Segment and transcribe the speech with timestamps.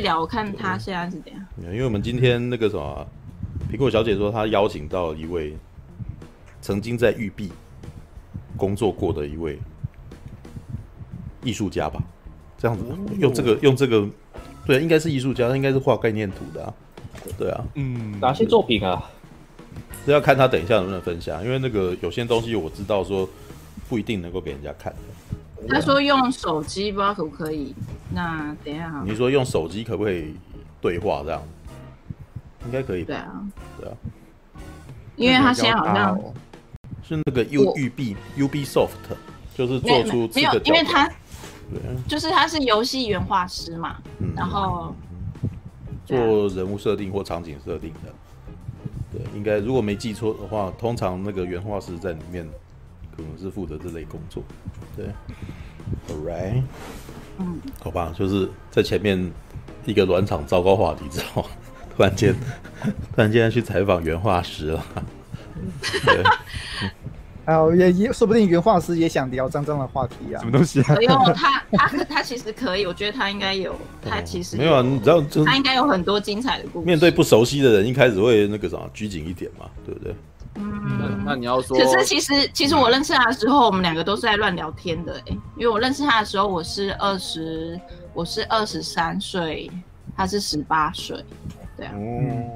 [0.00, 1.46] 续聊，我看他现在是怎样。
[1.62, 3.06] 因为我们今天那个什么，
[3.70, 5.54] 苹果小姐说她邀请到一位
[6.62, 7.52] 曾经在育碧
[8.56, 9.58] 工作过的一位
[11.44, 12.02] 艺术家吧，
[12.56, 12.84] 这样子
[13.18, 14.08] 用这个用这个，
[14.66, 16.74] 对，应该是艺术家，他应该是画概念图的啊，
[17.38, 19.10] 对啊，嗯，哪些作品啊？
[20.06, 23.28] 这要看他等一下能不能分享，因为那个有些东西我知道说
[23.86, 24.98] 不一定能够给人家看的。
[25.68, 27.74] 他说用手机不知道可不可以？
[28.12, 29.02] 那等一下哈。
[29.06, 30.34] 你说用手机可不可以
[30.80, 31.42] 对话这样？
[32.66, 33.04] 应该可以。
[33.04, 33.42] 对啊，
[33.78, 33.96] 对啊。
[35.16, 36.18] 因为他现在好像
[37.02, 38.88] 是那个 U 育碧 Ubisoft，
[39.54, 40.28] 就是做出。
[40.34, 43.98] 没有，因为他对就是他是游戏原画师嘛，
[44.34, 44.94] 然后
[46.06, 46.16] 做
[46.48, 48.12] 人物设定或场景设定的。
[49.12, 52.48] 对，应该如果没记错的话，通常那个原画师在里面
[53.40, 54.42] 是负责这类工作。
[54.96, 55.06] 对
[56.08, 56.62] ，All right，
[57.38, 59.30] 嗯，好吧，就是在前面
[59.84, 61.44] 一个暖场糟糕话题之后，
[61.96, 62.34] 突然间
[62.82, 64.84] 突然间去采访原画师了。
[66.04, 66.22] 对。
[67.46, 70.94] 啊，也也说不定原画师也想聊脏脏的话题啊，什么东西啊？
[70.96, 73.74] 没有，他他他其实可以，我觉得他应该有，
[74.08, 76.86] 他其实没有啊，你知道，他应该有很多精彩的故事。
[76.86, 80.14] 面对不熟悉的人，一开始会那个什么拘谨一点嘛，对不对？
[80.56, 87.80] 嗯，那你要说，可是其实其实我认识他的时候，我们两个都是在乱聊天的哎，因为我认识他的时候，我是二十，
[88.12, 89.70] 我是二十三岁，
[90.16, 91.24] 他是十八岁，
[91.76, 92.50] 对啊，嗯，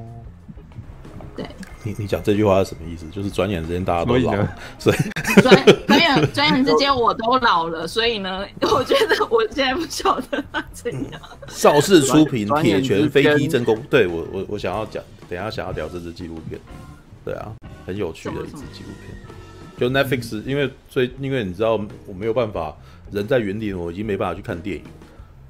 [1.36, 1.46] 对。
[1.86, 3.06] 你你讲这句话是什么意思？
[3.12, 4.96] 就是转眼之间大家都老了，所以
[5.42, 11.20] 转转眼转眼之间我都老了，所以呢， 我觉得我现在不晓得他怎样。
[11.46, 16.58] 邵氏出品《铁拳飞踢真功》，对我我我想要讲，等一下想要聊这支纪录片，
[17.24, 17.54] 对啊，
[17.86, 19.16] 很有趣的一支纪录片。
[19.76, 22.76] 就 Netflix，因为最因为你知道我没有办法
[23.10, 24.84] 人在原地，我已经没办法去看电影，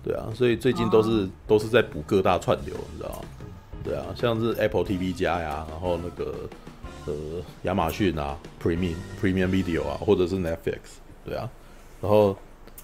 [0.02, 3.28] 对啊，所以最近都是、哦、都是在补各大串流，你知道吗？
[3.84, 6.48] 对啊，像是 Apple TV 加呀，然后那个
[7.04, 7.14] 呃
[7.64, 10.78] 亚马逊啊，Premium Premium Video 啊，或者是 Netflix，
[11.22, 11.50] 对啊，
[12.00, 12.34] 然后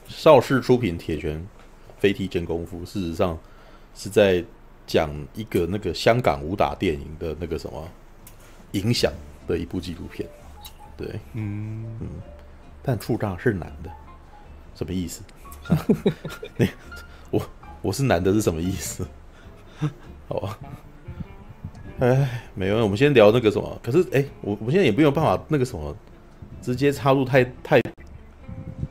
[0.09, 1.43] 邵氏出品《铁拳
[1.99, 3.39] 飞踢真功夫》，事实上
[3.95, 4.45] 是在
[4.87, 7.89] 讲一个那个香港武打电影的那个什么
[8.73, 9.13] 影响
[9.47, 10.29] 的一部纪录片，
[10.97, 12.09] 对，嗯嗯，
[12.83, 13.91] 但处长是男的，
[14.75, 15.23] 什么意思？
[16.57, 16.69] 你
[17.31, 17.43] 我
[17.83, 19.07] 我是男的是什么意思？
[20.29, 20.59] 好吧。
[21.99, 23.79] 哎，没有，我们先聊那个什么。
[23.83, 25.95] 可是，哎，我我现在也没有办法那个什么，
[26.63, 27.81] 直接插入太太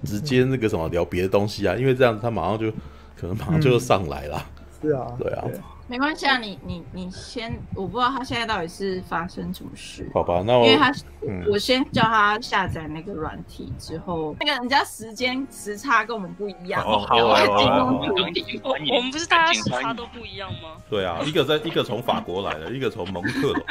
[0.04, 2.70] 直接那个什么聊别的东西啊，因为这样子他马上就
[3.18, 4.46] 可能马上就上来了。
[4.82, 5.46] 是啊，对啊。
[5.90, 10.08] 没关系啊，你你你先，我不知道他现在到底是发生什么事。
[10.14, 10.92] 好吧，那我因为他，
[11.28, 16.84] 嗯、我先叫他下载那个软体之后，那个人家时间时差跟我们不一样。
[16.84, 17.86] 哦，好啊，好啊。
[17.92, 20.78] 我们不是大家时差都不一样吗？
[20.92, 23.64] 对啊，一个在一个从法国来的，一个从蒙特楼，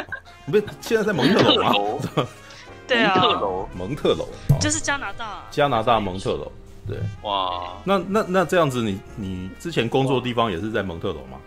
[0.46, 1.72] 不是现在在蒙特楼吗？
[2.88, 4.26] 对啊，蒙特楼，蒙特楼，
[4.58, 6.50] 就是加拿大，加拿大蒙特楼。
[6.84, 11.38] 对，哇，那那那这样子你，你你之前工作的地方也是在蒙特楼吗？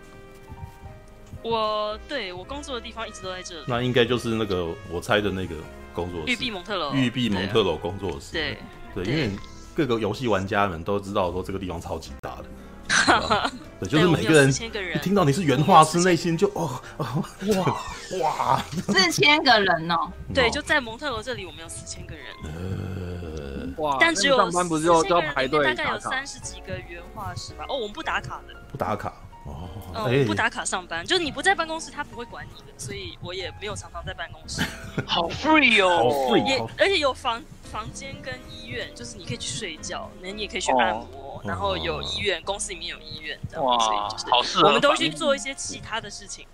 [1.42, 5.54] 我对我工作的地方一直都在这里，那应该就是那个我猜的那个
[5.92, 6.92] 工作室，玉碧蒙特楼。
[6.92, 8.32] 玉碧蒙特楼工作室。
[8.32, 8.58] 对。
[8.94, 9.30] 对，因为
[9.74, 13.50] 各个游戏玩家们都知道说这个地方超级大的，
[13.80, 17.24] 对，就是每个人一听到你是原画师，内心就哦哦
[17.56, 17.80] 哇
[18.20, 27.64] 哇，四千个人哦，对，就在蒙特楼这里，我们有四千个人，呃，哇，但只有上班不是要要排队，大概有三十几个原画师吧？
[27.66, 29.14] 哦，我们不打卡的，不打卡。
[29.44, 29.68] 哦，
[30.08, 34.62] 嗯，不打卡上班，就是你不在办公室，他不会管你的，所以我也没有常常在办公室。
[35.04, 44.68] 好 free 哦，好 free，也而且有房房间跟医院，就是你可以去睡觉，那你也可以去按摩，然后有医院，公司里面有医院，这样，所以就是好适合。
[44.68, 46.46] 我们都去做一些其他的事情。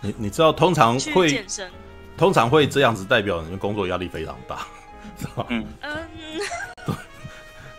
[0.00, 1.70] 你你知道，通常会健身，
[2.16, 4.66] 通常会这样子，代表你们工作压力非常大，
[5.18, 5.44] 是吧？
[5.48, 6.08] 嗯嗯，
[6.86, 6.94] 对，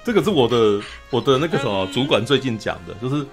[0.04, 3.26] 这个是我的我的那个什么主管最近讲的，就是。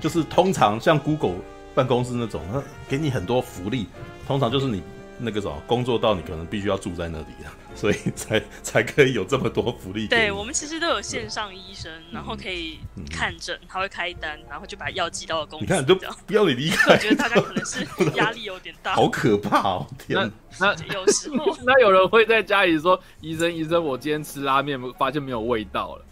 [0.00, 1.36] 就是通常像 Google
[1.74, 3.86] 办公室那种，他给你很多福利，
[4.26, 4.82] 通常就是你
[5.18, 7.26] 那个什么工作到你可能必须要住在那里，
[7.74, 10.06] 所以才才可以有这么多福利。
[10.06, 12.78] 对，我们其实都有线上医生，然后可以
[13.10, 15.64] 看诊，他会开单，然后就把药寄到公司。
[15.64, 16.94] 你看，都不要你离开。
[16.94, 19.86] 我觉得大家可能是压力有点大，好可怕哦！
[19.98, 26.04] 天哪，那 有时候 那有人会在家里说：“医生，医生，我今天吃拉面发现没有味道了。”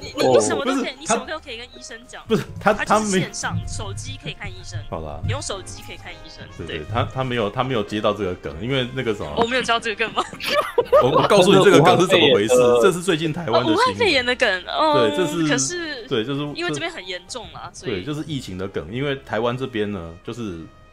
[0.00, 2.22] 你你什么都可以，你什么都可以跟医生讲。
[2.26, 4.78] 不是他，他是线上手机可以看医生。
[4.88, 6.44] 好了，你用手机可以看医生。
[6.56, 10.22] 对对，他他没有他没有接到这个梗，因为那个什么，我没有接到这个梗吗？
[11.02, 15.08] 我我告诉你这个梗是怎么回事，这是最近台湾的武汉肺炎的梗哦。
[15.08, 18.92] 对，这是可是对，就是因为这边很严重啦，所以对，就是疫情的梗。
[18.92, 20.42] 因为台湾这边呢，就是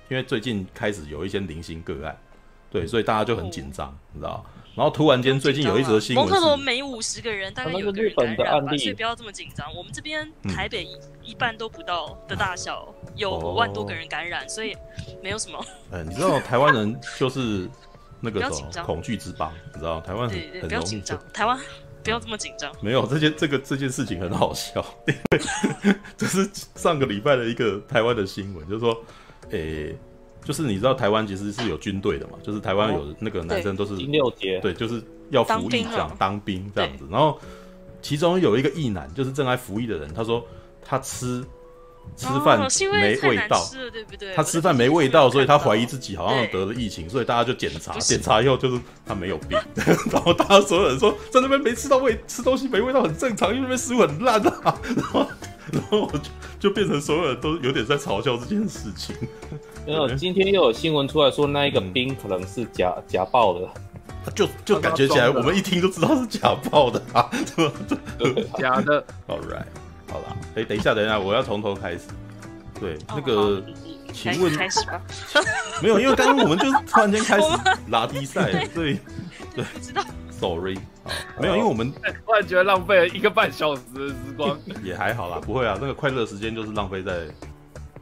[0.10, 2.18] 因为最近开始有一些零星个案，
[2.72, 4.46] 对，所以大家就很紧张，你知道。
[4.76, 9.68] 然后突然间，最近有一则新闻，蒙特罗每五十个人大概有个人感染吧，所以不要这么紧张。
[9.76, 10.88] 我们这边台北
[11.22, 14.78] 一半都不到的大小，有五万多个人感染，所以
[15.22, 15.66] 没有什么。
[15.92, 17.70] 呃，你知道台湾人就是
[18.22, 21.20] 那个什么恐惧之邦，你知道台湾很很容易紧张。
[21.34, 21.60] 台湾
[22.02, 22.72] 不要这么紧张。
[22.82, 29.04] 没有这件这个这件事情很好笑， 因为 这是上个礼拜的一个台湾的新闻，就是说，
[29.50, 29.94] 诶。
[30.44, 32.34] 就是你知道台湾其实是有军队的嘛？
[32.44, 33.96] 就是台湾有那个男生都是
[34.62, 37.06] 对，就是要服役这样当兵这样子。
[37.12, 37.40] 然后
[38.02, 40.44] 其中有一个役男，就是正在服役的人，他说
[40.84, 41.44] 他吃
[42.16, 42.60] 吃饭
[42.92, 44.34] 没味道，对不对？
[44.34, 49.60] 他吃饭没味道，所以他怀疑自己好像得了疫情，所以大家就检查，检查以后就是他没有病。
[50.12, 54.82] 然后大家所有人说在那边没吃到味，吃东西没味道很正常，因为那边食物很烂啊。
[54.96, 55.28] 然后
[55.72, 56.20] 然后就
[56.60, 59.16] 就变成所有人都有点在嘲笑这件事情。
[59.86, 63.68] 没有，今天又有新闻出来说，那一个兵可能是假假爆的，
[64.36, 67.30] 就就感觉起来，我们一听就知道是假爆的啊，
[68.60, 69.02] 假的。
[69.28, 69.66] All right，
[70.12, 72.02] 好了，哎，等一下，等一下，我要从头开始。
[72.80, 73.62] 对，那个，
[74.14, 75.02] 请问，开始吧。
[75.82, 77.48] 没有，因为刚刚我们就突然间开始
[77.90, 79.00] 拉低赛，所以
[79.56, 80.04] 对，不知道。
[80.40, 80.78] Sorry，
[81.40, 81.92] 没有，因为我们
[82.26, 87.28] 突然觉得浪费了一个半小时的时光， 也还好啦，不会啊，那个快乐时间就是浪费在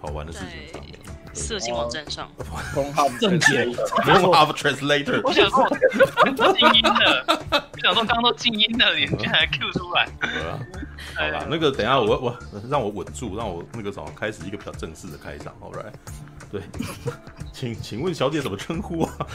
[0.02, 0.94] 好玩的事情上面。
[1.34, 2.28] 色情网站上，
[3.20, 3.66] 正解
[4.04, 5.22] 封号 translator。
[5.24, 5.70] 我想说，
[6.56, 10.08] 静音的，我想说刚刚都静音了，你居然还 Q 出来。
[11.16, 12.36] 好啦，那个等一下我我
[12.68, 15.94] 让我稳住，让我那个什么开始一个比较正式的开场，All right？
[16.52, 16.62] 对，
[17.54, 19.28] 请请问小姐怎么称呼啊？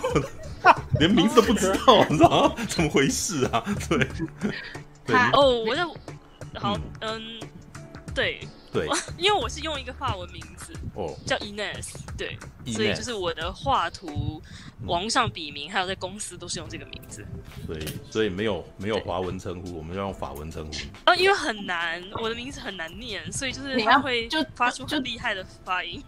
[0.98, 2.54] 连名字都不知道，你知道吗？
[2.68, 3.64] 怎么回事啊？
[3.88, 4.06] 对，
[5.06, 5.96] 对哦，我就
[6.58, 7.40] 好，嗯，
[8.14, 8.40] 对。
[8.72, 8.86] 对，
[9.18, 14.40] 因为我是用一个法文名字，哦，叫 Ines，对，所以就是我的画图、
[14.86, 17.26] 网上笔名，还有在公司都是用这个名字。
[17.66, 20.72] 所以，所以没有没有华文称呼，我们要用法文称呼。
[21.10, 26.00] 哦，因为很难，我的名字很难念，所以就是他会就发出很厉害的发音。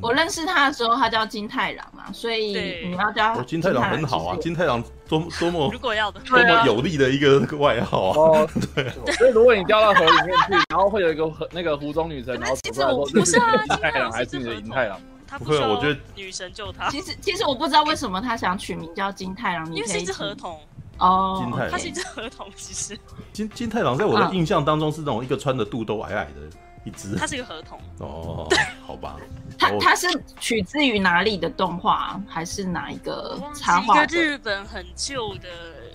[0.00, 4.36] 我认识他的时候，他叫金太郎嘛，所以你要叫他金太郎很好啊。
[4.40, 8.18] 金太郎多多么如果要的多么有力的一个外号啊。
[8.18, 15.00] 哦 对，所以如果你掉到河里面去，然后会有一个那个湖中女神，然后其实我不是啊，金太郎还是你的银太郎？
[15.26, 16.88] 他不会，我觉得女神救他。
[16.90, 20.58] 其实其实我不知道为什么他想取名叫金太郎，因为是一只河童
[20.98, 21.40] 哦。
[21.40, 22.98] 金太郎，他是一只河童，其实
[23.32, 28.48] 金金太郎在我的印象当中是那种一个穿的肚兜矮矮的一只，它是一个合同哦，
[28.86, 29.16] 好吧。
[29.58, 30.06] 它它是
[30.38, 34.02] 取自于哪里的动画，还是哪一个插画？
[34.02, 35.48] 一个日本很旧的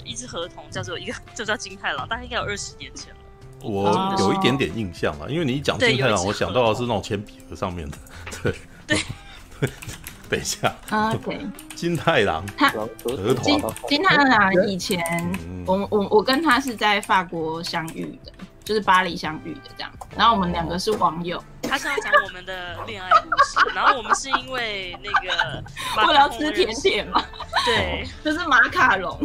[0.04, 3.20] 一只合同，叫做一个 就叫金太郎，大概应该有二十年前了。
[3.64, 7.98] 我有一点点印象了，因为你一讲金太郎，我想到的是那种铅笔盒上面的。
[8.44, 8.56] 对
[8.86, 9.00] 对，
[10.30, 12.72] 等一下，OK，金太郎，他
[13.42, 15.02] 金金太郎以前，
[15.66, 18.32] 我我我跟他是在法国相遇的。
[18.66, 21.42] 就是巴黎相遇的这样，然后我们两个是网友。
[21.62, 25.64] 他是要讲我们的恋爱故事，然后我们是因为那个
[26.08, 27.20] 为了要吃甜点嘛，
[27.66, 29.18] 对， 就是马卡龙。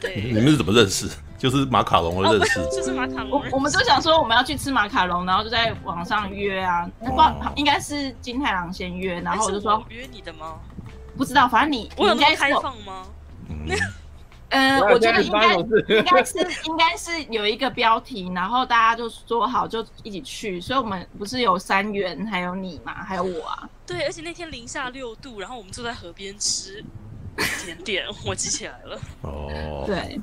[0.00, 1.08] 对，你们是怎么认识？
[1.38, 3.30] 就是马卡龙的认识，就是马卡龙。
[3.30, 10.54] 我我们就想说我们要去吃马卡龙，然后就在网上约啊，不知道应该是金太郎先约，然后我就说约你的吗？
[11.16, 13.04] 不知道，反正你我有在开放吗？
[13.48, 13.66] 嗯，
[14.90, 23.68] 我觉得应该应该是应该是有一个标题，然后大家就说好就一起去，所以我们不是有三元，还有你嘛，还有我啊。
[23.86, 26.84] 对，而且那天零下六度，然后我们坐在河边吃
[27.64, 28.98] 甜点， 我记起来了。
[29.22, 30.20] 哦，对，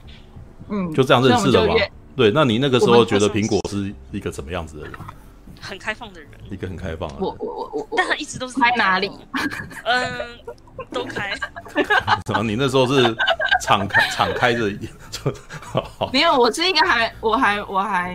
[0.70, 1.74] 嗯，就这样认识的吗？
[2.15, 4.94] 对，那你那个时候觉得苹果是一个怎么样子的人？
[5.62, 7.15] 很开放的人，一个很开放的。
[7.20, 9.10] 我我我我，但他一直都是开哪里？
[9.86, 10.38] 嗯，
[10.92, 11.34] 都开。
[12.25, 12.44] 怎么？
[12.44, 13.15] 你那时候是
[13.63, 15.34] 敞开敞开着就？
[16.12, 18.13] 没有，我是一个还我还我还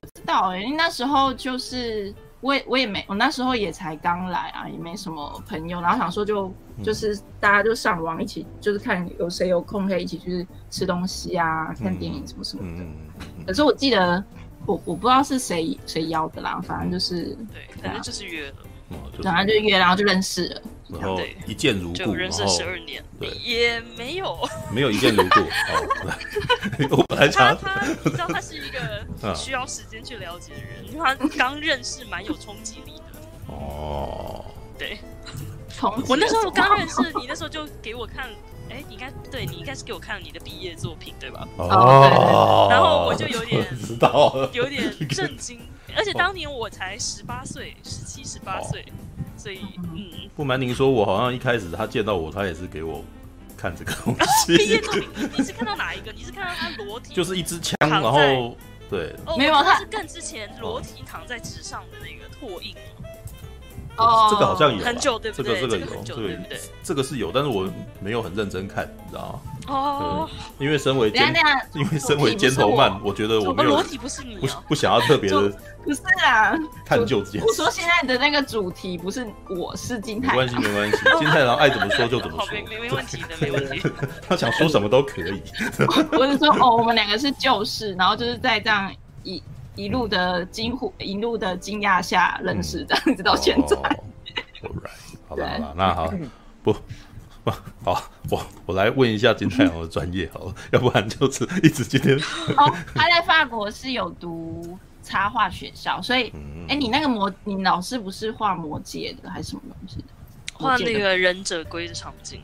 [0.00, 12.84] 不知道哎，因为那时候就是我也我也没我那时候也才刚来啊，也没什么朋友，然后想说就就是大家就上网一起就是看有谁有空可以一起去吃东西啊，看电影什么什么的。
[13.46, 14.24] 可是我记得。
[14.64, 18.56] 我我不知道是谁谁邀的啦，反正就是对，反正就是约了，
[19.22, 23.02] 然后就约，然后就认识了，然后一见如故，就认识十二年，
[23.42, 24.38] 也没有。
[24.72, 25.40] 没有一见如故。
[26.96, 33.52] 我本来想他，你知道他是一个需要时间去了解的人，因为他刚认识蛮有冲击力的。
[33.52, 34.44] 哦，
[34.78, 34.98] 对，
[36.08, 38.28] 我那时候刚认识你，那时候就给我看
[38.70, 41.46] 哎，你应该对你应该是给我看了你的毕业作品对吧？
[41.56, 45.60] 哦，然后我就有点 知道，有点 震惊，
[45.96, 48.84] 而且当年我才十八岁，十七十八岁，
[49.36, 49.60] 所以
[49.94, 53.04] 嗯，不瞒您说，我好像一开始他见到我，他也是给我
[53.56, 54.56] 看这个东西。
[54.58, 56.12] 毕业作品，你是看到哪一个？
[56.12, 58.56] 你是看到他裸体，就是一支枪，然后
[58.90, 62.74] 对，没有，他是更之前裸体躺在纸上的那个拓印。
[63.96, 65.60] 哦，这个好像有很久，对不对？
[65.60, 66.38] 这个这个有，这个
[66.82, 67.68] 这个是有，但是我
[68.00, 69.40] 没有很认真看，你知道吗？
[69.68, 71.34] 哦，因为身为肩，
[71.74, 75.50] 因为身为肩头漫，我觉得我没有裸体不是你，不不想要特别的，
[75.84, 76.54] 不是啊，
[76.86, 77.46] 探究这件事。
[77.46, 83.82] 我说现在的那个主题不是我是金太，没关系没关系，金太郎爱怎么说就怎么说， 没没问题的，没问题。
[84.28, 85.42] 他想说什么都可以。
[86.12, 89.42] 我是说哦，我们两个是旧事，然后就是在这样一。
[89.76, 93.76] 一路的惊呼，一路的惊讶下认识这样子到现在。
[95.28, 96.12] 好吧好了，那好，
[96.62, 96.74] 不
[97.44, 97.50] 不
[97.84, 102.16] 好，我我来问一下金太阳的专业好了，要不然就是一直今天。
[102.56, 106.32] 哦，他在法国是有读插画学校，所以，
[106.68, 110.04] 哎，你那个魔，你老师不是画魔戒的，还是什么东西的？
[110.54, 112.40] 画那个忍者龟的场景。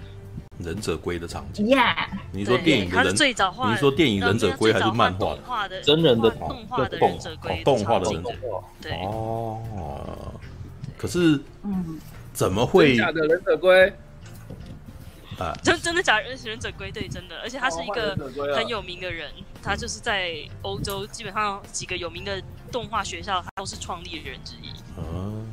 [0.58, 5.80] 忍者龟的场景，Yeah，你说电影的人，最早画，你说电影忍者龟还是漫画的？
[5.82, 9.60] 真人的动画的忍者龟，动画的忍者龟，对哦。
[10.96, 11.98] 可是，嗯，
[12.32, 13.92] 怎么会假的忍者龟？
[15.38, 16.92] 啊，真真的假的忍者龟？
[16.92, 18.16] 对，真的，而且他是一个
[18.54, 19.30] 很有名的人，
[19.62, 22.40] 他就是在欧洲基本上几个有名的
[22.70, 24.70] 动画学校，他都是创立人之一。
[24.98, 25.44] 嗯，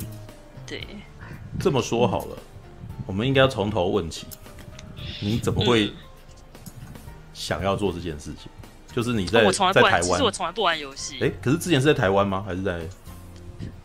[0.67, 0.83] 对。
[1.59, 2.37] 这么说好了，
[3.07, 4.27] 我们应该要从头问起。
[5.19, 5.93] 你怎么会
[7.33, 8.51] 想要做这件事情？
[8.61, 11.17] 嗯、就是你在、哦、在台湾，其实我从来不玩游戏。
[11.21, 12.43] 哎，可是之前是在台湾吗？
[12.45, 12.79] 还是在？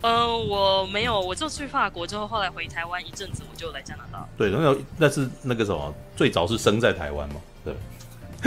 [0.03, 4.27] 呃，我没有，我就去法国之后，后来回台湾一阵子，我就来加拿大。
[4.37, 7.37] 对，然后那是那个什么，最早是生在台湾嘛？
[7.65, 7.75] 对。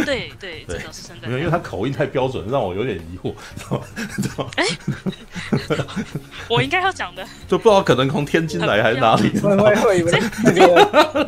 [0.06, 1.28] 对对，这倒是真的。
[1.28, 3.34] 没有，因为他口音太标准，让我有点疑惑，
[4.22, 4.52] 知道吗？
[4.58, 4.66] 哎，
[6.50, 9.30] 我应该要讲的，就不知道可能从天津来还是哪里。
[9.40, 10.20] 会会会，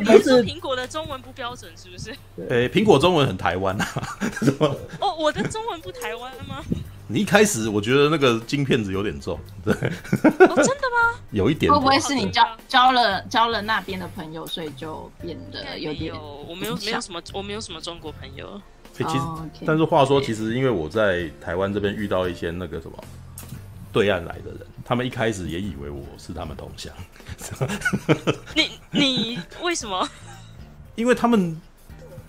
[0.00, 2.10] 你说苹果的中文不标准是不是？
[2.48, 3.86] 哎，苹果中文很台湾啊，
[4.42, 4.66] 什么？
[5.00, 6.64] 哦，我的中文不台湾吗？
[7.12, 9.74] 你一开始我觉得那个金片子有点重，对。
[9.74, 11.18] 哦，真的吗？
[11.32, 11.72] 有一点。
[11.72, 16.14] 会不会是你交交了交了那边的朋友，所以就变得有点？
[16.14, 18.60] 我没有没有什么，我没有什么中国朋友。
[18.94, 19.18] 其实，
[19.66, 22.96] 但是话说，其实因为我在台湾这边遇到一些那个什么
[23.92, 26.92] 对岸来的人，他们一开始也以为我是他们同乡。
[28.54, 30.08] 你你为什么？
[30.94, 31.60] 因为他们。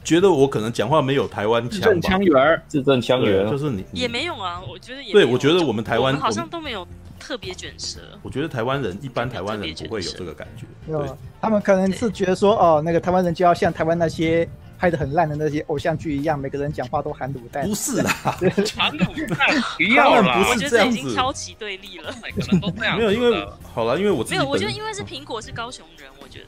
[0.03, 1.85] 觉得我可能讲话没有台湾腔吧？
[1.85, 4.59] 字正腔圆，字正腔圆，就是你也没有啊。
[4.67, 6.87] 我觉得也对，我觉得我们台湾好像都没有
[7.19, 7.99] 特别卷舌。
[8.23, 10.65] 我觉得台湾人一般台湾人不会有这个感觉。
[10.87, 14.47] 对，他们可能是觉得说，哦，那个台湾人就要像台湾那些
[14.79, 17.67] 拍的很烂的那些偶像剧一样，每个人讲话都含卤蛋。
[17.67, 20.43] 不是啦，含卤蛋不要啦。
[20.49, 22.11] 我觉得已经挑起对立了。
[22.23, 22.97] 每个人都这样。
[22.97, 26.47] 没有，因为 好了，因为我没有，我觉得因为是苹果是高雄人，我觉得。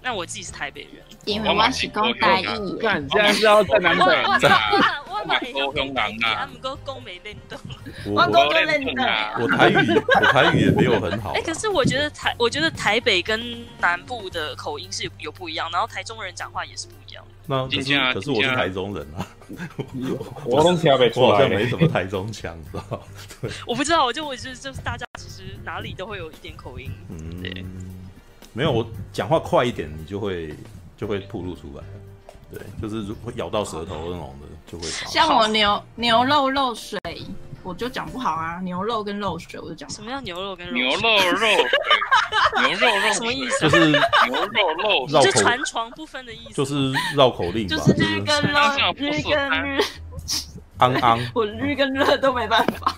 [0.00, 2.78] 那我自己是台北人，因为我是讲台语。
[2.80, 4.04] 看，现在是要在南北。
[4.04, 7.58] 我我我高雄人啊，不过讲没认得。
[8.06, 9.02] 我讲都认得。
[9.40, 11.32] 我台语，我台语也没有很好。
[11.32, 17.24] 哎，可是我觉得台，我觉得台北跟南部的口音是有不一样，然后台中人讲话也是不一样。
[17.46, 19.26] 那可是可是我是台中人啊，
[20.44, 23.02] 我从台北出来，我好像没什么台中腔，知道？
[23.40, 27.64] 对，我不知道，我就我就就是大家其实哪里都会有一点口音，嗯，对。
[28.52, 30.54] 没有，我讲话快一点，你就会
[30.96, 31.84] 就会暴露出来。
[32.50, 34.86] 对，就是如果咬到舌头那种的，就会。
[34.86, 36.98] 像我牛牛肉漏水，
[37.62, 38.58] 我就讲不好啊。
[38.60, 39.88] 牛肉跟漏水，我就讲。
[39.90, 41.46] 什么叫牛肉跟牛肉肉？
[42.66, 43.68] 牛肉肉什么意思？
[43.68, 43.98] 就是牛
[44.30, 46.54] 肉漏，就传床不分的意思。
[46.54, 47.76] 就是绕口令吧。
[47.76, 48.58] 就是日跟肉，
[48.96, 49.84] 日跟日。
[50.78, 52.96] 昂昂，我日跟热都没办法。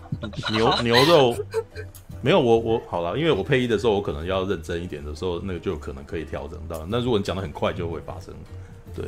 [0.53, 1.35] 牛牛肉。
[2.23, 6.85] 没有我我好了，因为我配音的时候，我可能要认真一点的时候，那个就可能可以调整到。
[6.87, 8.35] 那如果你讲的很快，就会发生，
[8.95, 9.05] 对，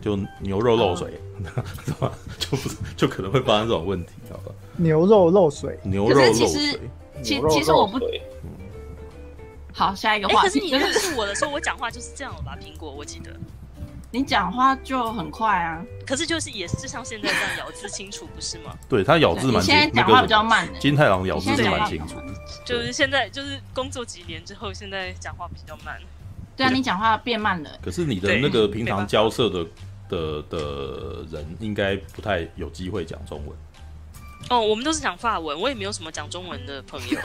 [0.00, 1.20] 就牛肉漏水，
[1.84, 2.12] 是吧？
[2.38, 2.58] 就
[2.96, 4.54] 就可能会发生这种问题，好吧？
[4.76, 6.32] 牛肉漏水，牛肉漏水。
[6.34, 6.80] 其实
[7.22, 7.98] 其其实我不，
[9.72, 10.48] 好，下一个话题。
[10.48, 12.56] 可是你认识我的时候，我讲话就是这样了吧？
[12.60, 13.30] 苹果，我记得。
[14.14, 18.76] 你讲话就很快啊，可是就是也是像现在这样咬字清楚，不是吗？
[18.86, 20.68] 对他咬字蛮，现在讲话比较慢。
[20.78, 22.16] 金太郎咬字是蛮清楚，
[22.62, 25.98] 就是现在就是工作几年之后，现在讲话比较慢。
[26.54, 27.70] 对啊，你讲话变慢了。
[27.82, 29.66] 可是你的那个平常交涉的
[30.10, 30.58] 的的
[31.30, 33.56] 人，应该不太有机会讲中文。
[34.50, 37.18] 哦，我们都是讲法文，我也没有什么讲中文的朋友。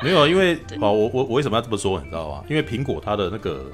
[0.00, 1.98] 没有，因为啊，我我我为什么要这么说？
[1.98, 2.44] 你知道吗？
[2.48, 3.66] 因为苹果它的那个。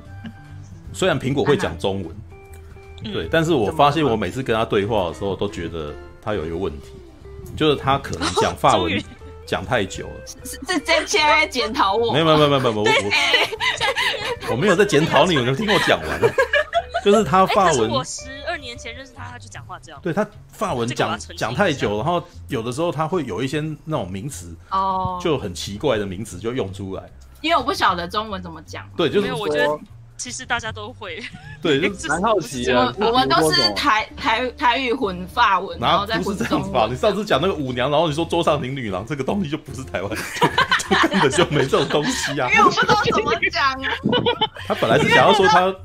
[0.92, 6.88] 虽然苹果会讲中文，对，但是我发现我每次跟他对话的时候，都觉得他有一个问题，
[7.57, 9.02] 就是他可能讲法文
[9.47, 10.26] 讲太久了。
[10.26, 12.12] 是是在现在检讨我？
[12.12, 16.28] 没有没有没有没有，我我我没有在检讨你， 你听我讲完了。
[17.04, 20.00] 就是他法文，我十二年前认识他，他就讲话这样。
[20.02, 27.09] 对他法文讲讲太久，然后有的时候他会有一些那种名词哦，就很奇怪的名词就用出来。
[27.40, 28.85] 因为我不晓得中文怎么讲。
[28.97, 29.80] 对，就是说。
[30.19, 31.23] 其实大家都会，
[31.63, 32.93] 对，就蛮好奇啊。
[32.99, 36.91] 我们都是台台台语混法文，然后再混中文。
[36.91, 40.11] 你上次讲那个舞娘，然后你说桌上型女郎，这个东西就不是台湾，
[41.09, 42.51] 根本就没这种东西啊。
[42.51, 43.93] 因为我不知道怎么讲啊。
[44.67, 45.77] 他本来是想要说他楼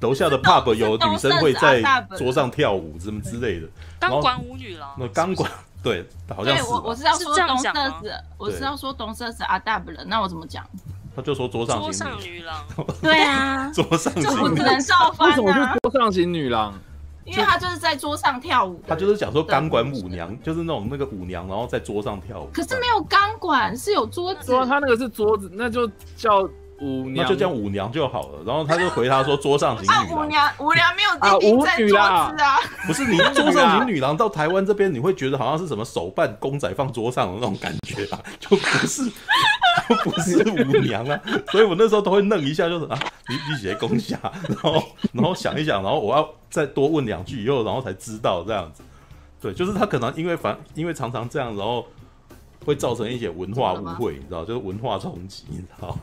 [0.00, 1.80] 楼下的 pub 有女生会在
[2.16, 3.66] 桌上跳舞，什么之类的。
[4.00, 4.94] 钢管舞女郎。
[4.98, 5.50] 那钢管，
[5.82, 6.04] 对，
[6.34, 6.64] 好像是。
[6.64, 10.64] 我我是要说东色子，我是要说东色子阿大不了，那我怎么讲？
[11.18, 12.64] 他就说桌上桌上女郎，
[13.02, 15.30] 对啊，桌上型就只能照翻啊。
[15.30, 16.72] 为什么是桌上型女郎？
[17.24, 18.80] 因为他就是在桌上跳舞。
[18.86, 22.48] 他就是讲说钢管舞娘，就是那种那个舞娘，然后在桌上跳舞。
[22.54, 24.52] 可是没有钢管，是有桌子。
[24.52, 26.48] 说他那个是桌子，那就叫
[26.80, 28.38] 舞娘，那就叫舞娘就好了。
[28.46, 30.20] 然后他就回他说桌上型 女郎。
[30.20, 32.58] 舞娘，舞娘没有定义在桌子啊。
[32.86, 39.14] 不是你桌上型女郎到台湾这边，你会觉得好像是什么手办公仔放桌上的那种感觉啊，就不是就。
[40.04, 41.18] 不是舞娘啊，
[41.50, 44.18] 所以我那时候都会愣一下，就是啊，你你写公下，
[44.48, 44.82] 然后
[45.12, 48.82] 然后想一想，然后我要再多问两句以后，然后才知道这样子。
[49.40, 51.86] 对，就是他可能因为反因为常常这样，然后
[52.66, 55.96] 会造成一些文化误会，你知道，就是文化冲击，你知道，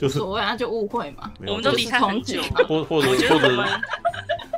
[0.00, 1.30] 就是所谓啊，就误会嘛。
[1.46, 3.66] 我们都离开很久，或或者或者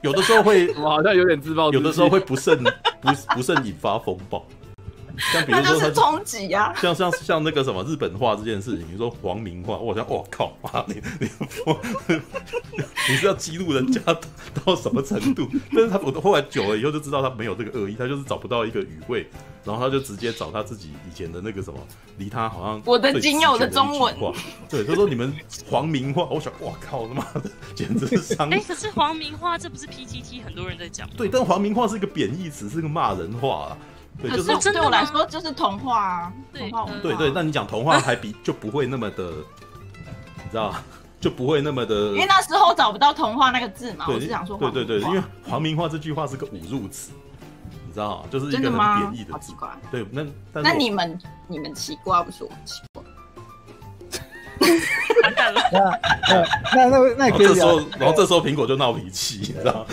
[0.05, 2.63] 有的时候会，我好像有点自暴，有的时候会不慎
[3.01, 4.47] 不不慎引发风暴。
[5.19, 11.29] 像比如说他冲击呀，像像像那个什么日本话这件事情，你说皇民化，我想我靠啊，你你
[13.09, 14.01] 你是要激怒人家
[14.65, 15.49] 到什么程度？
[15.73, 19.29] 但是他我后来久了以后就知道他没有这个恶意，他就是找不到一个语汇，
[19.65, 21.79] 然后他就直接找他自己以前的那个什么，
[22.19, 24.15] 离他好像我的仅有的中文，
[24.69, 25.33] 对，他说你们
[25.69, 28.49] 皇民化，我想我靠他妈的，简直是 伤。
[28.51, 31.09] 哎、欸，可是皇民化这不是 PTT 很多人在讲？
[31.17, 33.79] 对，但皇民化是一个贬义词，是个骂人话啊。
[34.21, 37.01] 对，就是对我来说就是童话啊，童话文化。
[37.01, 39.31] 对对，那你讲童话还比就不会那么的，
[40.37, 40.75] 你知道
[41.21, 41.95] 就不会那么的。
[42.13, 44.57] 因为那时候找不到童话那个字嘛，我是想说。
[44.59, 47.13] 对对对，因为黄明化这句话是个侮辱词，
[47.87, 49.53] 你知道就是一个很贬义的字。
[49.91, 50.27] 对，那
[50.61, 53.03] 那你们你们奇怪不是我奇怪。
[55.23, 55.61] 完蛋了！
[56.75, 57.47] 那那那那可以。
[57.47, 59.87] 这时候，然后这时候苹果就闹脾气，你知道吗？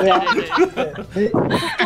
[0.00, 0.24] 对啊，
[0.74, 1.30] 对对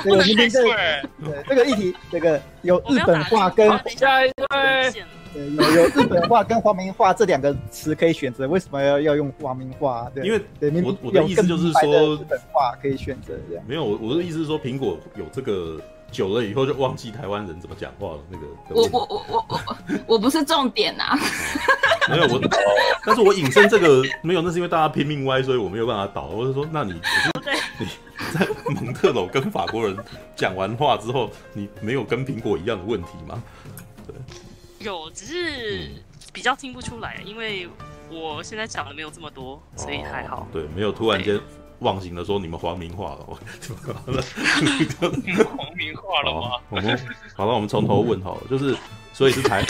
[0.03, 1.03] 对，明天这对
[1.49, 4.93] 这个议题，这个有日本话跟下一位，
[5.35, 10.11] 有有日本话跟华明话这两个词可以选择，为什么要要用华明话？
[10.15, 10.41] 对，因为
[10.83, 13.65] 我我的意思就是说，日本话可以选择这样。
[13.67, 15.81] 没有，我我的意思是说，苹果有这个。
[16.13, 18.19] 久了以后就忘记台湾人怎么讲话了。
[18.31, 19.77] 那个我我我我我
[20.15, 21.19] 我不是重点呐、啊。
[22.11, 22.41] 没有我，
[23.07, 26.27] 但是我引申这个没有，那是因为大家拼命歪，所以我没有办法倒。
[26.27, 27.01] 我是说，那你
[27.79, 27.87] 你
[28.33, 29.97] 在蒙特娄跟法国人
[30.35, 33.41] 讲完话之后，你没有跟苹果一样的问题吗？
[34.05, 34.17] 对，
[34.85, 35.91] 有，只是
[36.33, 37.69] 比较听不出来，因为
[38.11, 40.41] 我现在讲的没有这么多，所以还好。
[40.41, 41.41] 哦、对，没有突然间。
[41.83, 43.27] 忘形的说：“你们黄明化了，
[45.25, 46.99] 你们皇民化了吗？”我们
[47.35, 48.77] 好了，我们从头问好了，就是
[49.13, 49.63] 所以是台，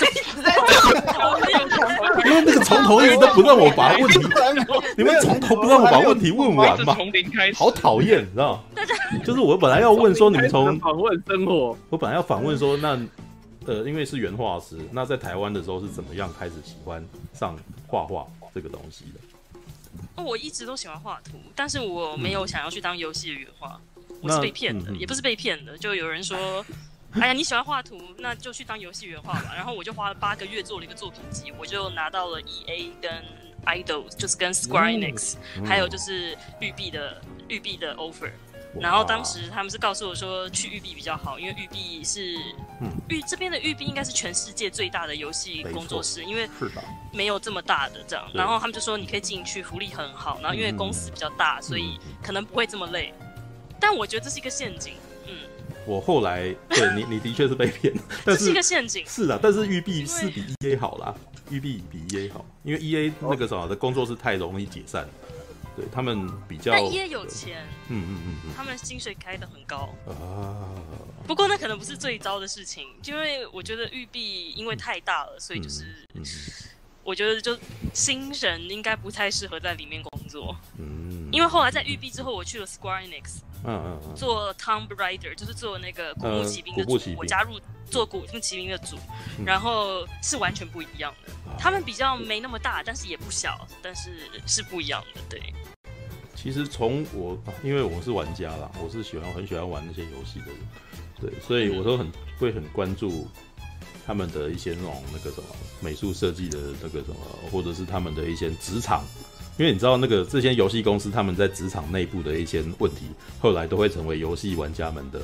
[2.24, 4.20] 因为那个从头一直都不让我把问题，
[4.96, 6.94] 你们从头不让我把问题问完嘛？
[6.94, 8.62] 从零开始，好讨厌，你知道吗？
[9.24, 12.98] 就是我本来要问说你们从访问生活，我本来要访问说那
[13.66, 19.20] 呃，因为是原画师，那在台湾的时候是怎么样开始喜欢上画画这个东西的？
[20.16, 26.64] 哦，我一直都喜欢画图，但是我没有想要去当游戏的原画，嗯、我是被骗的，也不是被骗的，就有人说，
[27.12, 29.52] 哎呀，你喜欢画图，那就去当游戏原画吧。
[29.54, 33.24] 然后我就花了八个月做了一个作品集，我就拿到了 EA 跟
[33.64, 38.30] Idol，就是跟 Square Enix，、嗯、还有就是育碧的育碧的 offer。
[38.80, 42.34] 然后当时他们是告诉我说去育碧比较好，因为育碧是
[43.08, 46.48] 育这边的育碧应该是全世界最大的游戏工作室，因为
[47.12, 48.26] 没有这么大的这样。
[48.32, 50.38] 然后他们就说你可以进去，福利很好。
[50.40, 53.12] 然后因为公司比较大，所以可能不会这么累。
[53.78, 54.94] 但我觉得这是一个陷阱。
[55.26, 55.34] 嗯，
[55.86, 57.92] 我后来对你你的确是被骗，
[58.24, 59.04] 但是这是一个陷阱。
[59.06, 61.14] 是的，但是育碧是比 EA 好啦，
[61.50, 65.06] 育碧比 EA 好，因为 EA 那个什么的工作室太容易解散。
[65.76, 70.68] 对他们比较，但也有钱，嗯嗯嗯，他们薪水开的很高啊。
[71.26, 76.08] 不过那可能不是最糟的事情，因为我觉得玉璧因为太大了，所以就是，
[77.02, 77.58] 我觉得就
[77.94, 80.56] 新人应该不太适合在里面工作。
[80.78, 81.28] 嗯。
[81.32, 88.96] 因为后来在玉璧之后，我去了 Square Enix，嗯嗯嗯，做 Tomb Raider，就是做那个古墓奇兵的组，我加入做古墓奇兵的组，
[89.44, 91.32] 然后是完全不一样的。
[91.58, 94.10] 他们比较没那么大，但是也不小，但是
[94.46, 95.20] 是不一样的。
[95.28, 95.40] 对，
[96.34, 100.56] 其实从我，因为我是玩家啦，我是喜欢很喜欢玩那些游戏的人，
[101.20, 103.28] 对，所以我都很会很关注
[104.04, 105.48] 他们的一些那种那个什么
[105.80, 107.16] 美术设计的那个什么，
[107.52, 109.04] 或者是他们的一些职场，
[109.58, 113.06] 因为你知道那个这些游戏公司他们在职场内部的一些问题，
[113.40, 115.20] 后来都会成为游戏玩家们的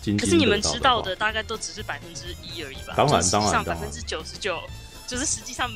[0.00, 0.18] 津津乐道的。
[0.18, 2.94] 可是你们知道的大概都只是百分之一而已吧？
[2.96, 4.60] 当然，当然，像百分之九十九。
[5.06, 5.70] 就是实际上，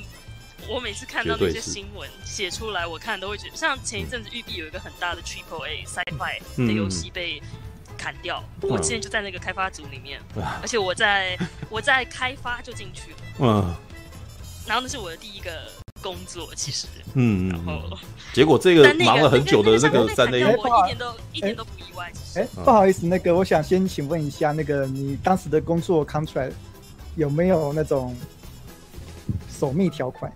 [0.69, 7.41] 我每次看到那些新闻写出来，我看都会觉得，像前一阵子育碧有一个很大的 Triple A Sci-Fi 的游戏被
[7.97, 13.75] 砍掉，嗯、我之前就在那个开发组里面，嗯、而且我在我在开发就进去了，嗯，
[14.67, 15.71] 然后那是我的第一个
[16.03, 17.97] 工作，其实，嗯，然后
[18.33, 22.13] 结果这个忙了很久的这个三 A，我一点都一点都不意外。
[22.37, 26.53] 哎，不好意思，那个我想先请问一下，那个你当时的工作 contract
[27.17, 28.17] 有没有那种？
[29.49, 30.33] 守密条款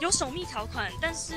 [0.00, 1.34] 有守密条款，但是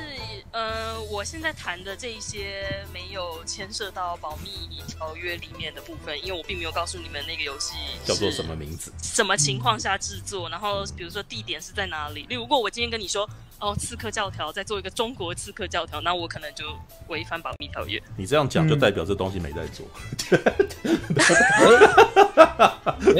[0.51, 7.73] 呃，我现在谈的这一些没有牵涉到保密条约里面的部分，因为我并没有告诉你们那个游戏
[8.05, 12.27] 叫做什么名字，什么情况下制作，然后比如说地点是在哪里。
[12.29, 13.27] 例如，如果我今天跟你说。
[13.61, 16.65] 哦，刺客教条在做一个中国刺客教条，那我可能就
[17.09, 18.01] 违反保密条约。
[18.17, 19.85] 你这样讲就代表这东西没在做。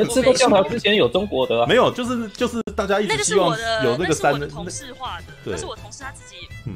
[0.10, 6.74] 刺客教条之前有中国的、啊，没有，就是就是大家一直希望有那个三，那是我的同事画的，那是我同事他自己，嗯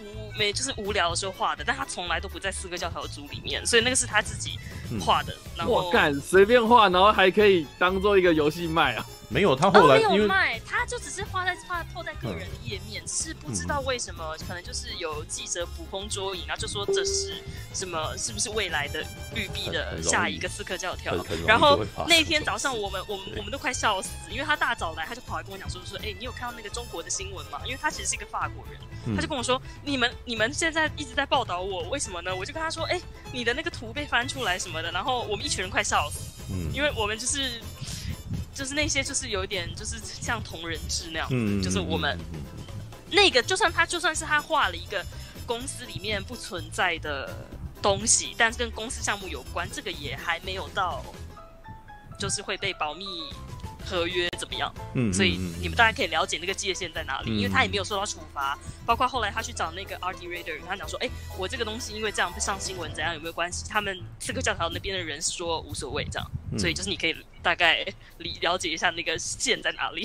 [0.00, 0.32] 无。
[0.38, 4.58] 没就是无聊的时候画的，但他从来都不在四个教条组里面，所以那个是他自己
[5.00, 5.32] 画的。
[5.32, 9.06] 嗯、然后我干随便画，然后还可以当做一个游戏卖啊？
[9.28, 17.42] 没有，他后来没有卖，他就只是画在画透在个人的页面，嗯、是不知道为什么，嗯、可能就是有记者捕风捉影，然后就说这是
[17.74, 21.14] 什么，是不是未来的绿币的下一个刺客教条？
[21.46, 27.60] 然后那天早上我们我们我们都快笑死，因为他大早来他就跑来跟我讲说说，哎、欸，你有看到那个中国的新闻吗？
[27.64, 30.06] 因为他其实是一个法国人，嗯、他就跟我说你们。
[30.24, 32.34] 你们现在一直在报道我，为什么呢？
[32.34, 36.18] 我就跟他说，哎、欸，你的那个图被翻出来什么的，然后我们一群人快笑死，
[36.50, 37.60] 嗯，因为我们就是
[38.56, 42.18] 就是那些就是有一点就是像同人志那样，嗯，就是我们
[43.10, 45.04] 那个就算他就算是他画了一个
[45.44, 47.46] 公司里面不存在的
[47.82, 51.04] 东西，但是跟公司项目有关，这个也还没有到
[52.18, 53.04] 就是会被保密。
[53.86, 54.72] 合约怎么样？
[54.94, 58.58] 嗯，所以你们大家可以了解那个界限在哪里，嗯、因为他也没有受到处罚。
[58.84, 66.30] 包括后来他去找那个 Art Director，他讲说：“哎、欸，我这个东西因为这样不上新闻，怎样有没有关系？”他们刺客教条那边的人说无所谓，这样。
[66.52, 67.84] 嗯、所以就是你可以大概
[68.18, 70.04] 理了解一下那个线在哪里。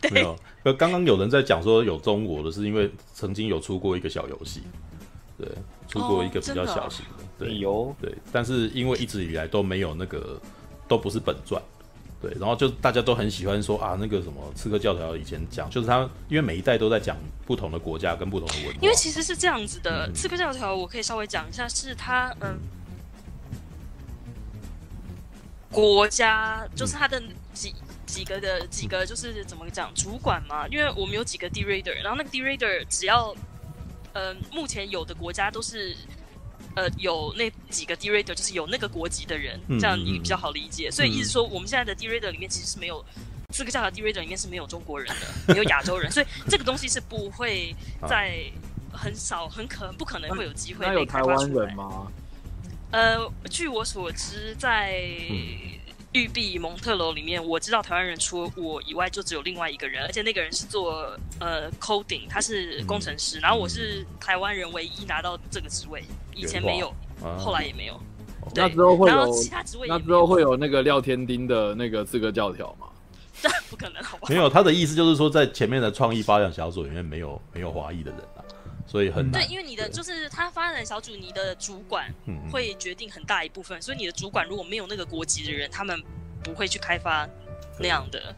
[0.00, 0.38] 对 没有，
[0.74, 4.62] 刚刚有人在讲说有中国的，是因为曾经有出过一个小游戏，
[5.38, 5.48] 对，
[5.88, 10.40] 出过一个比较小型的，哦、对，有对，但是因为一直以来都没有那个，
[10.86, 11.62] 都不是本传。
[12.24, 18.78] 对，然后就大家都很喜欢说啊，那个什么刺客教条以前讲，就是他因为每一代都在讲不同的国家跟不同的文化。
[18.80, 22.58] 因为其实是这样子的，刺客教条我可以稍微讲一下，是他嗯，
[25.70, 27.74] 国家就是他的几
[28.06, 33.36] 几个的几个就是怎么讲主管嘛，因为我们有几个 D-Rater，然后那个 D-Rater 只要
[34.14, 35.94] 呃目前有的国家都是。
[36.74, 40.88] 呃，有那几个 d r a d e r 就是有那个国籍的人，这样你比较好理解。
[40.88, 43.04] 嗯、所以意思说，我们现在的 d r a d e r 里面其实是没有
[43.52, 47.74] 四个教条 D r a d e r 里面是没有中国人的，没有亚洲人，所以这个东西是不会
[48.08, 48.44] 在
[48.92, 52.08] 很少、很可能、不可能会有机会被开发出来吗？
[52.90, 55.00] 呃，据我所知，在。
[56.14, 63.38] 嗯育碧蒙特楼里面，我知道台湾人除了我以外，就只有另外一个人，而且那个人是做呃 coding，他是工程师。
[63.38, 66.88] 嗯、然后我是台湾人唯一拿到这个职位，以前没有，
[67.20, 68.00] 啊、后来也没有。
[68.54, 72.86] 对那之后会有，然后其他职位那之后会有那个廖天丁的那个资格教条吗？
[73.68, 74.28] 不可能，好吧？
[74.28, 78.33] 没有，他的意思就是说，在前面的创意发展小组里面没有没有华裔的人啊。
[78.86, 82.12] 所以很难对，因为你的就是他发展小组，你的主管
[82.50, 86.00] 会决定很大一部分，所以你的主管如果没有那个国籍的人，他们
[86.42, 87.28] 不会去开发
[87.78, 88.34] 那样的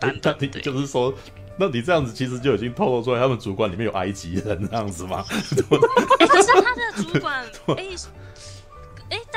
[0.00, 0.38] 版本。
[0.50, 1.12] 对，就是说，
[1.58, 5.24] 那你这样子其实就已经透露出来，他们主管里面有埃及人这样子吗？
[5.28, 5.36] 哎，
[6.26, 7.44] 可是他的主管
[7.76, 7.86] 哎。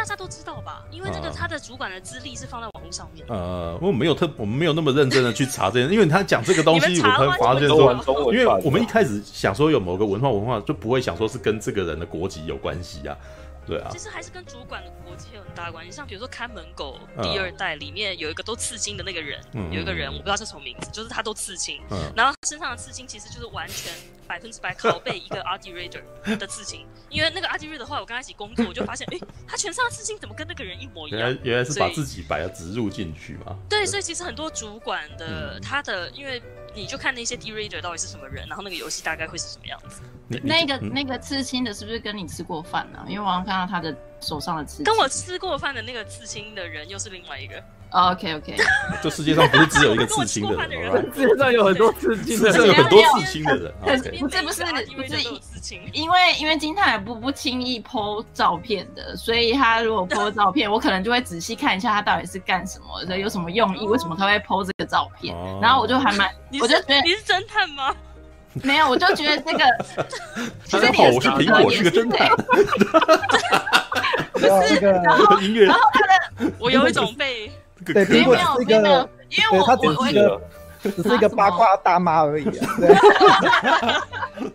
[0.03, 0.83] 哎，大家都知道吧？
[0.91, 3.25] 因为这个他的主管的资历是放在网络上面。
[3.29, 13.15] 呃，我们没有特，我们没有那么认真的去查这件，因为他讲这个东西， 我才发现说，因为我们一开始想说有某个文化文化，就不会想说是跟这个人的国籍有关系呀，
[13.65, 13.87] 对啊。
[13.93, 15.91] 其实还是跟主管的国籍有很大关系。
[15.91, 19.39] 像比如说看门狗第二代里面有一个都刺青的那个人，
[19.71, 21.79] 有一个人我不知道叫什么名字，就是他都刺青，
[22.13, 26.01] 然后身上的刺青其实就是完全百分之百拷贝一个 Art Director
[26.37, 31.19] 的事情，因为那个 Art Director 的话我跟他一起工作，我就发现，哎、欸，他全身的事情怎么跟那个人一模一样？
[31.19, 33.55] 原来原来是把自己摆了植入进去嘛？
[33.69, 36.41] 对，所以其实很多主管的、嗯、他的，因为
[36.73, 40.01] 你就看那些 Director 到底是什么人，然后那个游戏大概会是什么样子。
[40.41, 43.05] 那个、嗯、那个刺青的是不是跟你吃过饭呢、啊？
[43.07, 47.61] 因为我好像看到他的手上的刺青，跟我吃过饭的那个刺青的人又是另外一个。
[47.95, 48.57] Oh, OK OK，
[49.03, 53.71] 这世界上不是只有一个刺青的人， 世界上有很多刺青的人，世界上有很多刺青的人。
[53.83, 54.19] Okay.
[54.19, 65.35] 不是不是不是，因为因为金泰不不轻易 po 照片的，所以他如果 po 照片，我可能就会仔细看一下他到底是干什么的，有什么用意，为什么他会 po 这个照片。
[65.35, 65.63] Oh.
[65.63, 66.27] 然后我就还蛮，
[66.59, 67.95] 我就觉得你是侦探吗？
[68.63, 69.59] 没有，我就觉得这个。
[70.71, 72.27] 大家好，我是苹果，是个侦探。
[74.49, 77.51] 不是，然后然后他的，我有一种被。
[77.85, 80.41] 对，苹果是一个，因为我他只是一个，
[80.83, 82.65] 只是一个八卦大妈而已啊。
[82.79, 82.95] 对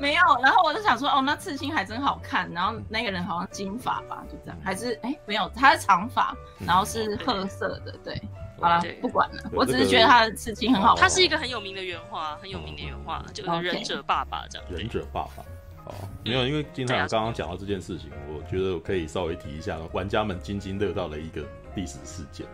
[0.00, 2.50] 没有，然后我就想说，哦，那刺青还真好看。
[2.52, 6.34] 然后那个人好像金发吧，就这样，还是哎，没有，他是长发，
[6.66, 7.94] 然后是褐色的。
[8.02, 8.18] 对，
[8.58, 11.02] 好了，不管了，我只是觉得他的刺青很好看。
[11.02, 14.66] 他是一个很有名的原画，很有名的原画，就是忍者爸爸这样。
[14.70, 15.44] 忍者爸爸，
[15.86, 15.94] 哦，
[16.24, 21.42] 没有，因为金太阳刚刚讲到这件事情，我觉得我可以稍微提一下，玩家们津津乐道的一个。
[21.76, 22.46] 历史事件，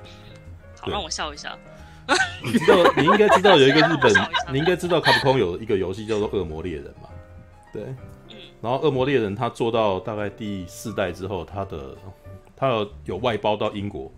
[0.81, 1.55] 好，让我笑一下。
[2.43, 4.11] 你知道，你应该知道有一个日本，
[4.51, 7.11] 你应该知道卡普空有一个游戏叫做《恶魔猎人》嘛？
[7.71, 7.83] 对，
[8.31, 8.37] 嗯。
[8.62, 11.95] 然后《恶魔猎人》他做到大概第四代之后，他的
[12.57, 14.11] 他有有外包到英国，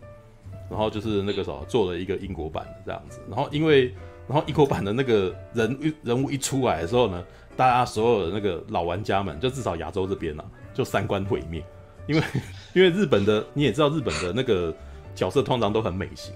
[0.71, 3.21] 然后就是那个什么做了一个英国版的这样子。
[3.29, 3.93] 然后因为
[4.29, 7.25] 然后英国版的那个人人物一出来的时候呢，
[7.57, 11.65] 大家所有的那个老玩家们，就至少亚洲这边啊，就三观毁灭，
[12.07, 12.23] 因为
[12.75, 14.75] 因为日本的你也知道，日本的那个。
[15.15, 16.33] 角色通常都很美型，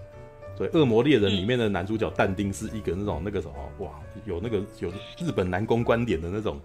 [0.54, 3.90] 所以《恶魔猎人》里面的男主角但丁是一个那种那个什么哇，
[4.26, 6.60] 有那个有日本男公观点的那种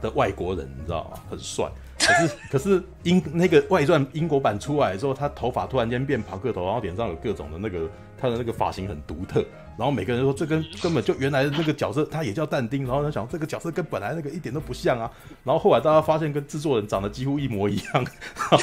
[0.00, 1.20] 的外国人，你知道吗？
[1.28, 1.70] 很帅。
[1.98, 7.86] 可是 可是英那个外传英国版出来的时候，他头发突然间变庞克头，然后脸上有各种的那个
[8.16, 9.44] 他的那个发型很独特。
[9.78, 12.84] 然后每个人说这跟根本就原来的那个角色，他也叫但丁。
[12.84, 15.10] 然后他想这个角色跟本来那个一点都不像啊。
[15.44, 17.92] 然后后来大家发现跟制作人长得几乎一模一样。
[17.94, 18.04] 然
[18.50, 18.58] 后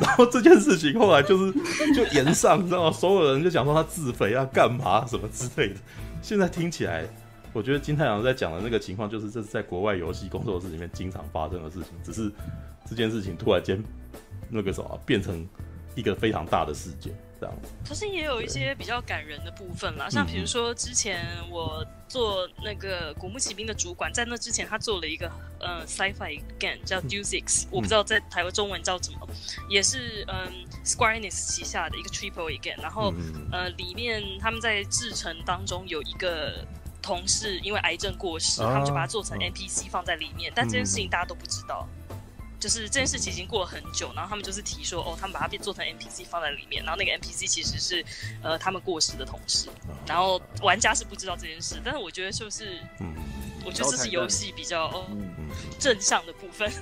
[0.00, 1.52] 然后这件事情后来就是
[1.94, 2.90] 就延上，你知道吗？
[2.90, 5.76] 所有人就讲说他自肥啊，干嘛什么之类的。
[6.22, 7.04] 现在听起来，
[7.52, 11.90] 我觉得金太阳在讲的那个情况，就是这是在国外游戏工作室里面经常发生的事情。
[12.02, 12.32] 只是
[12.88, 13.82] 这件事情突然间
[14.48, 15.46] 那个什么变成
[15.94, 17.12] 一个非常大的事件。
[17.88, 29.28] 可是也有一些比较感人的部分啦，像比如说之前我做那个《古墓奇兵》的主管，在那之前他做了一个呃 sci-fi game 叫 Deusix，我不知道在台湾中文叫什么，
[29.68, 30.52] 也是嗯
[30.84, 33.12] Square Enix 旗下的一个 Triple A game，然后
[33.50, 36.64] 呃里面他们在制成当中有一个
[37.02, 41.88] 同事因为癌症过世，他们就把它做成 NPC 放在里面，但这件事情大家都不知道。
[42.64, 48.02] 就是这件事情已经过了很久，然后他们就是提说，哦，他们把它变做成 NPC 放在里面，然后那个 NPC 其实是，
[48.42, 49.68] 呃，他们过世的同事，
[50.06, 53.14] 然后玩家是不知道这件事，但是我觉得就是，嗯，
[53.66, 55.06] 我觉得这是游戏比较哦
[55.78, 56.72] 正向的部分。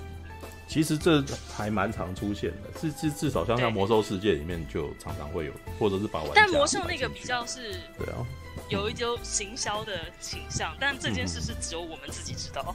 [0.69, 1.21] 其实这
[1.53, 6.35] 还蛮常出现的，至至至少像像魔兽世界里面就常常会有，或者是把玩家。
[6.37, 8.25] 但魔兽那个比较是，对啊，
[8.69, 12.73] 有一种行销的倾向，但这件事是只有我们自己知道。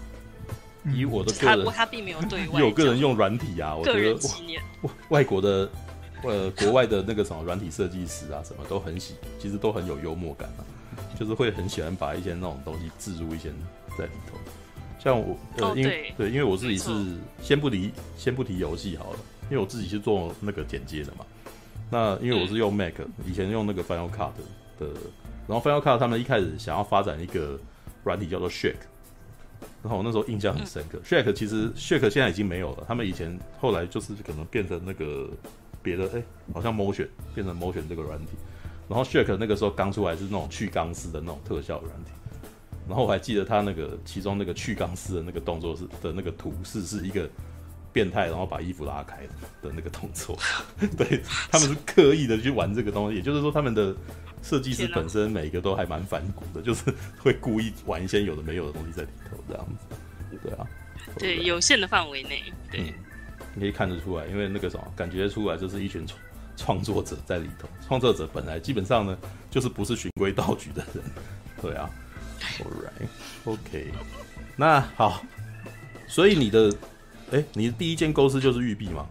[0.85, 4.13] 以我的个人，他并没有对外， 有个人用软体啊，我觉得
[4.81, 5.69] 外外国的
[6.23, 10.61] 呃国外的那个什么软体设计师啊，什么都很喜，其实都很有幽默感啊，
[11.19, 13.49] 就是会很喜欢把一些那种东西置入一些
[13.97, 14.37] 在里头。
[14.99, 16.89] 像我呃，因为对，因为我自己是
[17.41, 21.25] 先不提先不提游戏好了，因为我自己是做那个剪接的嘛。
[21.89, 24.31] 那因为我是用 Mac，以前用那个 Final Cut
[24.79, 24.87] 的，
[25.47, 27.57] 然后 Final Cut 他们一开始想要发展一个
[28.03, 28.75] 软体叫做 Shake。
[29.83, 32.83] 然后我那时候印象很深刻，Shake 其实 Shake 现在已经没有了。
[32.87, 35.29] 他们以前后来就是可能变成那个
[35.81, 38.31] 别的，哎，好像 Motion 变成 Motion 这个软体。
[38.89, 42.11] 然后 Shake 那个时候刚出来是那种去钢丝的那种特效软体。
[42.87, 47.29] 然后我还记得他那个其中那个去钢丝的那个动作是的那个图示是一个
[47.93, 50.37] 变态，然后把衣服拉开的的那个动作。
[50.97, 53.95] 对，他们是刻意的去玩这个东西，也就是说他们的。
[54.47, 56.85] 设计师本身每一个都还蛮反骨的， 就是
[57.19, 60.67] 会故意玩一些有的没有的东西在里头，这样子，对啊，
[61.19, 62.93] 对，有限的范围内，对、嗯，
[63.55, 66.19] 你可以看得出来，因为那个什么，感觉出来就是一群创
[66.55, 69.17] 创作者在里头，创作者本来基本上呢，
[69.51, 71.03] 就是不是循规蹈矩的人，
[71.61, 71.89] 对啊，
[72.59, 72.71] All
[73.45, 73.91] right，OK，
[74.55, 75.21] 那好，
[76.07, 76.69] 所以你的，
[77.31, 79.05] 哎、欸，你的第一间公司就是育碧吗？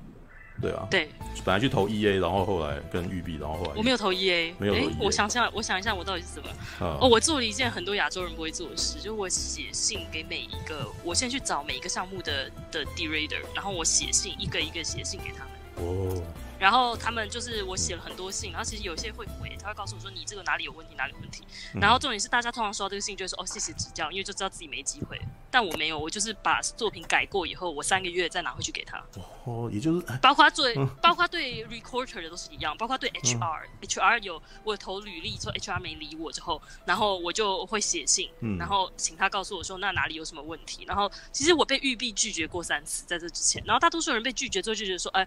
[0.61, 1.09] 对啊，对，
[1.45, 6.49] 本来去投 EA，然后后来跟育碧，然后后来我没有投 EA，没有投 EA 诶我想想，我想一下，我到底是怎么？
[6.81, 6.99] 啊。
[7.01, 15.53] 哦，我做了一件很多亚洲人不会做的事，就是我写信给每一个，我先去找每一个项目的的 D-Rater，然后我写信一个一个写信给他们。
[15.77, 16.23] 哦，
[16.59, 21.45] 然后他们就是我写了很多信，然后其实有些会回，他会告诉我说你这个哪里有问题，哪里有问题。
[21.75, 25.21] 嗯然后重点是大家通常收到这个信就会说哦谢谢指教，因为就知道自己没机会。
[25.51, 29.03] 但我没有，我就是把作品改过以后，我三个月再拿回去给他。
[29.45, 40.85] 哦，也就是包括对，嗯包括对 recorder 的都是一样，包括对 HR，HR、有我投履历说 HR 没理我之后，然后我就会写信，嗯然后请他告诉我说那哪里有什么问题。
[40.87, 45.27] 然后其实我被玉碧拒绝过三次，在这之前，然后大多数人被拒绝之后就觉得说，哎。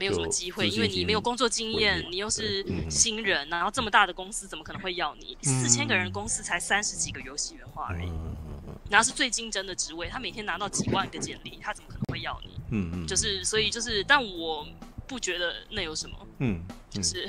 [0.00, 5.36] 没有什么机会，因为你没有工作经验，你又是嗯新人，然后这么大的公司怎么可能会要你？
[5.44, 8.34] 嗯四千个人公司才三十几个游戏原画而已，嗯
[8.88, 12.58] 然后是最竞争的职位，他每天拿到几万个简历，他怎么可能会要你？
[12.70, 14.66] 嗯嗯，就是所以就是，但我
[15.06, 17.28] 不觉得那有什么，嗯，就是，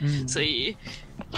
[0.00, 0.76] 嗯， 所以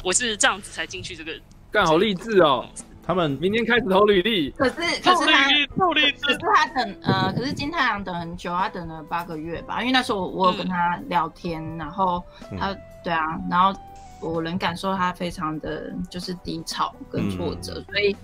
[0.03, 1.41] 我是这样子才进去这个。
[1.71, 2.69] 干好励志哦！
[3.05, 9.81] 他们明天开始投履历，可是 可是他努力可是他等呃，可是金太阳等很久，他等了八个月吧。
[9.81, 12.23] 因为那时候我我有跟他聊天，然后
[12.59, 13.79] 他、对啊，然后
[14.21, 18.17] 我能感受他非常的就是低潮跟挫折，所以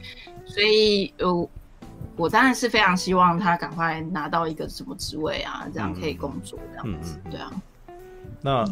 [0.47, 1.49] 所以呃，
[2.17, 7.51] 我当然是非常希望他赶快拿到一个什么职位啊，这样可以工作这样子，对啊。
[8.41, 8.65] 那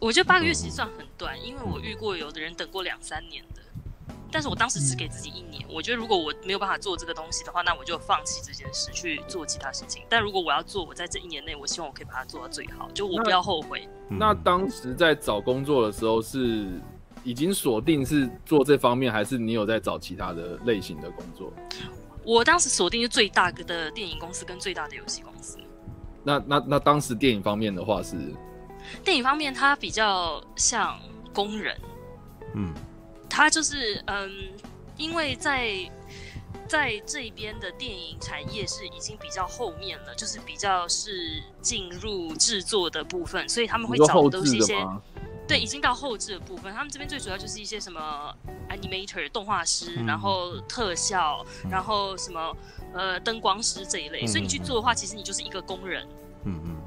[0.00, 3.61] 我觉得八个月其实算很短，因为我遇过有的人等过两三年的。
[4.32, 10.02] 但是我当时只给自己一年，我觉得如果我没有办法做这个东西的话，那我就放弃这件事去做其他事情。
[10.08, 13.86] 但如果我要做，我在这一年内，我希望我可以把它做到最好，就我不要后悔。
[14.08, 16.66] 那当时在找工作的时候，是
[17.22, 21.52] 已经锁定是做这方面，还是你有在找其他的类型的工作？
[22.24, 25.58] 我当时锁定是最大的电影公司跟最大的游戏公司。
[26.24, 28.16] 那那那当时电影方面的话是，
[29.04, 30.98] 电影方面它比较像
[31.34, 31.78] 工人，
[32.54, 32.72] 嗯。
[33.34, 34.30] 他就是嗯，
[34.98, 35.90] 因为在
[36.68, 44.86] 在这边的电影产业是已经比较后面了，就是比较是进入制作的部分，所以他们会找的都是一些
[45.48, 46.72] 对，已经到后置的部分。
[46.74, 48.34] 他们这边最主要就是一些什么
[48.68, 52.54] animator 动画师，嗯、然后特效，嗯、然后什么
[52.92, 54.26] 呃灯光师这一类。
[54.26, 56.06] 所以你去做的话，其实你就是一个工人。
[56.44, 56.81] 嗯嗯嗯。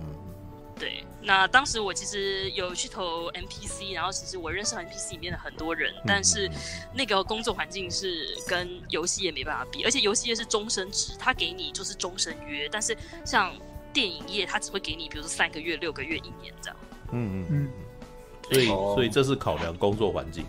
[0.85, 6.47] 对，那当时我其实有去投 NPC，然后其实我认识 NPC 里面的很多人，嗯、但是
[6.93, 12.95] 那个工作环境是跟游戏业没办法比，而且游戏业是终身制，他给你就是终身约，但是
[13.25, 13.51] 像
[13.91, 16.77] 电影业，他只会给你，比如说三个月、六个月、一年这样。
[17.11, 17.69] 嗯嗯嗯。
[18.51, 20.45] 所以，所以这是考量工作环境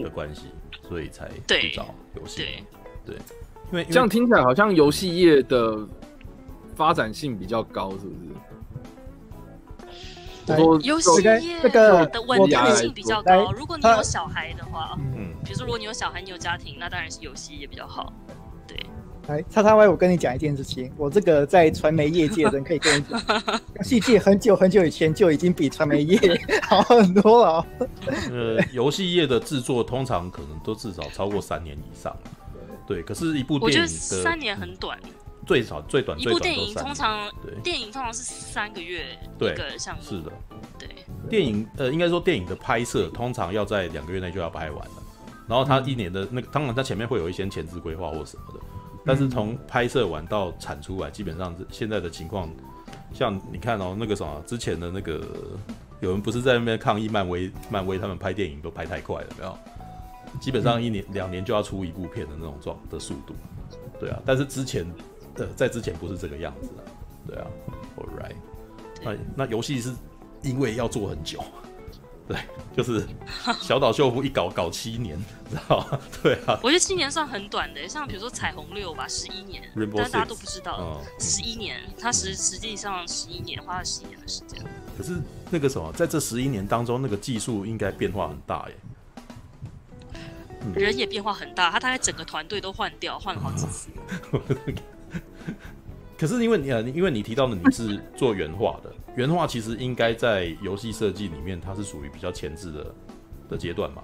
[0.00, 0.42] 的关系，
[0.88, 2.36] 所以才去找游戏。
[2.36, 2.64] 对
[3.04, 3.16] 对，
[3.72, 5.84] 因为这样听起来好像游戏业的
[6.76, 8.30] 发展性比较高，是不是？
[10.82, 13.52] 游戏业的稳定性比较高。
[13.52, 18.12] 如果你有小孩的话，嗯，比如说如果你有小孩，你有家庭，那当然是游戏业比较好。
[18.66, 18.76] 对，
[19.28, 23.20] 来，叉叉 Y，我跟你讲一件事情，我这个在传媒业界的人可以跟你讲，
[23.76, 26.18] 游戏界很久很久以前就已经比传媒业
[26.62, 27.66] 好很多了。
[28.30, 32.14] 呃，游戏业的制作通常可能都至少超过三年以上。
[32.86, 34.98] 对，可是一部电影我觉得三年很短。
[35.50, 37.28] 最少最短一部电影通常
[37.60, 40.30] 电影通常是三个月一个项目，是的，
[40.78, 40.88] 对。
[41.28, 45.02] 电影呃，应该说电影的拍摄通常要在两个月内就要拍完了，
[45.48, 48.60] 然后他一年的那个，当然他前面会有一些前置规划或什么的，
[49.04, 52.48] 但是从拍摄完到产出来，基本上是现在的情况，
[53.12, 55.20] 像你看哦，那个什么之前的那个
[55.98, 59.58] 有人不是在那边抗议漫威，漫威他们拍电影都拍太快了，没有？
[60.40, 63.34] 基本上一年两年就要出一部片的那种状的速度，
[63.98, 64.86] 对啊，但是之前。
[65.40, 66.84] 呃，在之前不是这个样子的，
[67.26, 67.46] 对啊
[67.96, 68.36] ，All right，
[69.02, 69.94] 那那游戏是
[70.42, 71.42] 因为要做很久，
[72.28, 72.36] 对，
[72.76, 73.06] 就是
[73.60, 75.18] 小岛秀夫一搞搞七年，
[75.50, 75.98] 知道吗？
[76.22, 79.62] 对啊，我觉得七年算很短的，像比如说彩虹六吧，十一年，
[79.96, 84.62] 但大家都不知道，十一年，他实实际上十一年花了十一年的时间。
[84.98, 85.16] 可是
[85.50, 88.74] 那个什么，在这十一年当中，那个技术应该变化很大耶。
[90.74, 93.88] 人也变化很大，他大概整个团队都换掉，换了好几次。
[96.18, 102.94] 可是因为你啊，因为你提到的你是做原画的，原画其实应该在游戏设计里面，它是属于比较前置的
[103.50, 104.02] 的阶段嘛，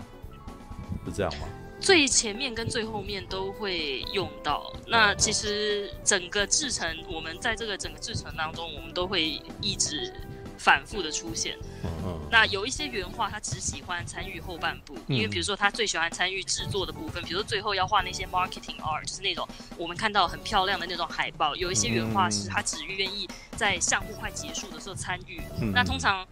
[1.05, 1.47] 是这样吗？
[1.79, 4.73] 最前面跟最后面都会用到。
[4.87, 10.11] 那其实整个制程，我们在这个整个制程当中，我们都会一直
[10.59, 11.57] 反复的出现。
[12.31, 19.47] 那有一些原画，他只喜欢参与后半部，因为比如说他最喜欢参与制作的部分，比如说最后要画那些 marketing art，就是那种
[19.77, 21.55] 我们看到很漂亮的那种海报。
[21.57, 25.41] 有一些原画师，他只愿意在项目快结束的时候参与。
[25.73, 26.27] 那通常。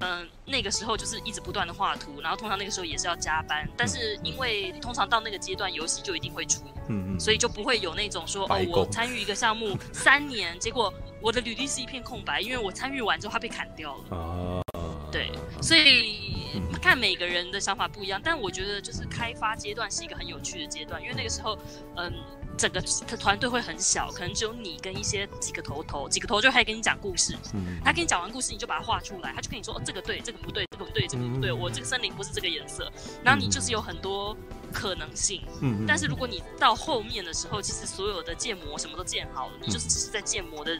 [0.00, 14.16] 嗯、呃，那个时候就是一直不断的画图，然后通常那个时候也是要加班，但是因为通常到那个阶段，游戏就一定会出，嗯嗯，所以就不会有那种说哦，我参与一个项目三年，结果我的履历是一片空白，因为我参与完之后它被砍掉了。
[14.16, 14.62] 啊，
[15.10, 15.30] 对，
[15.60, 21.58] 所以看每个人的想法不一样，但我觉得就是开发阶段是一个很有趣的阶段，因为那个时候，
[21.96, 22.12] 嗯。
[22.58, 22.82] 整个
[23.16, 27.38] 团队会很小，可能只有你跟一些几个头头，几个头就开始跟你讲故事。
[27.54, 32.90] 嗯，他跟你讲完故事，你就把它画出来，他就跟你说，哦，这个对，这个不对，这个不对，这个不对，我这个森林不是这个颜色。
[33.22, 34.36] 然后你就是有很多
[34.72, 35.46] 可能性。
[35.62, 40.76] 嗯，但是如果你到后面的时候，其实所有的建模什么都建好了，你就是只是在建模的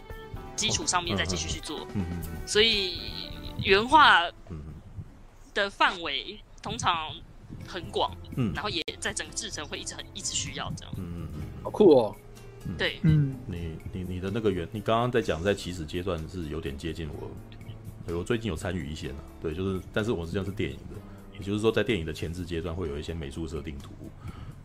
[0.57, 1.87] 基础上面再继续去做。
[1.95, 2.05] 嗯，
[2.45, 2.99] 所以
[3.63, 4.29] 原画
[5.55, 7.15] 的范围通常
[7.69, 8.11] 很广。
[8.37, 10.93] 嗯，然后也在整个制程会一直很一直需要这样。
[10.97, 11.28] 嗯。
[11.63, 12.17] 好酷哦！
[12.77, 17.31] 对，嗯，你你你的那个原，你刚刚在讲在起始阶段是有点接近我，
[18.07, 20.97] 对，我最近有参与一些呢，对，就是，但是我实际上是电影的，
[21.33, 23.91] 也就是说在电影的前置阶段会有一些美术设定图，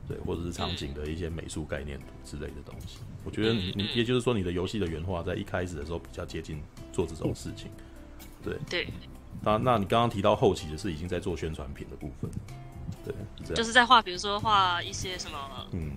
[0.08, 2.98] 对，或者是场景的一些美术概念图之类的东西。
[3.24, 7.70] 我觉得你，你也就是说你的游戏的原画在一开始的时候比较接近做这种事情，
[8.44, 8.88] 对对。
[9.41, 12.30] 那那你刚刚提到后期的是已经在做宣传品的部分，
[13.06, 15.38] 对，就是在画，比如说画一些什么，
[15.72, 15.91] 嗯。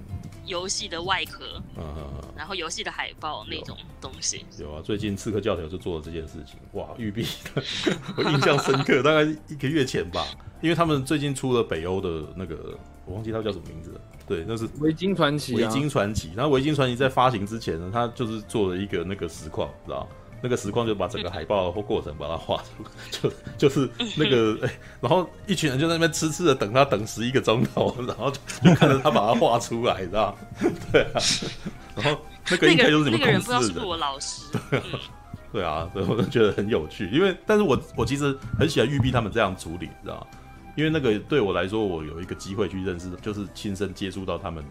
[0.46, 1.44] 游戏的外壳，
[1.76, 4.82] 嗯嗯嗯，然后游戏的海报那种东西有，啊。
[4.82, 7.26] 最近刺客教条就做了这件事情，哇，玉璧，
[8.16, 10.24] 我印象深刻，大概一个月前吧，
[10.62, 16.30] 因为他们最近出了北欧的那个，我忘记他叫什么名字了，对，那是维京传奇，维京传奇。
[16.36, 20.08] 然后维京传奇在发行之前呢，他就是做了一个那个实况，知道。
[20.46, 28.38] 那个时光就把整个海报或过程把它画出，就就是那个 哎、欸，然后一群人就在那边痴痴的等他，等十一个钟头， 然后就
[28.76, 30.38] 看着他把它画出来，知道
[30.92, 31.18] 对啊，
[31.96, 34.86] 然后那个应该就是你们公司的，那个那个人不知道是不是我老师，对啊，
[35.52, 40.24] 对啊，所以我就觉得很有趣，因为但是我我其实很喜欢玉碧他们这样处理，知道
[40.76, 44.64] 因为那个对我来说，我有一个机会去认识，就是亲身接触到他们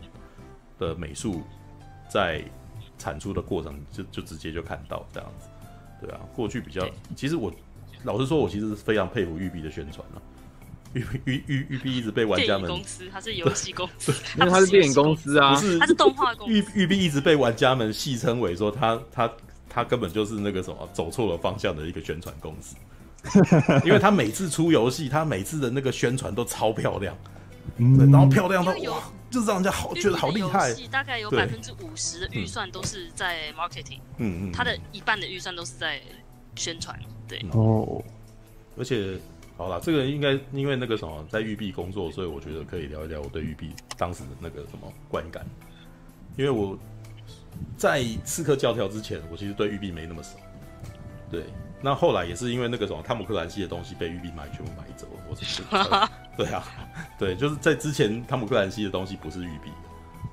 [0.80, 1.44] 的美术
[2.08, 2.42] 在
[2.98, 5.48] 产出的过程，就就直接就看到这样子。
[6.06, 7.52] 对啊，过去比较，其实我
[8.04, 10.22] 老实说，我其实是非常佩服育碧的宣传了。
[10.94, 16.54] 育育育育碧一直被玩家们，公司，它是游戏公司，因为它是电影公司啊， 不是，它是动画公司。
[16.54, 19.30] 育育碧一直被玩家们戏称为说，他他
[19.68, 22.78] 他根本就是那个什么走错了方向的一个宣传公司，
[23.84, 27.14] 因为他每次出游戏，他每次的那个宣传都超漂亮，
[27.78, 30.74] 嗯，然后漂亮到哇，就是让人家好觉得好厉害。
[30.92, 36.02] 大概有百分之五十的预算都是在 marketing，嗯嗯，他的一半的预算都是在
[36.56, 37.44] 宣传，对。
[37.52, 38.04] 哦，
[38.78, 39.20] 而且。
[39.58, 45.46] 好了，这个应该因为那个什么，在育碧工作，所以我觉得可以聊一聊我对育碧当时的那个什么观感。
[46.36, 46.78] 因为我
[47.78, 50.32] 在刺客教条之前，我其实对育碧没那么熟。
[51.32, 51.46] 对，
[51.82, 56.10] 那后来也是因为那个什么汤姆克兰西的东西被育碧买，全部买走了。
[56.38, 56.64] 我是对啊，
[57.18, 59.72] 对，就是在之前汤姆克兰西的东西不是育碧，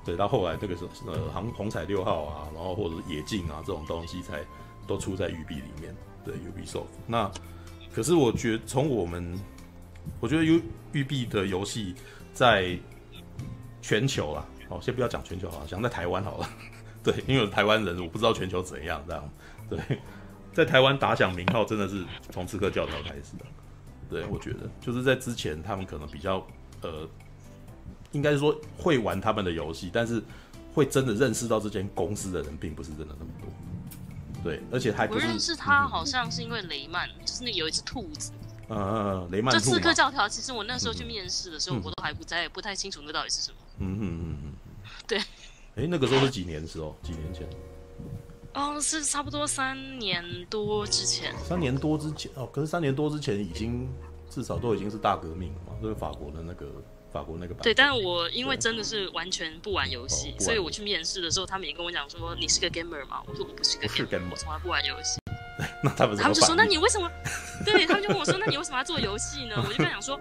[0.05, 4.39] 对，到后来那个时候呃，红红彩六号啊，然后或者是野径啊这种东西才
[4.85, 5.95] 都出在育碧里面。
[6.25, 7.29] 对，Ubisoft 那。
[7.93, 9.39] 可是我觉，从我们，
[10.19, 11.93] 我觉得育育碧的游戏
[12.33, 12.75] 在
[13.83, 16.49] 全球啦，哦，先不要讲全球好了，讲在台湾好了。
[17.03, 19.29] 对，因为台湾人，我不知道全球怎样这样。
[19.69, 19.79] 对，
[20.53, 23.45] 在台湾打响名号真的是从《刺客教条》开始的。
[24.13, 26.45] 对，我觉得就是在之前，他们可能比较
[26.81, 27.07] 呃，
[28.11, 30.21] 应该是说会玩他们的游戏，但是
[30.73, 33.49] 会真的认识到这间公司的人，并不是真的那么多。
[34.43, 38.31] 对，而且还不是我认识他，好像是因为雷曼，嗯、就是那有一只兔子。
[38.69, 39.53] 嗯嗯嗯，雷曼。
[39.53, 43.57] 就刺客教条，其实我那时候去面试的时候，嗯、我都还不在，不太清楚那到底是什么。
[43.79, 44.53] 嗯嗯嗯嗯。
[45.07, 45.19] 对。
[45.75, 46.95] 哎，那个时候是几年的时候？
[47.01, 47.47] 几年前？
[48.53, 51.33] 哦，是差不多三年多之前。
[51.39, 53.87] 三年多之前哦，可是三年多之前已经
[54.29, 56.67] 至少都已经是大革命了嘛，就是法国的那个。
[57.13, 65.19] 法国那个版对，但是我因为真的是完全不玩游戏，所以我去面试的时候，他们也跟我讲说：“你是个 gamer 嘛？”我说：“我不是个 gamer，我从来不玩游戏。
[65.83, 67.07] ”那他们他们就说：“那你为什么？”
[67.63, 70.15] 对他们就跟我说：“那你为什么要做游戏呢？”我就跟他讲说：“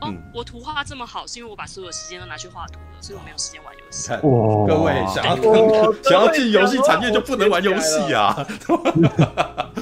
[0.00, 3.81] 哦，嗯我图画这么好，是因为我把所有时间都拿去画图了，所以我没有时间玩游戏。
[4.06, 8.46] 看各位想要哇想要进游戏产业就不能玩游戏啊！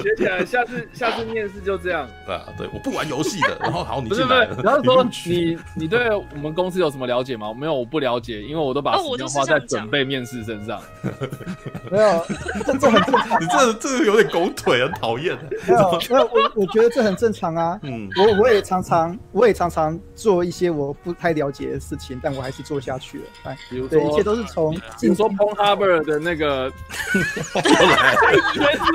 [0.01, 2.07] 学起来，下次下次面试就这样。
[2.25, 3.57] 对啊，对，我不玩游戏的。
[3.61, 7.53] 然后好，你不是不是进来，，然后说你你对我们公司有什么了解吗？
[7.53, 10.81] 没有，我不了解，因为我都把时间花在准备面试身上。
[11.91, 12.25] 没有，
[12.65, 13.41] 这这很正常。
[13.41, 15.37] 你这这个有点狗腿，很讨厌。
[15.67, 17.79] 没有，没有，我我觉得这很正常啊。
[17.83, 23.23] 嗯，我我也常常我也常常做一些我不太了解的事情，但我还是做下去了。
[23.43, 26.71] 哎，比如对，一切，都是从你说 p o n Harbor 的那个，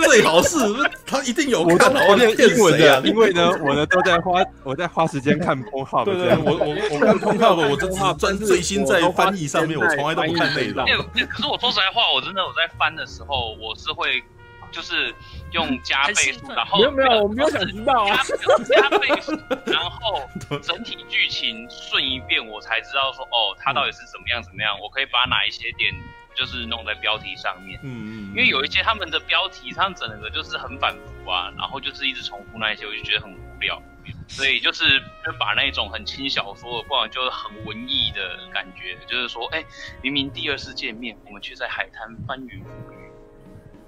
[0.05, 0.59] 最好是
[1.07, 10.85] 他一定有我看好都我念英文的，因为呢，我呢都在花我在花时间看 p o n h u b 对对，我我我看通告我这只是专最新在翻译上面，我从来都不看内容。
[10.85, 14.23] 可是我说实在话，我真的我在翻的时候，我是会
[14.71, 15.15] 就是
[15.53, 18.17] 用加倍数，然后没有没有，我没有想知道啊。
[18.65, 19.33] 加加倍数，
[19.71, 20.29] 然后
[20.63, 25.95] 整体剧情顺一遍，我才知道说哦，它到底是怎么样怎么样，我可以把哪一些点
[26.35, 27.79] 就是弄在标题上面。
[27.83, 33.81] 嗯嗯因为有一些他们的标题，他们整个就是很反复啊，然后就是一直重复那一些，我就觉得很无聊。
[34.29, 39.65] 所以就是就把那种很轻小说，不然就是很文艺的感觉，就是说，哎、
[40.01, 42.96] 明明第二次见面，我们却在海滩翻云覆雨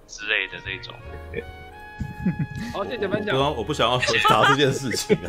[0.08, 0.92] 之类的这种。
[2.72, 3.26] 好，谢谢分享。
[3.26, 5.28] 刚刚我不想要回答这件事情啊。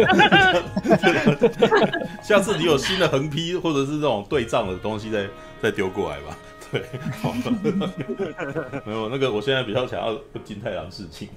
[2.24, 5.28] 下次你有新的横批或者是这种对仗的东西再
[5.62, 6.36] 再丢过来吧。
[6.72, 6.84] 对，
[7.22, 7.32] 好
[8.86, 11.30] 没有那个，我现在比较想要金太郎事情。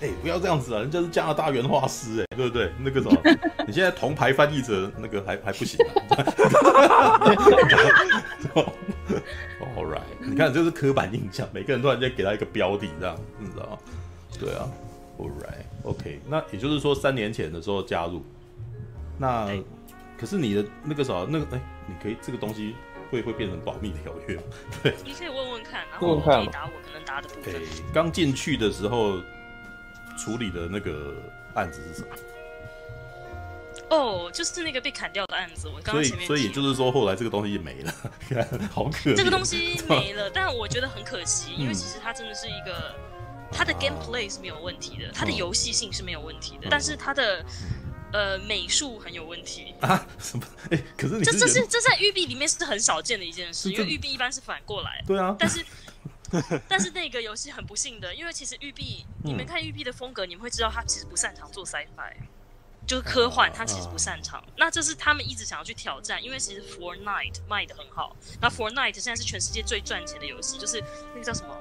[0.00, 0.80] 哎、不要这样子啊！
[0.80, 2.72] 人家是加拿大原画师，哎，对不对？
[2.78, 3.20] 那个什么，
[3.66, 5.78] 你现在铜牌翻译者那个还还不行
[6.08, 6.16] 啊。
[9.76, 13.78] All right，你看这是刻板印象，每个人突然间给他一个标题，这样你知道吗？
[14.38, 14.68] 对啊
[15.18, 18.22] ，All right，OK，、okay, 那也就是说三年前的时候加入，
[19.18, 19.62] 那对
[20.18, 22.74] 可是你的那个啥，那个哎、你可以这个东西
[23.10, 24.42] 会会变成保密条约吗？
[24.82, 29.18] 对，你可以问问看，然问问后我可以看答我可能答的部哎分。，刚进去的时候
[30.18, 31.14] 处理的那个
[31.54, 32.08] 案子是什么？
[33.90, 37.92] 哦，就是那个被砍掉的案子，我刚刚前面提所以也就是说后来这个东西也没了，
[38.72, 39.16] 好可怜。
[39.16, 42.94] 这个东西没了，但我觉得很可惜，因为其实它真的是一个，
[43.50, 47.44] 它的 gameplay 是没有问题的，它的游戏性是没有问题的，但是它的
[48.12, 49.74] 呃美术很有问题。
[49.80, 50.44] 啊什么？
[50.70, 55.02] 哎、可是你这这是这在育碧里面是很少见的一件事，因为育碧一般是反过来。
[55.06, 55.64] 对啊，但是
[56.68, 62.14] 但是那个游戏很不幸的，因为其实育碧，你们看育碧的风格，你们会知道他其实不擅长做 sci-fi，
[62.90, 64.42] 就是科幻，他其实不擅长。
[64.56, 68.16] 那这是他们一直想要去挑战，因为其实 Fortnite 卖的很好。
[68.40, 70.82] 那 Fortnite 现在是全世界最赚钱的游戏，就是
[71.14, 71.56] 那个叫什么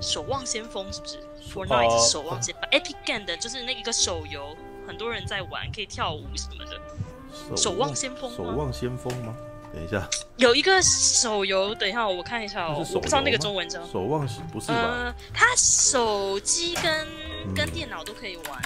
[0.04, 7.56] 《守望先锋》，是不是？Fortnite 哦守望先锋，Epic Game 的就是那一个手游，很多人在玩，可以跳舞什么的。
[7.56, 9.32] 守望先锋守望先锋吗？
[9.72, 10.04] 等一下，
[10.38, 13.80] 有一个手游，等一下我看一下哦我不知道那个中文叫。
[13.86, 14.74] 守望不是吧？
[14.74, 17.06] 呃，它手机跟
[17.46, 18.60] 嗯跟电脑都可以玩，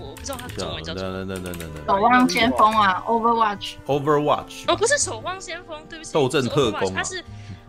[0.00, 1.12] 我我不知道它的中文叫什么。
[1.12, 6.92] 等等等等等守望先锋啊，Overwatch，，Overwatch 哦，不是守望先锋，对不起，斗阵特工啊。
[6.96, 7.24] 它是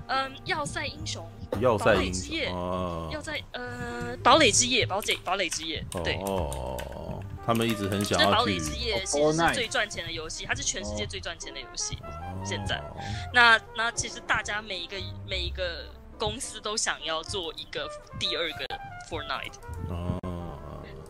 [0.08, 1.28] 嗯要塞英雄，
[1.60, 6.20] 要塞堡垒英雄之夜哦要塞呃堡垒之夜，堡垒堡垒之夜，对。
[6.26, 11.98] 哦，他们一直很想堡垒之夜其实是最赚钱的游戏，它是全世界最赚钱的游戏。
[12.44, 12.78] 现在。
[12.78, 12.96] 哦
[13.34, 14.96] 那那其实大家每一个
[15.28, 18.66] 每一个公司都想要做一个第二个
[19.10, 19.56] Fortnite，
[19.90, 20.18] 哦，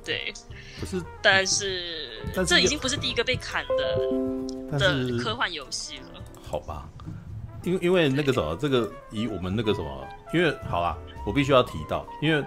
[0.06, 0.32] 对，
[0.80, 4.00] 可是但是但是这已经不是第一个被砍的
[4.72, 6.22] 但的科幻游戏了。
[6.42, 6.88] 好吧，
[7.64, 10.96] 因为因为那个什么，这个以我们那个什么，因为好啦，
[11.26, 12.46] 我必须要提到，因为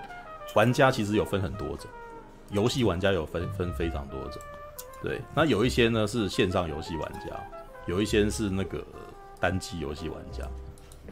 [0.55, 1.91] 玩家其实有分很多种，
[2.53, 4.41] 游戏玩家有分分非常多种，
[5.03, 7.45] 对，那有一些呢是线上游戏玩家，
[7.87, 8.83] 有一些是那个
[9.41, 10.49] 单机游戏玩家，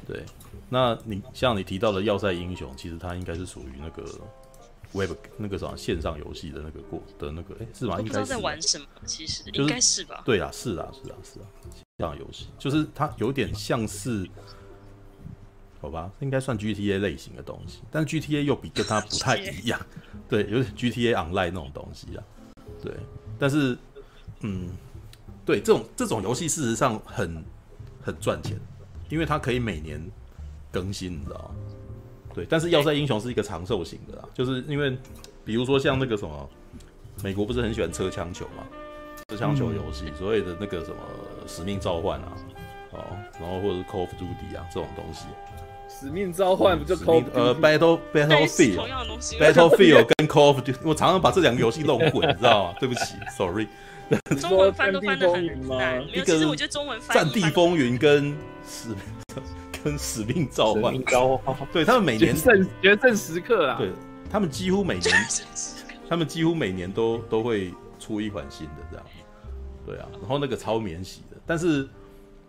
[0.06, 0.24] 对，
[0.70, 4.04] 那你像你提到的《要塞英雄》，其实它应该是属于那个
[4.96, 8.00] Web 那个什么线上游戏的那个过的那个，哎、是吗？
[8.00, 10.22] 应该在玩什么，其实就是应该是吧？
[10.24, 11.46] 对啊，是啊，是啊，是啊，
[11.98, 14.28] 这样游戏就是它有点像是，
[15.80, 19.80] 好吧，应该算 GTA 类型的东西，但是 GTA 又比跟它不太一样，
[20.28, 22.24] 对，有点 GTA Online 那种东西啊，
[22.82, 22.92] 对，
[23.38, 23.76] 但是，
[24.40, 24.68] 嗯，
[25.44, 27.44] 对，这种这种游戏事实上很
[28.02, 28.58] 很赚钱，
[29.10, 30.00] 因为它可以每年
[30.72, 31.54] 更新，你知道吗？
[32.36, 34.96] 对，但是要塞英雄是一个长寿型的啦，就是因为
[35.42, 36.48] 比如说像那个什么，
[37.24, 38.62] 美国不是很喜欢车枪球嘛？
[39.28, 40.96] 车枪球游戏，所谓的那个什么
[41.46, 42.32] 使命召唤啊，
[42.92, 42.98] 哦，
[43.40, 45.24] 然后或者是 Call of Duty 啊这种东西。
[45.88, 47.24] 使命召唤不就 Call？
[47.32, 52.74] 呃，Battle Battlefield 同样的东西 Battlefield 跟 Call of Duty，我常常把这两个游戏弄混， 你知道吗？
[52.78, 53.66] 对不起，Sorry。
[54.38, 58.36] 中文翻都翻的很难，一个其实我觉得中文翻战地风云跟
[58.68, 58.90] 使
[59.86, 63.92] 跟使命召唤，使命召唤， 对他们每年决胜决胜时刻啊，对
[64.28, 65.14] 他们几乎每年，
[66.08, 69.06] 他们几乎每年都都会出一款新的这样，
[69.86, 71.88] 对啊，然后那个超免洗的，但是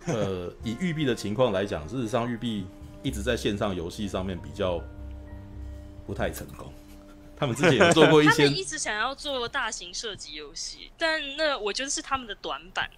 [0.08, 2.66] 呃， 以育碧的情况来讲，事实上育碧
[3.04, 4.82] 一直在线上游戏上面比较
[6.08, 6.74] 不太成功。
[7.40, 12.90] 他们之前有做过一些，他们一直想要做大型射击游戏，但那我觉得是他们的短板。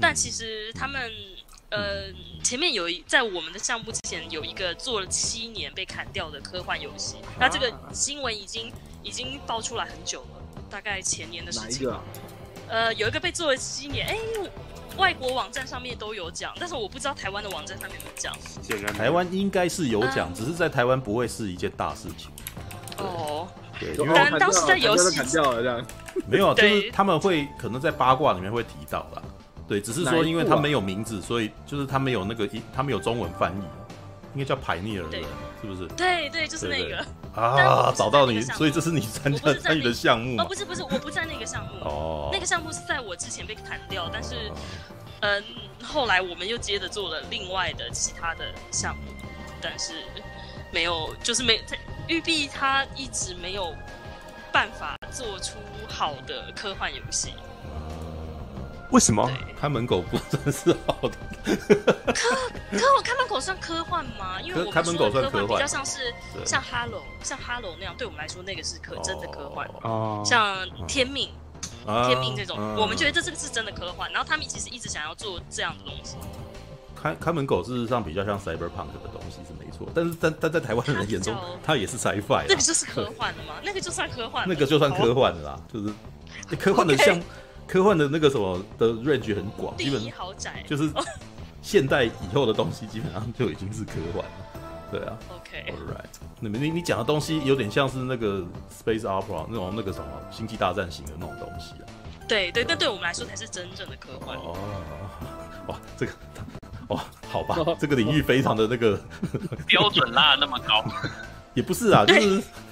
[0.00, 1.36] 但其实他们、嗯、
[1.70, 2.12] 呃
[2.42, 11.88] 前面有一在我们的项目之前有一个做了七年被砍掉的科幻游戏，那、啊、这个新闻已经已经爆出来很久了，大概前年的事情。
[11.88, 12.02] 啊、
[12.68, 14.16] 呃，有一个被做了七年，哎，
[14.96, 18.92] 外国网站上面都有讲，但是我不知道台湾的网站上面有没有讲。
[18.94, 22.30] 台湾应该是有讲，嗯、只是在台湾不会是一件大事情。
[22.98, 23.48] 哦，
[23.78, 25.86] 对，因为当时在游戏砍掉了这样，
[26.26, 29.22] 没有，就是他们会可能在八卦里面会提到啦。
[29.70, 33.62] 对，只是说因为他没有名字，所以就是他没有那个一，他没有中文翻译，
[34.34, 35.22] 应该叫排涅尔人，
[35.62, 35.86] 是不是？
[35.96, 37.06] 对对，就是那个。
[37.40, 40.42] 啊，找到你，所以这是你参加参与的项目。
[40.42, 41.84] 哦，不是不是，我不在那个项目。
[41.84, 44.50] 哦，那个项目是在我之前被砍掉，但是
[45.20, 45.44] 嗯，
[45.80, 49.12] 后来我们又接着做了另外的其他的项目，
[49.62, 49.92] 但是
[50.72, 51.78] 没有，就是没在。
[52.08, 53.72] 育碧他一直没有
[54.50, 55.58] 办法做出
[55.88, 57.34] 好的科幻游戏，
[58.90, 59.30] 为什么？
[59.60, 61.10] 看门狗不算是好的
[61.44, 61.54] 科
[62.78, 64.40] 科看门狗算科幻吗？
[64.40, 66.12] 因为我们说的科幻比较像是
[66.44, 70.22] 像 Halo 像 Halo 那样，对我们来说那个是可真的科幻哦。
[70.24, 71.30] 像天命，
[72.06, 74.10] 天命这种，我们觉得这这个是真的科幻。
[74.12, 76.16] 然后他们其实一直想要做这样的东西。
[77.00, 81.34] 看看门狗事实上比较像 cyberpunk 的东西是没错，但是但但在台湾人眼中，
[81.64, 82.44] 它也是 sci-fi。
[82.46, 83.54] 那个就是科幻的吗？
[83.62, 84.46] 那个就算科幻。
[84.48, 85.94] 那个就算科幻的啦，就是
[86.56, 87.18] 科幻的像
[87.70, 90.90] 科幻的那个什么的 range 很广，基本豪宅就是
[91.62, 94.30] 现代以后的东西基本上就已经是科幻了。
[94.90, 95.16] 对啊。
[95.36, 96.04] OK，All right。
[96.40, 98.44] 那么你你讲的东西有点像是那个
[98.84, 101.86] space opera 那种那个什么星际大战型的那种东西啊。
[102.26, 104.36] 对对，但对我们来说才是真正的科幻。
[104.36, 104.56] 哦，
[105.68, 106.12] 哇，这个。
[106.88, 106.98] 哦，
[107.30, 109.00] 好吧，这个领域非常的那个
[109.64, 110.84] 标准拉那么高，
[111.60, 112.20] 也不是啊，就是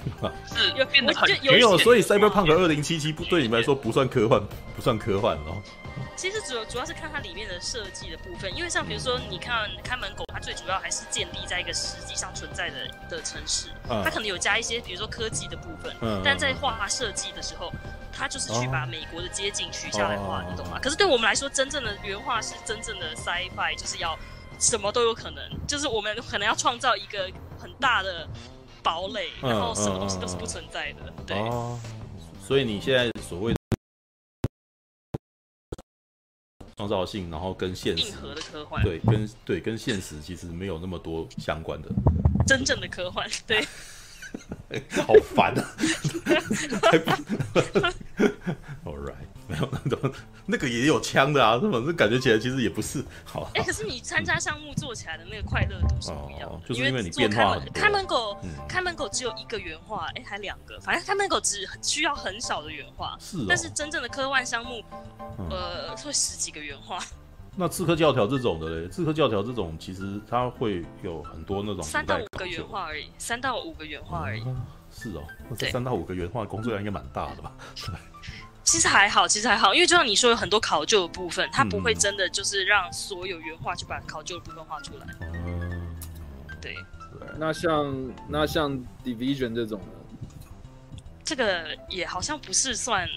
[0.49, 4.43] 是又变得很没有，所以 Cyberpunk 二零七七不对你们来说不算科幻，
[4.75, 5.61] 不算科幻哦。
[6.17, 12.77] 其实主要主要是看它里面的设计的部分，因为像比如说你看看门狗，它最主要还是建立在一个实际上存在的
[13.11, 17.73] 的城市，它可能有加一些比如说科技的部分，但在画设计的时候。
[18.11, 20.79] 它就是去把美国的街景取下来画，你懂吗？
[20.83, 24.19] 可是对我们来说，真正的原画是真正的 sci-fi，就是要
[24.59, 27.31] 什么都有可能，就是我们可能要创造一个
[27.61, 28.27] 很大的
[28.83, 31.13] 堡垒，然后什么东西都是不存在的。
[31.27, 31.37] 对，
[32.43, 33.59] 所以你现在所谓的
[36.77, 41.89] 创造性，然后跟现实硬核的科幻，对，跟对跟现实其实没有那么多相关的
[42.47, 43.67] 真正的科幻，对。
[45.07, 45.65] 好烦啊！
[48.85, 50.13] All right，没有那种
[50.47, 51.83] 那个也有枪的啊，是吧？
[51.85, 53.51] 这感觉起来其实也不是好。
[53.55, 57.65] 哎，可是你参加项目做起来的那个快乐度是不一样，就是因为你变化了。
[57.73, 58.37] 看门狗，
[58.69, 63.17] 看门狗只有一个原画，哎，还两个，反正看门狗只需要很少的原画。
[63.19, 64.85] 是，但是真正的科幻项目，
[65.51, 66.99] 呃，会十几个原画。
[67.57, 74.43] 那刺客教条这种的嘞，刺客教条这种其实它会有很多那种三到五个原画而已，三到五个原画而已。
[74.47, 77.53] 嗯、是哦，那这三到五个原画工作量应该蛮大的吧？
[77.75, 77.95] 对。
[78.71, 85.07] 其实还好，其实还好，因为就像你说，有很多考究的部分，它不会真的就是让所有原画去把考究的部分画出来。
[85.21, 85.97] 嗯，
[86.61, 86.75] 对。
[87.39, 88.71] 那像那像
[89.03, 90.99] Division 这种呢？
[91.25, 93.09] 这个也好像不是算。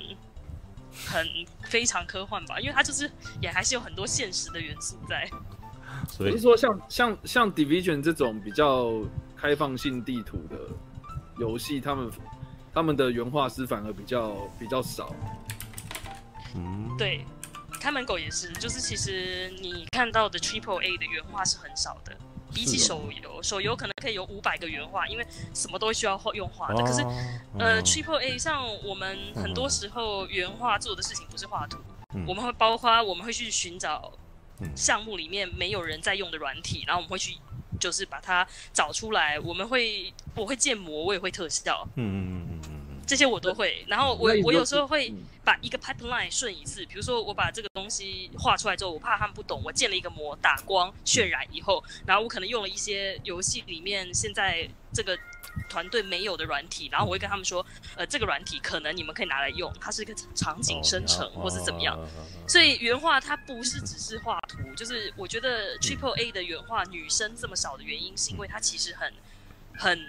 [1.05, 1.25] 很
[1.63, 5.27] 非常科幻吧，因为它就是也还是有很多现实的元素在。
[6.09, 8.91] 所以是说像像像 Division 这种比较
[9.37, 10.57] 开放性地图的
[11.39, 12.11] 游戏，他们
[12.73, 15.13] 他们的原画师反而比较比较少。
[16.55, 17.25] 嗯，对，
[17.79, 22.15] 看门狗也是，就是其实你看到的 Triple A 的原画是很少的。
[22.53, 26.83] 比起手游，手游可能可以有五百个原画，因为什么都需要用画的。
[26.83, 27.01] 可是，
[27.57, 31.77] 呃，Triple A 像我们很多时候原画做的事情不是画图，
[32.27, 34.11] 我们会包括我们会去寻找
[34.75, 37.37] 项目里面没有人在用的软体，然后我们会去
[37.79, 39.39] 就是把它找出来。
[39.39, 41.87] 我们会我会建模，我也会特效。
[41.95, 42.50] 嗯嗯嗯嗯嗯。
[43.11, 43.83] 这些我都会。
[43.89, 55.17] 然后我我有时候嗯会把一个 pipeline 顺一次，比如说我把这个东西画出来之后，我怕他们不懂，我建了一个模，打光渲染以后，然后我可能用了一些游戏里面现在这个
[55.69, 57.65] 团队没有的软体，然后我会跟他们说，
[57.97, 61.99] 呃，这个软体可能你们可以拿来用，它是一个场景生成、哦或是怎么样。
[61.99, 62.07] 哦
[62.47, 69.13] 所以原画它不是只是画图，就是我觉得 Triple A 的原画女生这么少的原因，是因为它其实很
[69.77, 69.99] 很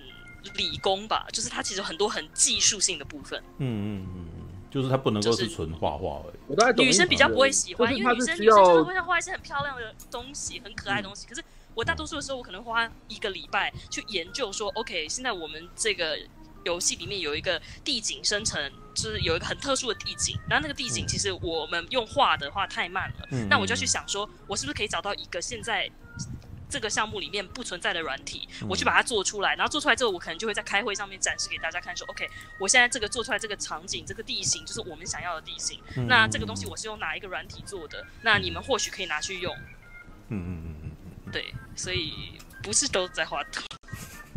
[0.56, 3.42] 理工吧，就是它其实有很多很技术性的部分。
[3.58, 6.34] 嗯嗯嗯嗯，就是它不能够是是纯画画而已。
[6.48, 11.26] 我大概懂女生比较不会喜欢，因为女生女生就是会画一些很漂亮的东西，很可爱的东西。
[11.26, 11.42] 可是
[11.74, 16.18] 我大多数的时候，我可能花一个礼拜去研究说，OK，现在我们这个
[16.64, 25.90] 游戏里面有一个地景生成，就是有一个很特殊的地景，然后那个地景其实我们用画的话太慢了，嗯那我就要去想说，我是不是可以找到一个现在。
[26.72, 32.26] 这个项目里面不存在的软体，我去把它做出来，然后做出来之后，我可能就会在开会上面展示给大家看，说，OK，
[32.58, 35.78] 我现在这个做出来这个场景，这个地形就是我们想要的地形。
[35.96, 38.06] 嗯那这个东西我是用哪一个软体做的？
[38.22, 39.54] 那你们或许可以拿去用。
[40.28, 40.90] 嗯嗯嗯嗯
[41.26, 41.32] 嗯。
[41.32, 43.62] 对，所以不是都在画图。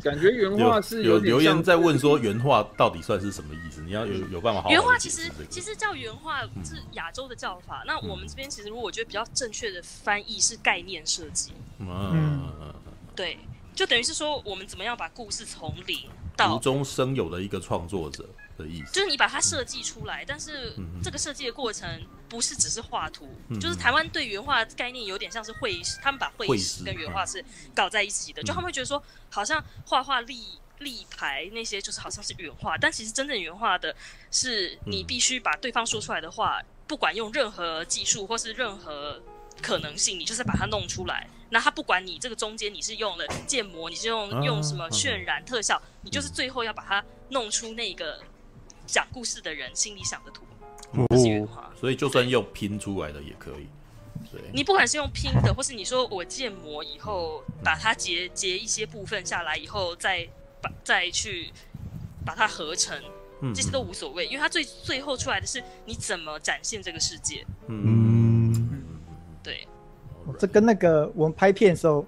[0.06, 3.82] 感觉原话是有留言在问说原话到底算是什么意思？
[3.82, 11.54] 你要有有办法好好原话其实其实叫原话是亚洲的叫法，那我们这边其实如果我觉得比较正确的翻译是概念设计。
[11.80, 12.48] 嗯，
[13.16, 13.40] 对，
[13.74, 16.02] 就等于是说我们怎么样把故事从零
[16.38, 18.92] 到无中生有的一个创作者的意思。
[18.92, 21.88] 就是你把它设计出来，但是嗯这个设计的过程
[22.30, 27.44] 不是只是画图，嗯就是台湾对原画概念有点像是绘师，他们把绘绘师师跟原画是
[27.74, 33.96] 搞在一起的，就他们会觉得说，好像画画立立牌那些就是好像是原画，但其实真正原画的
[34.32, 39.22] 是你必须把对方说出来的话，不管用任何技术或是任何
[39.62, 41.28] 可能性，你就是把它弄出来。
[41.52, 48.22] 那他不管你这个中间你是用了建模，你是用啊用什么渲染特效，你就是最后要把它弄出那个
[48.86, 50.44] 讲故事的人心里想的图，
[51.10, 51.72] 这是原画。
[51.80, 53.68] 所以就算用拼出来的也可以。
[54.32, 60.28] 对，你不管是用拼的，或是你说我建模以后把它截截一些部分下来以后，再
[60.62, 61.52] 把再去
[62.26, 62.98] 把它合成，
[63.42, 67.46] 嗯这些都无所谓，因为它最最后出来的是你怎么展现这个世界。
[67.68, 68.70] 嗯，
[69.44, 69.68] 对，
[70.40, 72.06] 这跟那个我们拍片的时候，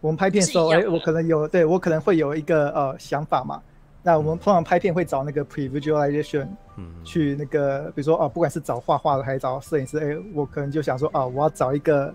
[0.00, 3.62] 我们拍片的时候，哎，我可能有对我可能会有一个呃想法嘛。
[4.02, 6.48] 那我们通常拍片会找那个 pre-visualization，
[7.04, 12.12] 去那个比如说哦，不管是找画画的还是找摄影师，哎，我可能就想说啊，我要找一个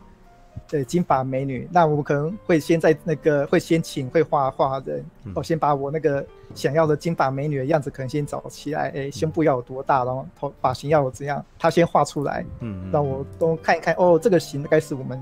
[0.67, 15.17] 对金发美女，那我们可能会先在那个会先请会画画的人，哦，先把我那个想要的金发美女的样子可能先找起来，哎，胸部要有多大，然后头发型要有怎样，他先画出来，嗯，让我都看一看，哦，这个型应该是我们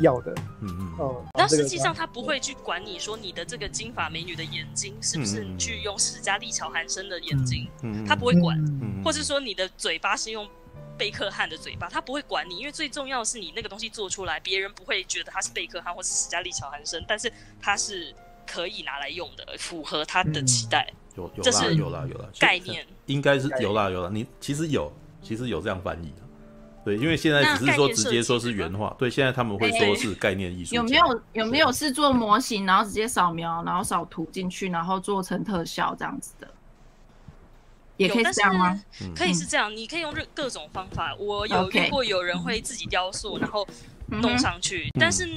[0.00, 10.48] 要的，嗯嗯，哦，那实际上他不会去管你说你的这个金发美女的眼睛是不是去用史嘉丽·乔韩森的眼睛，嗯他不会管，嗯或是说你的嘴巴是用
[10.96, 18.14] 贝克汉的嘴巴，他不会管你，因为最重要的是你那个东西做出来，别人不会觉得他是贝克汉或是史嘉丽·乔韩森，但是他是
[18.46, 20.92] 可以拿来用的，符合他的期待。
[21.16, 24.90] 有有这是有啦有啦概念，应该是有啦有啦，你其实有
[25.22, 26.21] 其实有这样翻译的。
[26.84, 30.74] 对，因为现在只是说直接说是原画，对，现在他们会说是概念艺术。
[30.74, 36.48] 有没有有没有是做模型，然后直接扫描，然后扫图进去，然后做成特效这样子的？
[37.98, 38.82] 也可以这样吗？
[39.14, 41.14] 可以是这样，你可以用各各种方法。
[41.20, 43.64] 我有遇过有人会自己雕塑，然后
[44.08, 45.28] 弄上去，但是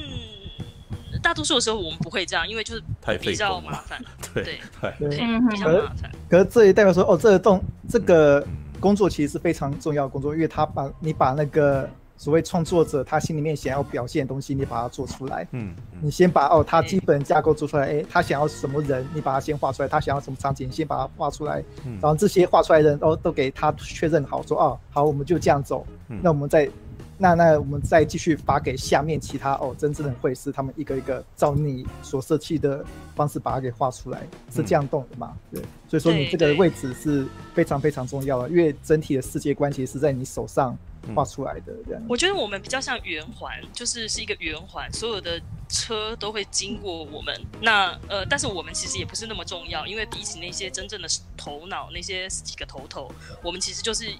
[1.22, 2.82] 大多数的时候我们不会这样，因为就是
[3.20, 4.02] 比较麻烦。
[4.34, 4.58] 对对
[4.98, 5.08] 对，
[5.48, 6.10] 比较麻烦。
[6.28, 8.44] 可是这也代表说，哦，这个动这个。
[8.80, 15.46] 工作其实是非常重要的工作，因为他把你把那个所谓创作者他心里面想要表现的东西，你把它做出来。
[15.52, 21.62] 嗯，你先把哦，他基本架构做出来，哎，他想要什么人，你把它先画出来；他想要什么场景，先把它画出来。
[22.00, 25.86] 然后这些画出来的人哦，都给他确认好，说哦，好，我们就这样走。
[26.22, 26.70] 那我们再
[27.18, 35.36] 那那我们再继续发给下面其他哦，真正的会师，他们一个一个照你所设计的方式把它给画出来，是这样动的嘛？
[35.50, 35.62] 对。
[35.88, 40.76] 所以说你这个位置是非常非常重要的，因为整体的世界观其实是在你手上
[41.14, 41.72] 画出来的。
[41.86, 47.40] 这样，我觉得我们比较像圆环，就是是一个圆环，所有的车都会经过我们。
[47.62, 53.10] 那呃，但是我们其实也不是那么重要，因为比起那些真正的头脑，那些几个头头，
[53.42, 54.12] 我们其实就是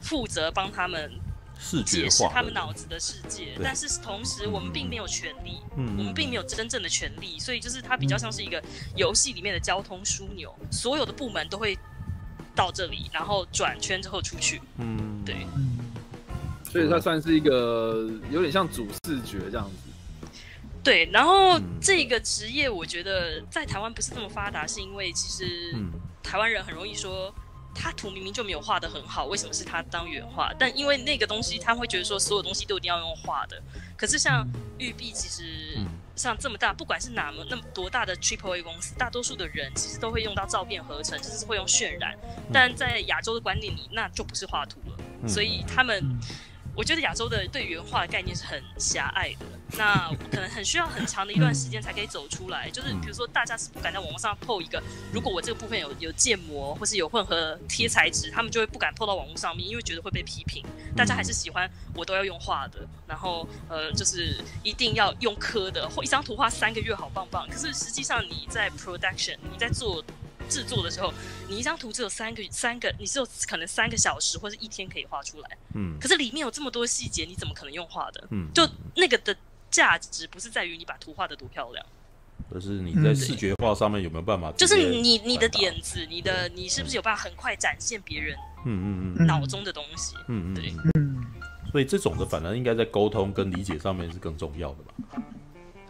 [0.00, 1.10] 负责帮他们
[1.84, 3.58] 解释他们脑子的世界。
[3.62, 8.62] 但是同时，我们并没有权利，我们并没有真正的权利，所以就是它比较像是一个
[8.96, 11.78] 游戏里面的交通枢纽，所有的部门都会
[12.54, 14.60] 到这里，然后转圈之后出去。
[14.78, 15.46] 嗯，对。
[16.70, 19.76] 所以它算是一个有点像主视觉这样子。
[20.82, 25.72] 对，然后这个职业我觉得在台湾不是这么发达，是因为其实
[26.22, 27.32] 台湾人很容易说
[27.74, 30.52] 他图明明就没有画的很好，为什么是他当原画？
[30.58, 33.60] 但因为那个东西，他会觉得说所有东西都一定要用画的。
[33.96, 34.46] 可是像
[34.78, 35.78] 玉碧，其实
[36.14, 42.16] 像这么大，不管是哪么那么多大的 Triple A 公司，大多数的人其实都会用到照片合成，就是会用渲染。
[42.52, 45.28] 但在亚洲的观念里，那就不是画图了。
[45.28, 46.18] 所以他们。
[46.76, 49.46] 我觉得亚洲的对原画的概念是很狭隘的，
[49.78, 52.68] 那可能很需要很长的一段时间才可以走出来。
[52.70, 60.64] 就是比如说，大家是不敢在网络上 po 一个，如果我这个部分有有建模或是有混合贴材质，他们就会不敢 po 到网络上面，因为觉得会被批评。
[60.96, 67.48] 大家还是喜欢我都要用画的，然后呃，就是一定要用刻的，或一张图画三个月好棒棒。
[67.48, 70.04] 可是实际上你在 production，你在做。
[70.48, 71.12] 制作的时候，
[71.48, 75.58] 你一张图只有三个三个，你只有可能三个小时或者一天可以画出来。
[75.74, 78.26] 嗯，可是里面有这么多细节，你怎么可能用画的？
[78.30, 79.36] 嗯，就那个的
[79.70, 81.84] 价值不是在于你把图画的多漂亮，
[82.50, 84.52] 而是你在视觉化上面有没有办法？
[84.52, 88.36] 就是你你的点子，你的你是不是有办法很快展现别人？
[88.66, 90.14] 嗯嗯嗯，脑中的东西。
[90.28, 90.72] 嗯嗯，对。
[90.94, 91.24] 嗯，
[91.70, 95.22] 所以这种的反而应该在沟通跟理解上面是更重要的吧。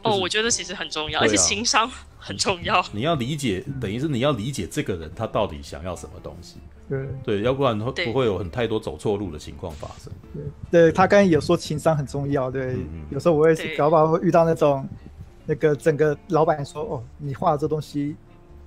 [0.04, 2.84] 哦，我觉得其实很重要，而且情商很重要。
[2.92, 6.56] 你要理解，等于是你要理解这个人他到底想要什么东西。
[6.88, 10.12] 对对，要不然会不会有很太多走错路的情况发生。
[10.34, 12.76] 对，对他刚才有说情商很重要，对，
[13.10, 14.86] 有时候我也搞不好会遇到那种，
[15.46, 18.14] 那个整个老板说，哦，你画的这东西。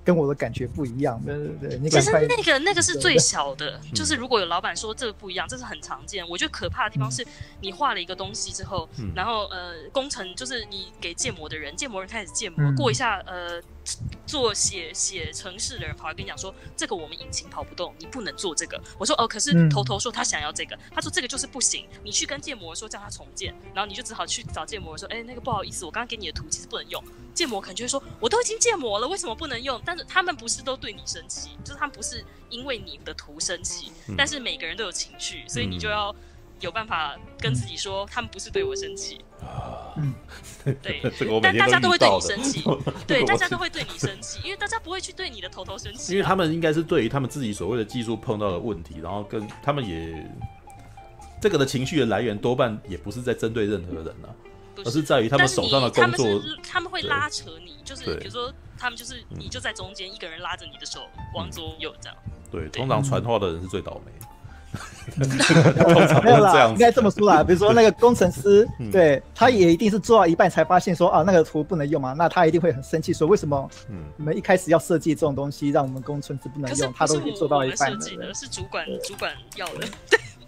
[0.08, 1.90] 跟我的感觉不一样，对对对。
[1.90, 6.26] 其实那个那个是最小的，就是如果有老板说这个不一样，这是很常见。
[6.30, 7.28] 我觉得可怕的地方是，
[7.60, 13.62] 你画了一个东西之后，然后呃，工程就是你给建模的人，建模人开始建模，过一下呃。
[14.26, 18.82] 做写写城市的人跑来跟你讲说，这个我们引擎跑不动，你不能做这个。
[19.00, 27.04] 我说哦，可是头头说他想要这个，他说这个就是不行，你去跟建模说叫他重建，然后你就只好去找建模说，哎，那个不好意思，我刚刚给你的图其实不能用。
[27.34, 29.80] 建模可能就会说，我都已经建模了，为什么不能用？
[29.86, 36.14] 但是他们不是都对你生气，就是他们不是因为你的图生气，但是每个人都有情绪，所以你就要。
[36.60, 39.20] 有办法跟自己说，他们不是对我生气，
[39.96, 40.14] 嗯，
[40.82, 41.02] 对，
[41.42, 42.64] 但大家都会对你生气，
[43.06, 50.28] 对，大家都会对你生气，因为大家不会去对你的头头生气，因为他们应该是对于他们自己所谓的技术碰到的问题，然后跟他们也
[51.40, 54.34] 这个的情绪的来源多半也不是在针对任何人啊，
[54.84, 61.02] 而是在于他们手上的工作，他们会拉扯你，就是比如说他们就是你就在中间一个人拉着你的手
[61.36, 62.18] 往左右这样，
[62.52, 64.12] 对，通常传话的人是最倒霉。
[66.24, 67.44] 没有啦，应该这么说啦。
[67.44, 73.70] 比如说那个工程师，对，他也一定是做到一半才发现说啊，那个图不能用嘛，那他一定会很生气，说为什么？
[73.90, 78.00] 嗯，你们一开始要设计这种东西，让我们工程师不能用，他都已经做到一半了。
[78.34, 79.88] 是主管，主管要的。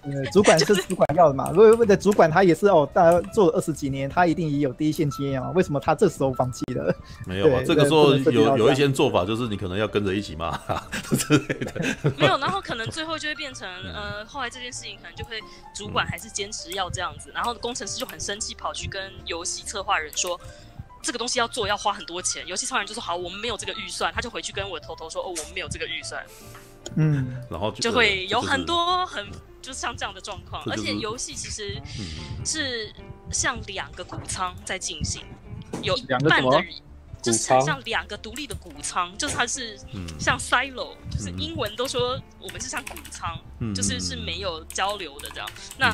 [0.03, 1.49] 呃， 主管是主管要的嘛？
[1.51, 5.49] 如果为的主管，他也是哦，大家做了二十几年，他一定也有第一线经验啊。
[5.51, 6.95] 为什么他这时候放弃了？
[7.27, 10.57] 没有啊，这个时候有有一些做法，就是你可能要跟着一起骂
[11.17, 11.73] 之类的。
[12.17, 15.39] 没有，然后可能最后就会变成呃，后来这件事情可能就会
[15.75, 20.39] 主管还是坚持要这样子，然后工程师就很生气，跑去跟游戏策划人说
[21.01, 22.45] 这个东西要做要花很多钱。
[22.47, 26.23] 游戏策划人就说好，我们没有这个预算，他就回去跟我偷偷说哦，我们没有这个预算。
[26.95, 29.25] 嗯，然后就会有很多很。
[29.61, 31.81] 就是像这样的状况，而且游戏其实
[32.45, 32.93] 是
[33.31, 35.23] 像两个谷仓在进行，
[35.81, 36.73] 有一半的人
[37.21, 39.77] 就是很像两个独立的谷仓，就是它是
[40.17, 43.37] 像 silo，就是英文都说我们是像谷仓，
[43.75, 45.49] 就是是没有交流的这样。
[45.77, 45.93] 那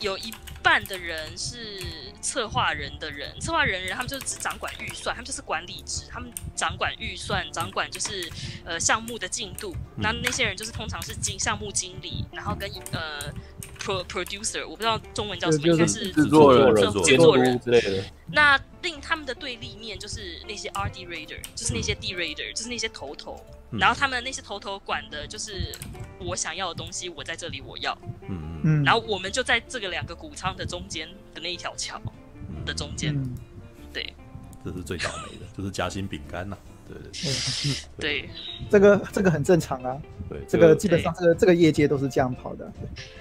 [0.00, 0.32] 有一
[0.62, 1.80] 半的人是
[2.20, 8.30] 策划人的人，策划人人他们就是只掌管预算，他们就是管理职，他们掌管预算，掌管就是
[8.64, 9.74] 呃项目的进度。
[9.96, 13.32] 那那些人就是通常是经项目经理，然后跟呃
[13.78, 16.74] pro producer，我不知道中文叫什么，应该是制作人、
[17.04, 18.04] 制作人之类的。
[18.30, 23.42] 那另他们的对立面就是那些 RD Raider，就是那些 D Raider，就是那些头头。
[23.70, 25.74] 然后他们那些头头管的就是
[26.18, 27.96] 我想要的东西，我在这里我要。
[28.28, 28.84] 嗯嗯。
[28.84, 32.00] 然后我们就在这个两个谷仓的中间的那一条桥
[32.64, 33.14] 的中间。
[33.92, 34.12] 对。
[34.64, 36.56] 这是最倒霉的，就是夹心饼干呐。
[36.88, 38.30] 对对对。
[38.70, 39.96] 这个这个很正常啊。
[40.28, 40.40] 对。
[40.48, 42.70] 这个基本上这个这个业界都是这样跑的。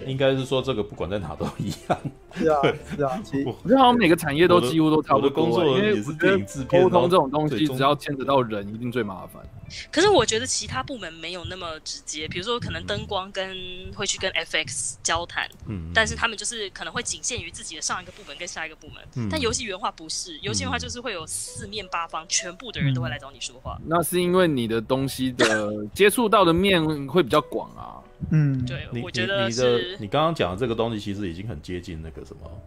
[0.06, 2.00] 应该是说这个不管在哪都一样。
[2.34, 2.62] 是啊
[2.96, 3.24] 是啊。
[3.46, 5.30] 我觉得好像每个产业都几乎都差不多。
[5.30, 9.44] 工作因为也是电影制片，沟通这种东西，只要牵扯到人，一定最麻烦。
[9.92, 13.56] 可是我觉得其他部门没有那么直接，比如说可能灯光跟
[13.96, 23.78] 会去跟 FX 交谈，嗯，但是他们就是可能会仅限于自己的上一个部门跟下一个部门，嗯，但游戏原画不是，游戏原画就是会有四面八方，全部的人都会来找你说话。
[23.86, 28.00] 那是因为你的东西的 接触到的面会比较广啊，
[28.32, 32.62] 嗯，对，我觉得你的你刚刚讲的这个东西其实已经很接近那个什么，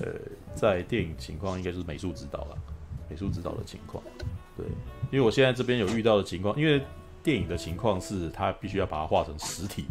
[0.00, 0.06] 呃，
[0.54, 2.56] 在电影情况应该就是美术指导了，
[3.08, 4.02] 美术指导的情况，
[4.56, 4.66] 对。
[5.10, 6.80] 因为我现在这边有遇到的情况，因为
[7.22, 9.84] 电影的情况是，它必须要把它画成实体。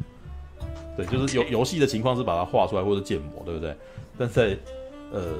[0.96, 3.76] 对，就是游游戏的情况是把它画出来或者建模，对不对？
[4.18, 4.58] 但在
[5.12, 5.36] 呃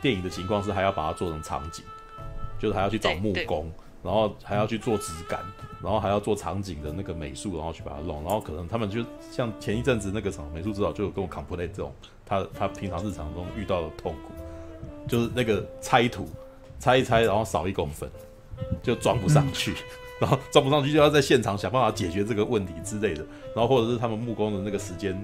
[0.00, 1.84] 电影的情况是还要把它做成场景，
[2.58, 3.70] 就是还要去找木工，
[4.02, 5.40] 然后还要去做质感，
[5.82, 8.22] 然后还要做场景的那个美术，然后去把它弄。
[8.22, 11.92] 然后可能他们就像前一阵子那个什么美术指导就有跟我 complain 这种，
[12.24, 16.28] 他他平常日常中遇到的痛苦，就是那个拆图
[16.78, 18.08] 拆一拆，然后少一公分
[18.82, 19.72] 就装不上去。
[19.72, 19.76] 嗯
[20.20, 23.24] 然后装不上去，就要在现场想办法解决这个问题之类的。
[23.56, 25.18] 然后或者是他们木工的那个时间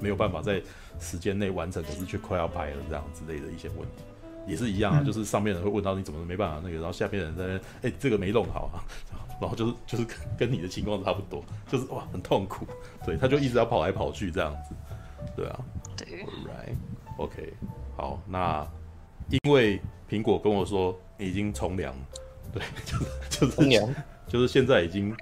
[0.00, 0.60] 没有办法在
[0.98, 4.02] 时间内完成，可是却快要拍了这样之类的一些问题，
[4.48, 5.04] 也是一样啊。
[5.06, 8.82] 就是上面人会问到你怎么没办法那个，然后下边人在那，哎，这个没弄好啊。
[9.40, 10.04] 然后就是就是
[10.36, 12.66] 跟你的情况差不多，就是哇很痛苦。
[13.06, 14.74] 对，他就一直要跑来跑去这样子。
[15.36, 15.60] 对啊。
[15.96, 16.26] 对。
[16.44, 17.54] Right，OK，
[17.96, 18.66] 好，那
[19.28, 19.80] 因为
[20.10, 21.94] 苹果跟我说你已经从良，
[22.52, 22.62] 对，
[23.30, 23.94] 就是就是。
[24.30, 25.12] 就是现在已经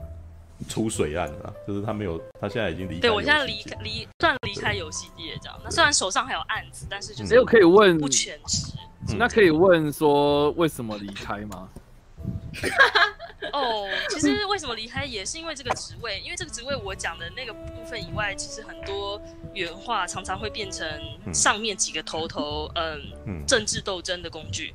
[0.68, 3.00] 出水岸了，就是他没有，他现在已经离开。
[3.00, 5.58] 对，我现在离开离算离开游戏界这样。
[5.64, 8.74] 那虽然手上还有案子，但是就是没有可以问不全职。
[9.16, 11.70] 那可以问说为什么离开吗？
[13.52, 19.20] 哦，其实为什么离开也是因为这个职位，因为这个职位我讲的那个部分以外，其实很多
[19.54, 20.86] 原话常常会变成
[21.32, 24.74] 上面几个头头，嗯，嗯政治斗争的工具。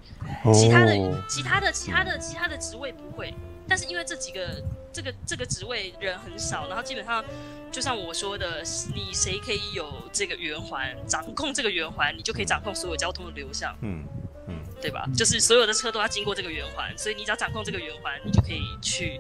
[0.54, 0.96] 其他的、
[1.28, 3.34] 其他的、其他的、其他的职位不会。
[3.68, 7.24] 但是因为这几个这个这个职位人很少，然后基本上
[7.72, 8.62] 就像我说的，
[8.94, 14.04] 你谁可以有这个圆环掌控这个圆环，你就可以掌控所有交通的流向，嗯
[14.48, 15.08] 嗯，对吧？
[15.16, 19.20] 就是所有的车都要经过这个圆环，所以你只要掌控这个圆环，你就可以去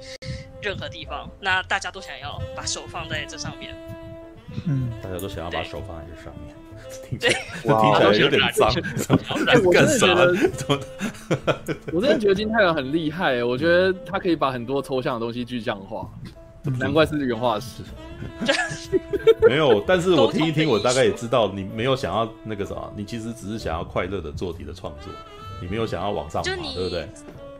[0.61, 1.30] 任何地方。
[1.39, 3.76] 那大家都想要把手放在这上面，
[4.67, 6.55] 嗯，大家都想要把手放在这上面。
[7.19, 8.69] 对听起来有点脏。
[9.63, 10.34] 我真的觉得，
[11.91, 13.43] 我真的觉得金太郎很厉害。
[13.43, 16.07] 我觉得他可以把很多抽象的东西具象化，
[16.78, 17.82] 难怪是原画师。
[19.47, 25.11] 没有，但是我听一听，我大概也知道你没有想要那个什么，你其实只是想要快乐的做题的创作，
[25.61, 27.09] 你没有想要往上爬，对不对？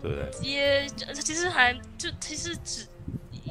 [0.02, 0.30] 对不对？
[0.42, 2.88] 也其实还就其实只。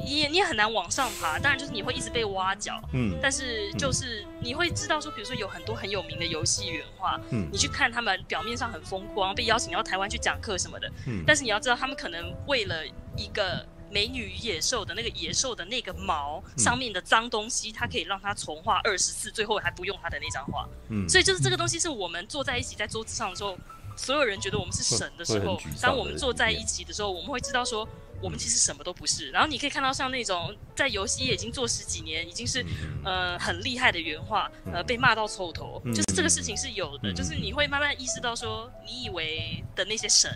[0.05, 12.83] 也你也很难往上爬，当然就是你会一直被挖角，嗯，但是就是你会知道说，比如说有很多很有名的游戏原画，嗯，你去看他们表面上很风光，被邀请到台湾去讲课什么的，嗯，但是你要知道，他们可能为了
[13.15, 23.55] 一个美女与野兽的那个野兽的那个毛上面的脏东西，它可以让它重画二十次，最后还不用它的那张画，嗯，所以就是这个东西是我们坐在一起在桌子上的时候，
[23.95, 27.87] 所有人觉得我们是神的时候，当我们坐在一起的时候，我们会知道说。
[28.23, 32.65] 我们其实什么都不是，然后你可以看到像那种在游戏业已经做十几年，已经是
[33.03, 40.31] 呃很厉害的原画，呃被骂到臭头，就是这个事情是有的，就是你会慢慢意识到说，你以为的那些神，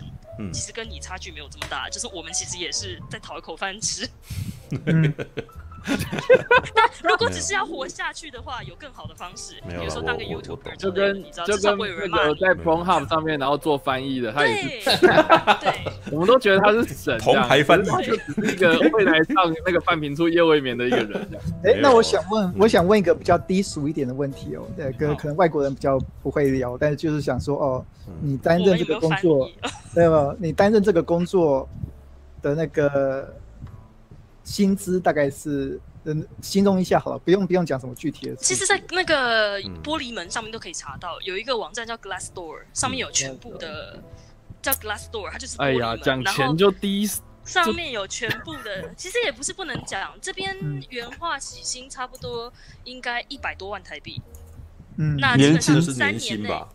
[0.52, 4.06] 其实跟你差距没有这么大，就是我们其实也是在讨一口饭吃。
[6.74, 11.76] 但如果只是要活下去的话，有更好的方式，比如说当个 YouTuber，就跟就跟
[12.10, 15.72] 那个在 Pornhub 上面然后做翻译的，他也是，对，
[16.12, 21.28] 我们都觉得他是神，铜牌翻译，就只是一个未来上那个范评处夜未眠的一个人。
[21.64, 27.84] 哎，那我想问，我想问一个比较低俗一点的问题哦，对，可可能外国人比较不会聊，但是就是想说，哦，
[28.20, 29.48] 你担任这个工作，
[29.94, 30.34] 对吧？
[30.38, 31.68] 你担任这个工作
[32.42, 33.34] 的那个。
[34.48, 38.36] 薪资大概是，嗯，形容一下好了，不用不用讲什么具体的。
[38.36, 44.02] 其实，在那个玻璃门上面都可以查到，有一个网站叫 Glassdoor，上面有全部的，
[44.62, 45.58] 叫 Glassdoor，它就是。
[45.58, 47.06] 哎呀，讲钱就低，
[47.44, 50.56] 上面有全部的，其实也不是不能讲，这边
[50.88, 52.50] 原话起薪差不多
[52.84, 54.22] 应该一百多万台币。
[54.96, 56.48] 嗯，那基本上三年内。
[56.48, 56.66] 年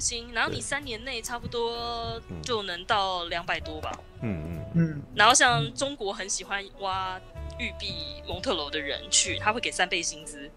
[0.00, 3.90] 薪，然后你三年内差不多就能到两百多吧。
[4.22, 5.02] 嗯嗯嗯。
[5.14, 7.20] 然后像中国很喜欢挖
[7.58, 7.94] 玉璧
[8.26, 10.50] 蒙特楼的人去，他会给三倍薪资，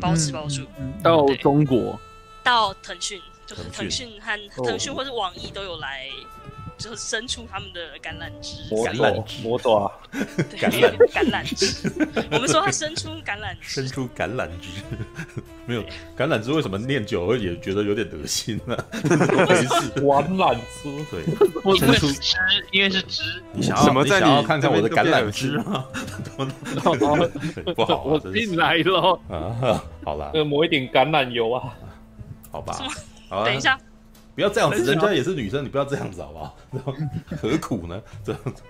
[0.00, 0.66] 包吃包住。
[1.02, 1.98] 到中国，
[2.42, 6.08] 到腾讯，就是腾讯和腾讯或者网易都有来。
[6.76, 9.90] 就伸出他们的橄榄枝，橄榄枝，摩托，
[10.58, 11.90] 橄榄橄榄枝。
[12.30, 14.68] 我们说他伸出橄榄枝，伸出橄榄枝，
[15.66, 15.82] 没有
[16.16, 18.76] 橄榄枝为什么念久了也觉得有点恶心呢？
[19.02, 22.36] 没事，橄榄枝，对，伸出枝，
[22.72, 23.22] 因为是枝。
[23.52, 24.02] 你想要什么？
[24.02, 25.86] 你想要看看我的橄榄枝吗？
[27.74, 29.84] 不好， 我进来了啊！
[30.04, 31.74] 好了，抹一点橄榄油啊，
[32.50, 32.76] 好吧。
[33.30, 33.78] 等一下。
[34.34, 36.56] 不要这样子，人家也是女生，你不要这样子好不好？
[36.72, 36.94] 然 后
[37.40, 38.00] 何苦呢？
[38.24, 38.62] 这样子，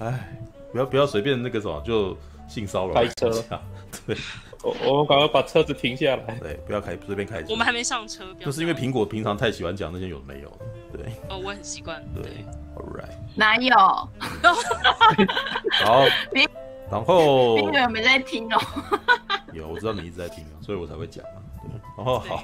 [0.00, 0.38] 哎，
[0.72, 2.16] 不要不要随便那个什么就
[2.48, 2.94] 性骚扰。
[2.94, 3.30] 开车，
[4.06, 4.16] 对，
[4.62, 6.34] 我我们赶快把车子停下来。
[6.40, 7.48] 对，不要开随便开车。
[7.50, 10.58] 我们还没上车，就是因为苹果平常太喜欢讲那些有的没有。
[10.92, 12.02] 对，哦，我很习惯。
[12.14, 12.44] 对
[12.76, 13.12] ，All right。
[13.34, 13.74] 哪有？
[15.84, 16.48] 好，别
[16.90, 18.58] 然后你有没在听哦。
[19.52, 21.38] 有，我知道你一直在听啊，所以我才会讲啊。
[21.62, 22.42] 对，然后好，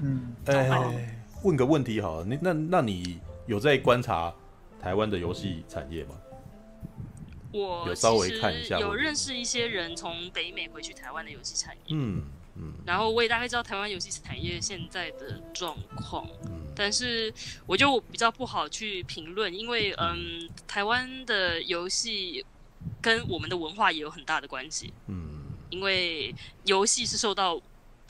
[0.00, 4.32] 嗯，哎，问个问题好了，你那那你有在观察
[4.80, 6.14] 台湾的游戏产业吗？
[7.52, 11.96] 我有稍微看一下，有认识一些人从北美回去台湾的游戏产业。
[11.96, 12.22] 嗯
[12.56, 16.26] 嗯，然后我也大概知道台湾游戏产业现在的状况。
[16.46, 17.32] 嗯，但是
[17.64, 22.44] 我觉得我比较不好去评论，因为嗯，台湾的游戏
[23.00, 24.92] 跟我们的文化也有很大的关系。
[25.06, 26.34] 嗯，因为
[26.64, 27.60] 游戏是受到。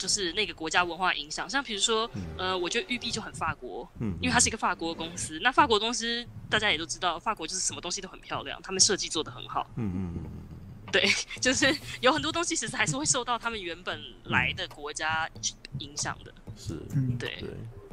[0.01, 5.39] 就是那个国家文化影响，像比如说，呃，我觉得玉璧就很法国，嗯，因为它是一个法国公司。
[5.43, 11.07] 那法国公司大家也都知道，法国就是什么东西都很漂亮，他们设计做得很好，嗯嗯嗯，对，
[11.39, 15.29] 就是有很多东西其实还是会受到他们原本来的国家
[15.77, 16.73] 影响的，是，
[17.19, 17.29] 对。
[17.39, 17.49] 对。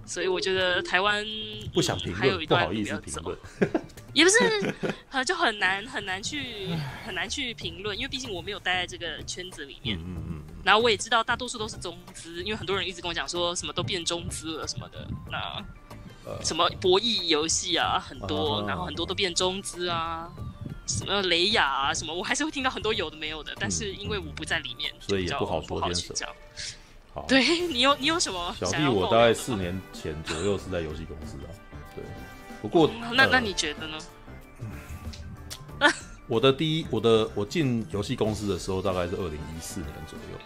[0.09, 1.25] 所以我觉得台湾
[1.75, 3.37] 不想评论，还有一段路要走，
[4.15, 6.71] 也不是，就很难很难去
[7.05, 9.99] 很难去评论，因为毕竟我没有待在这个圈子里面。
[9.99, 10.43] 嗯嗯。
[10.65, 15.07] 然后我也知道大多数都是中资，因为很多人一直跟我讲说什么都变中资了什么的。
[15.31, 15.65] 那
[16.43, 20.29] 什么博弈游戏啊，很多，然后很多都变中资啊，
[20.87, 26.35] 什么雷雅啊什么，我还是会听到很多有的没有的，但是因为我不在里面，所以也不好说点什么。
[27.27, 28.55] 对 你有你有什么？
[28.59, 31.49] 小弟我大概四年前左右是在游戏公司啊，
[31.95, 32.05] 对。
[32.61, 33.99] 不过那那你觉得呢？
[36.27, 40.39] 我的第一，我的我进游戏公司的时候大概是二零一四年左右，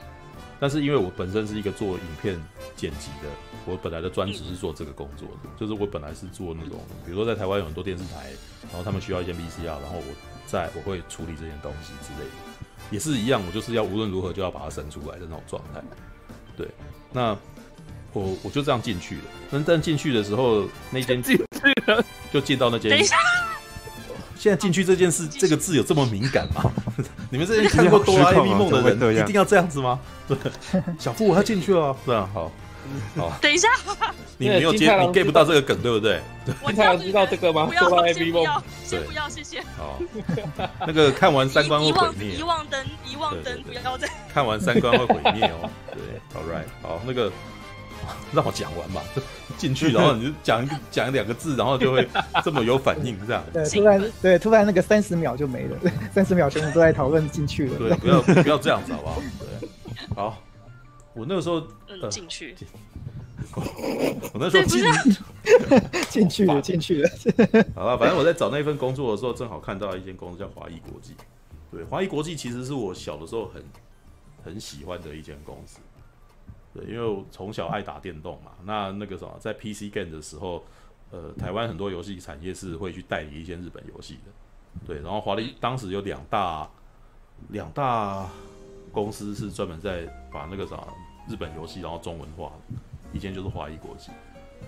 [0.60, 2.40] 但是因为我本身是一个做影片
[2.76, 3.28] 剪辑的，
[3.66, 8.30] 我本来的专职是做这个工作的，就是我本来是做那种，比如说在台湾有很多电视台，
[8.68, 10.04] 然后他们需要一些 VCR，然后我
[10.46, 12.34] 在我会处理这件东西之类的，
[12.92, 15.82] 也是一样，我就是要无论如何就要把它生出来的那种状态。
[16.56, 16.68] 对，
[17.12, 17.36] 那
[18.12, 19.22] 我我就这样进去了。
[19.50, 21.44] 但但进去的时候，那间进去
[21.86, 22.90] 了， 就进到那间。
[22.90, 23.16] 等一下，
[24.38, 26.70] 现在进去这件事，这个字有这么敏感吗？
[27.30, 30.00] 你们这些看过哆啦 A 梦的人，一定要这样子吗？
[30.28, 30.36] 对，
[30.98, 31.96] 小夫我要进去了。
[32.04, 32.52] 对啊，好，
[33.16, 33.32] 好。
[33.40, 33.68] 等一下，
[34.38, 36.20] 你没有接，你 get 不到这个梗，对不对？
[36.62, 37.68] 我太郎知道这个吗？
[37.78, 39.60] 哆啦 A 梦，先不要，谢谢。
[39.76, 39.98] 好，
[40.86, 42.30] 那个看完三观会毁灭。
[42.34, 45.70] 遗忘灯，遗忘灯，不要再看完三观会毁灭哦。
[45.92, 46.00] 对
[46.34, 47.30] ，All right，好，那个
[48.32, 49.00] 让我讲完嘛，
[49.56, 52.08] 进去然后你就讲讲两个字，然后就会
[52.44, 53.44] 这么有反应，这样。
[53.52, 55.78] 对，突然对，突然那个三十秒就没了，
[56.12, 57.78] 三十秒全部都在讨论进去了。
[57.78, 59.22] 对，不要不要这样子好不好？
[59.60, 59.68] 对，
[60.16, 60.42] 好，
[61.14, 61.60] 我那个时候
[62.10, 62.54] 进去。
[63.54, 64.82] 我那时候进
[66.08, 67.10] 进去了，进去了。
[67.74, 71.14] 好了，反正我在找那份工作的时候，正好看到一间公司叫华谊国际。
[71.70, 73.62] 对，华谊国际其实是我小的时候很
[74.44, 75.80] 很喜欢的一间公司。
[76.72, 78.52] 对，因为我从小爱打电动嘛。
[78.64, 80.64] 那那个什么，在 PC Game 的时候，
[81.10, 84.30] 呃，台湾很多游戏产业是会去代理一些日本游戏的。
[84.86, 86.70] 对，然后华谊当时有两大
[87.48, 88.30] 两大
[88.92, 90.86] 公司是专门在把那个啥
[91.28, 92.76] 日本游戏然后中文化的。
[93.14, 94.10] 一间就是华谊国际，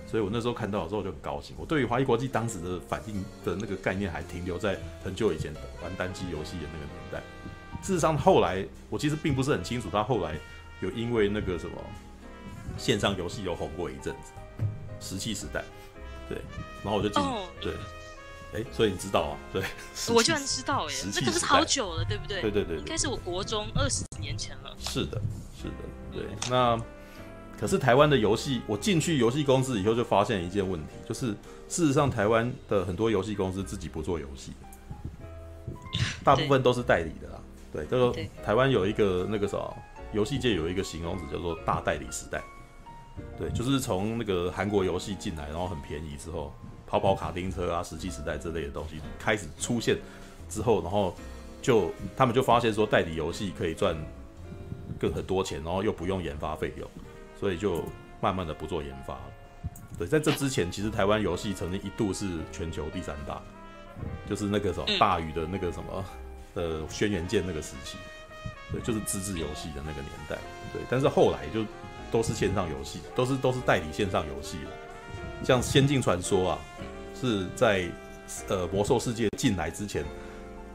[0.05, 1.55] 所以我那时候看到的时候就很高兴。
[1.57, 7.23] 我对于华谊国际当时的反应的那个概念还停留在很久以前的玩单机游戏的那个年代。
[7.81, 10.37] 事实上，后来我其实并不是很清楚，他后来
[10.79, 11.75] 有因为那个什么
[12.77, 14.31] 线上游戏有红过一阵子，
[14.99, 15.63] 石器时代，
[16.29, 16.37] 对，
[16.83, 17.23] 然后我就进
[17.59, 17.73] 对，
[18.55, 19.37] 哎、欸，所以你知道啊？
[19.53, 19.63] 对，
[20.13, 22.41] 我居然知道哎，那可是好久了，对不对？
[22.41, 24.75] 对对对，对，应该是我国中二十年前了。
[24.79, 25.21] 是的，
[25.55, 25.73] 是的，
[26.13, 26.81] 对，那。
[27.57, 31.27] 可是台湾的游戏，我进去游戏公司以后就发现一件问题，就是
[31.69, 34.51] 事实上台湾的很多游戏公司自己不做游戏，
[36.21, 37.39] 大部分都是代理的啦。
[37.71, 39.73] 对，就说台湾有一个那个什么，
[40.11, 42.43] 游戏界有一个形容词叫做“大代理时代”。
[43.39, 46.53] 对，就是从那个韩国游戏进来，然后很便宜之后，
[46.87, 49.97] 跑跑卡丁车啊、石器时代这类的东西开始出现
[50.49, 51.15] 之后，然后
[51.61, 53.95] 就他们就发现说，代理游戏可以赚
[54.99, 56.89] 更很多钱，然后又不用研发费用。
[57.37, 57.83] 所以就
[58.21, 59.21] 慢慢的不做研发了。
[59.97, 63.41] 对，在这之前，其实台湾游戏曾经一度是全球第三大，
[64.27, 66.05] 就是那个什么大宇的那个什么
[66.53, 67.97] 呃轩辕剑那个时期，
[68.71, 70.37] 对，就是自制游戏的那个年代。
[70.71, 71.65] 对，但是后来就
[72.09, 74.71] 都是线上游戏，都是都是代理线上游戏了。
[75.43, 76.59] 像《仙境传说》啊，
[77.19, 77.89] 是在
[78.49, 80.05] 呃魔兽世界进来之前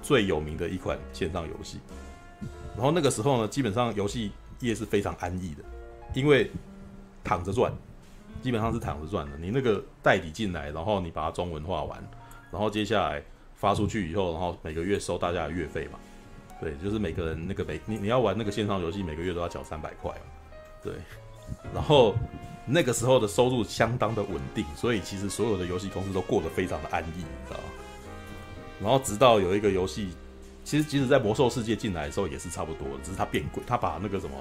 [0.03, 1.79] 最有名的一款线上游戏。
[2.75, 5.63] 然后那个时候呢，基本上游戏业是非常安逸的。
[6.13, 6.51] 因为
[7.23, 7.73] 躺着赚，
[8.43, 9.39] 基本上是躺着赚的。
[9.39, 12.03] 你那个代理进来，然后你把它中文化完，
[12.51, 13.23] 然后接下来
[13.55, 16.01] 发出去以后，然后每个月收大家的月费嘛。
[16.61, 20.13] 对，就是每个人那个每你你要玩那个线上游戏，每个月都要缴三百块。
[20.83, 20.95] 对，
[21.73, 22.13] 然后
[22.67, 27.61] 那个时候的收入相当的稳定，所以其实所有的游戏公司都过得非常的安逸，你知道？
[28.81, 30.09] 然后直到有一个游戏
[30.65, 34.35] 其实即使在魔兽世界进来的时候也是差不多，只是它变贵，它把那个什么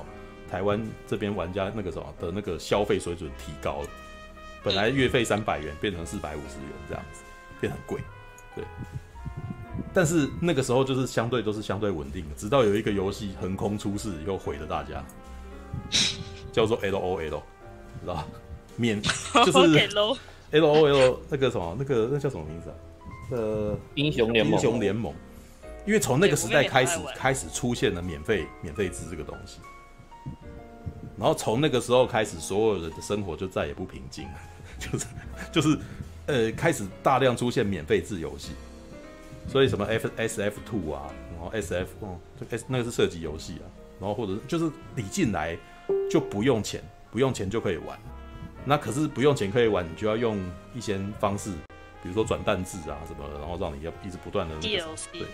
[0.49, 3.87] 台湾这边玩家那个什么的那个消费水准提高了，
[4.63, 7.21] 本来月费三百元变成四百五十元这样子，
[7.59, 7.99] 变很贵，
[8.55, 8.63] 对。
[9.93, 15.03] 但是那个时候就是相对都是相对稳定的，直到有一个游戏横空出世又毁了大家，
[16.51, 17.41] 叫做 L O L，
[18.01, 18.27] 知道吧？
[18.75, 19.01] 免
[19.45, 19.89] 就是
[20.51, 22.75] L O L 那个什么那个那叫什么名字啊？
[23.31, 24.53] 呃，英雄联盟。
[24.53, 25.13] 英雄联盟，
[25.85, 29.59] 因为从那个时代开始开始出现了免费免费制这个东西，
[31.17, 34.39] 然后从那个时候开始，所有人的生活就再也不平静了，
[34.79, 35.05] 就是
[35.51, 35.77] 就是
[36.25, 38.51] 呃开始大量出现免费制游戏。
[39.47, 43.65] 所以什么 F S F Two 啊，然后 S F 哦，就 S 那个是射击游戏啊，
[43.99, 45.57] 然后或者就是你进来
[46.09, 47.97] 就不用钱，不用钱就可以玩。
[48.65, 50.37] 那可是不用钱可以玩，你就要用
[50.75, 51.49] 一些方式，
[52.03, 54.85] 比如说转蛋制啊什么，然后让你要一直不断的、那个、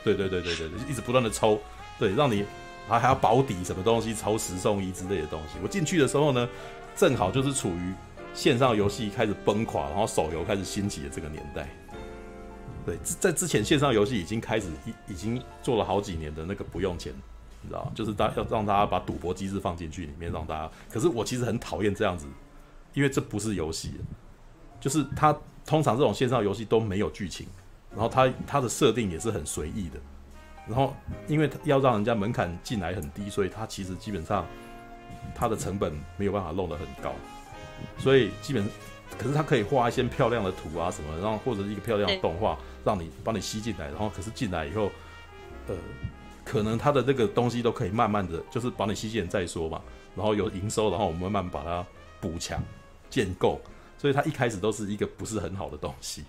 [0.04, 1.60] 对对对对对对，一直不断的抽，
[2.00, 2.46] 对，让你
[2.88, 5.58] 还还要保底什么东西，抽十送一之类的东西。
[5.64, 6.48] 我进去的时候呢，
[6.96, 7.94] 正好就是处于
[8.34, 11.68] 线上游戏开始崩垮，然后手游开始兴起的这个年代。
[12.86, 17.12] 对，在之前线上游戏已经开始已已经做了好几年的那个不用钱，
[17.66, 20.72] 你知道就是大要让大家把赌博机制放进去里面，让大家。
[20.90, 22.28] 可是我其实很讨厌这样子，
[22.94, 23.96] 因为这不是游戏，
[24.80, 25.36] 就是它
[25.66, 27.48] 通常这种线上游戏都没有剧情，
[27.92, 30.00] 然后它它的设定也是很随意的，
[30.68, 30.94] 然后
[31.28, 34.46] 因为要让人家门槛进来很低，所以它其实基本上
[35.34, 37.12] 它的成本没有办法弄得很高，
[37.98, 38.66] 所以基本。
[39.20, 44.92] 可是它可以画一些漂亮的图啊什么，然后或者一个漂亮的动画，让你把你吸进来，然后可是进来以后，
[45.68, 45.76] 呃，
[46.46, 49.82] 可能它的这个东西都可以慢慢的就是把你吸进再说嘛，
[50.16, 51.86] 然后有营收，然后我们慢慢把它
[52.22, 52.64] 补强
[53.10, 53.60] 建构，
[53.98, 56.24] 所以它一开始都是一个不是很好的东西。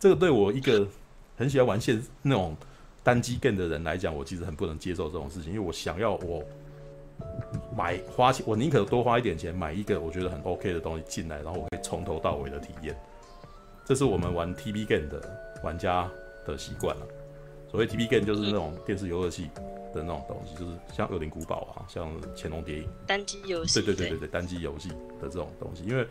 [0.00, 0.88] 这个对我一个
[1.36, 2.56] 很喜欢玩线那种
[3.04, 6.42] 单机 game 的人来讲，我其实很不能接受这种事情，因为我想要我。
[7.76, 12.98] 买花钱，我宁可多花一点钱买一个我觉得很 OK 的东西进来，然后我可以从头到尾的体验。
[13.84, 15.22] 这是我们玩 TB game 的
[15.62, 16.10] 玩家
[16.44, 17.06] 的习惯了。
[17.72, 19.50] 所谓 TP game 就是那种电视游乐器
[19.92, 23.80] 的那种东西，就是像《恶灵古堡》啊，像《潜龙谍影》单机游戏。
[23.80, 26.06] 对对对对对，单机游戏的这种东西，因为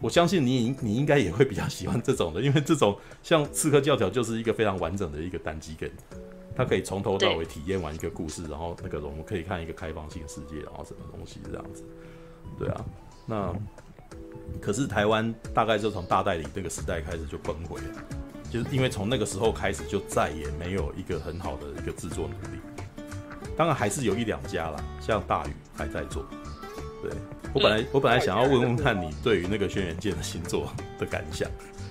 [0.00, 5.92] 我相信你你应该也会比较喜欢这种的，因为这种像《刺客教条》就是一个非常完整的一个单机 game。
[6.56, 11.82] 他可以从头到尾体验完一个故事，然后那个我们可以看一个开放性世界，然后什么东西这样子，
[12.56, 12.84] 对啊。
[13.26, 13.52] 那
[14.60, 18.04] 可是台湾大概就从大代理那个时代开始就崩溃了，
[18.54, 22.60] 就是因为从那个时候开始就再也没有一个很好的一个制作能力。
[23.56, 26.24] 当然还是有一两家啦，像大宇还在做。
[27.02, 27.10] 对，
[27.52, 31.50] 我本来我本来想要问问看你对于那个轩辕剑的星座的感想。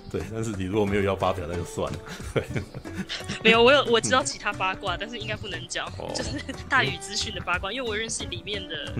[0.09, 1.99] 对，但是你如果没有要发表，那就算了。
[2.33, 2.43] 对，
[3.43, 8.93] 没有，我有我知道其他八卦，但是应该不能讲，哦、就是大宇资讯的八卦，因为我认识里面的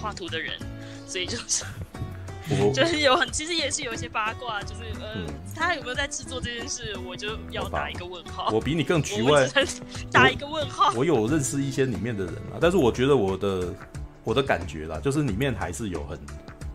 [0.00, 2.13] 画图的人，嗯嗯嗯，所以就是，我
[2.74, 8.50] 就是有很，其实也是有一些八卦，就是呃，嗯、他有没有在制作这件事，我就要打一个问号。
[8.52, 9.48] 我比你更局外，
[10.12, 10.98] 打一个问号我。
[11.00, 13.74] 我有认识一些里面的人啊，但是我觉得我的
[14.22, 16.18] 我的感觉啦，就是里面还是有很。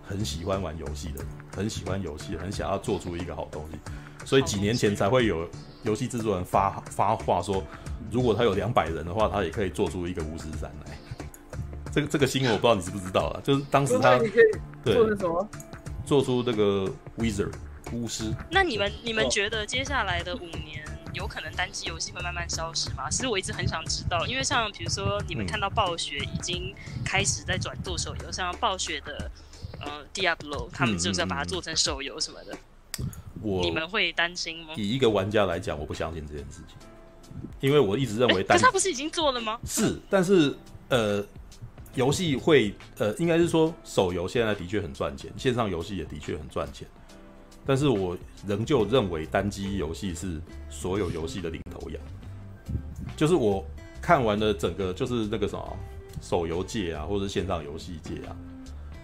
[0.10, 1.24] 很喜欢玩游戏的，
[1.56, 3.78] 很喜欢游戏，很想要做出一个好东西，
[4.26, 5.48] 所以几年前才会有
[5.84, 7.64] 游戏制作人发发话说，
[8.10, 10.98] 如果他有两百人的话，他也可以做出一个巫师三来。
[11.92, 13.42] 这个这个新闻我不知道你知不知道啊？
[13.44, 14.18] 就是当时他
[14.84, 15.50] 对做什么？
[16.06, 17.54] 做出这个 Wizard
[17.94, 18.34] 巫师。
[18.52, 20.84] 那你们你们觉得接下来的五年
[21.14, 23.10] 有可能单机游戏会慢慢消失吗？
[23.10, 29.30] 其实我一直很想知道，因为像比如说你们看到暴雪已经开始在转做手游，像暴雪的。
[29.82, 32.58] 呃，Diablo，他们就是要把它做成手游什么的。
[33.42, 34.74] 我你们会担心吗？
[34.76, 36.76] 以一个玩家来讲，我不相信这件事情，
[37.62, 39.58] 因为我一直认为单，但是他不是已经做了吗？
[39.66, 40.54] 是，但是
[40.90, 41.24] 呃，
[42.00, 46.88] 游戏会呃，应该是说手游现在的确很赚钱，线上游戏也的确很赚钱，
[47.66, 48.18] 但是我
[48.48, 50.40] 仍旧认为单机游戏是
[50.70, 52.02] 所有游戏的领头羊。
[53.18, 53.66] 就是我
[54.02, 55.78] 看完了整个，就是那个什么
[56.22, 58.36] 手游界啊，或者线上游戏界啊。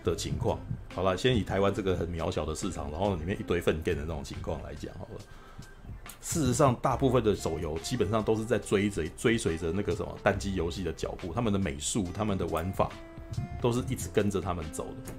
[0.06, 0.60] 的情况，
[0.94, 5.22] 好了，先以台湾这个很渺小的市场，然后里面一堆粪便的那种情况来讲，好了。
[6.26, 12.90] 事实上，大部分的手游基本上都是在追着追随着那个什么单机游戏的脚步，他们的美术、他们的玩法，
[13.62, 15.14] 都是一直跟着他们走的。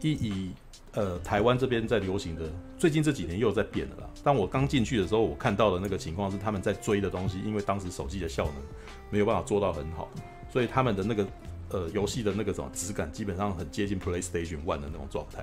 [0.00, 0.50] 以以
[0.92, 4.10] 呃台湾这边在流行的，最近这几年又在变了啦。
[4.22, 8.54] 但我刚进去的时候，我看到的那个情况是他们在追的东西，因为当时手机的效能
[9.10, 10.08] 没有办法做到很好，
[10.52, 11.26] 所以他们的那个。
[11.74, 15.42] 呃，游戏的那个什么质感，基本上很接近 PlayStation One 的那种状态。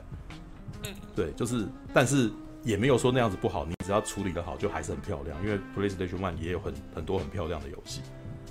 [0.84, 2.30] 嗯，对，就是，但是
[2.64, 3.66] 也没有说那样子不好。
[3.66, 5.38] 你只要处理得好，就还是很漂亮。
[5.44, 8.02] 因为 PlayStation One 也有很很多很漂亮的游戏。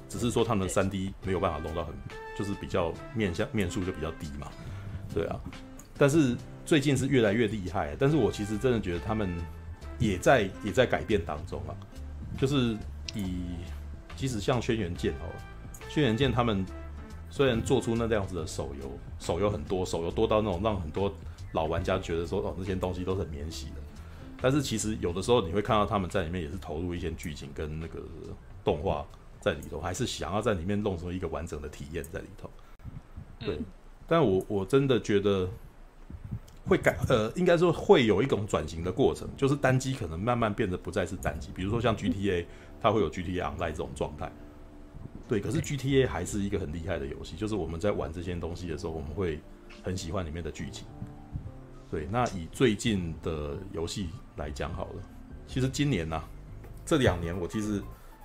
[0.09, 1.95] 只是说他们的三 D 没有办法弄到很，
[2.39, 4.49] 就是比较面向面数就比较低嘛，
[5.13, 5.39] 对啊。
[5.99, 9.29] 但是最近是越来越厉害，但是我其实真的觉得他们
[9.99, 11.77] 也在也在改变当中啊，
[12.39, 12.75] 就是
[13.15, 13.43] 以
[14.17, 15.29] 即使像轩辕剑哦，
[15.91, 16.65] 轩辕剑他们
[17.29, 21.13] 虽然做出那样子的手游，手游很多，手游多到那种让很多
[21.53, 23.75] 老玩家觉得说哦，那些东西都是很免洗的。
[24.41, 28.01] 但是其实有的时候你会看到他们在里面也是投入一些剧情跟那个
[28.65, 29.05] 动画
[29.41, 32.51] 在里头，还是想要在里面弄出一个完整的体验在里头。
[33.41, 33.59] 对，
[34.07, 35.49] 但我我真的觉得
[36.67, 42.45] 会改，呃，应该说会有一种转型的过程，就是单机可能慢慢变得不再是单机，比如说像 GTA，
[42.81, 44.31] 它会有 GTA Online 这种状态。
[45.29, 49.41] 对，可是 GTA 还是一个很厉害的游戏，就是我们在玩这些东西的时候，我们会
[49.83, 50.87] 很喜欢里面的剧情。
[51.91, 54.09] 对，那以最近的游戏
[54.39, 55.03] 来讲好了，
[55.47, 56.29] 其实今年呐、啊，
[56.87, 57.83] 这两年我其实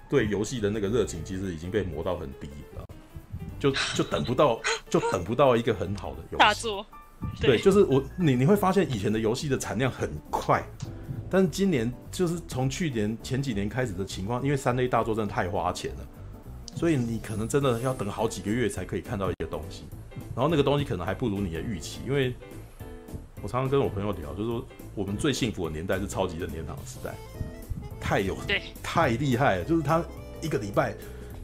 [0.10, 2.86] 对游戏的那个热情其实已经被磨到很低了，
[3.60, 6.86] 就就等不到， 就等不到一个很好的游戏大作。
[7.42, 10.64] 对，就是我你你会发现以前的游戏的产量很快，
[11.30, 16.08] 但是今年就是从去年前几年开始的情况，因为三 A 大作真的太花钱了，
[16.76, 19.86] 所以你可能真的要等好几个月才可以看到一个东西，
[20.36, 22.34] 然后那个东西可能还不如你的预期，因为。
[23.44, 24.66] 我常常跟我朋友聊，就是说
[24.96, 27.14] 我们最幸福的年代是超级任天堂的时代，
[28.00, 30.02] 太有对太厉害了，就是他
[30.42, 30.96] 一个礼拜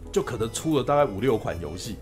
[0.09, 1.97] 就可能出了大概五六款游戏，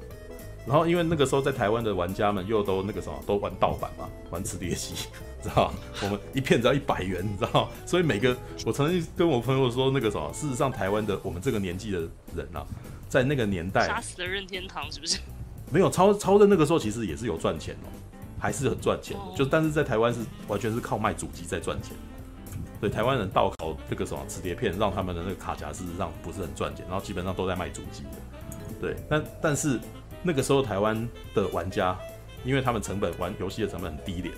[0.68, 4.94] 然后因为那个时候在台湾的玩家们又都那个什么都玩盗版嘛，玩磁碟机，
[5.41, 5.74] 知道吗？
[6.03, 7.69] 我们一片只要一百元，你知道吗？
[7.84, 8.38] 所以每个
[8.68, 12.02] 我曾经跟我朋友说，那个什么，事实上台湾的我们这个年纪的
[12.36, 12.64] 人啊，
[13.10, 15.18] 在那个年代杀死了任天堂是不是？
[15.74, 17.90] 没有超超任那个时候其实也是有赚钱哦。
[18.40, 21.96] 还是很赚钱的，就但是在台湾是完全是靠卖主机在赚钱。
[22.80, 28.10] 对，台湾人盗拷这个什么磁碟片，让他们的那个卡夹事实上不是很赚钱，然后基本上都在卖主机的。
[28.80, 29.80] 对，但但是
[30.22, 30.96] 那个时候台湾
[31.34, 31.98] 的玩家，
[32.46, 34.32] 因为他们成本玩游戏的成本很低廉，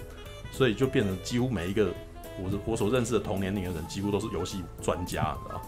[0.52, 1.90] 所以就变成几乎每一个
[2.42, 5.62] 我我所认识的同年龄的人，几乎都是游戏专家，你知道？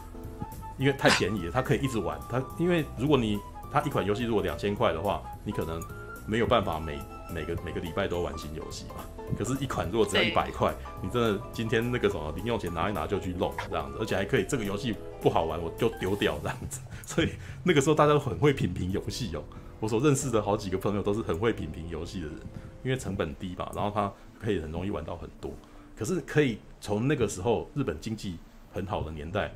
[0.77, 2.17] 因为太便宜了，他可以一直玩。
[2.29, 3.37] 他因为如果你
[3.69, 5.81] 他一款游戏如果两千块的话，你可能
[6.25, 6.97] 没有办法每
[7.33, 9.05] 每个每个礼拜都玩新游戏嘛，
[9.37, 17.29] 可是，一款如果只要一百块，你真的今天那个什么零用钱拿一拿就去弄这样子，而且还可以这个游戏不好玩我就丢掉这样子， 所以
[17.63, 19.43] 那个时候大家都很会品评游戏哦。
[19.79, 22.37] 我所认识的好几个朋友都是很会品评游戏的人，
[22.83, 25.51] 因为成本低嘛，然后他可以很容易玩到很多。
[25.95, 28.37] 可是可以从那个时候日本经济
[28.71, 29.51] 很好的年代，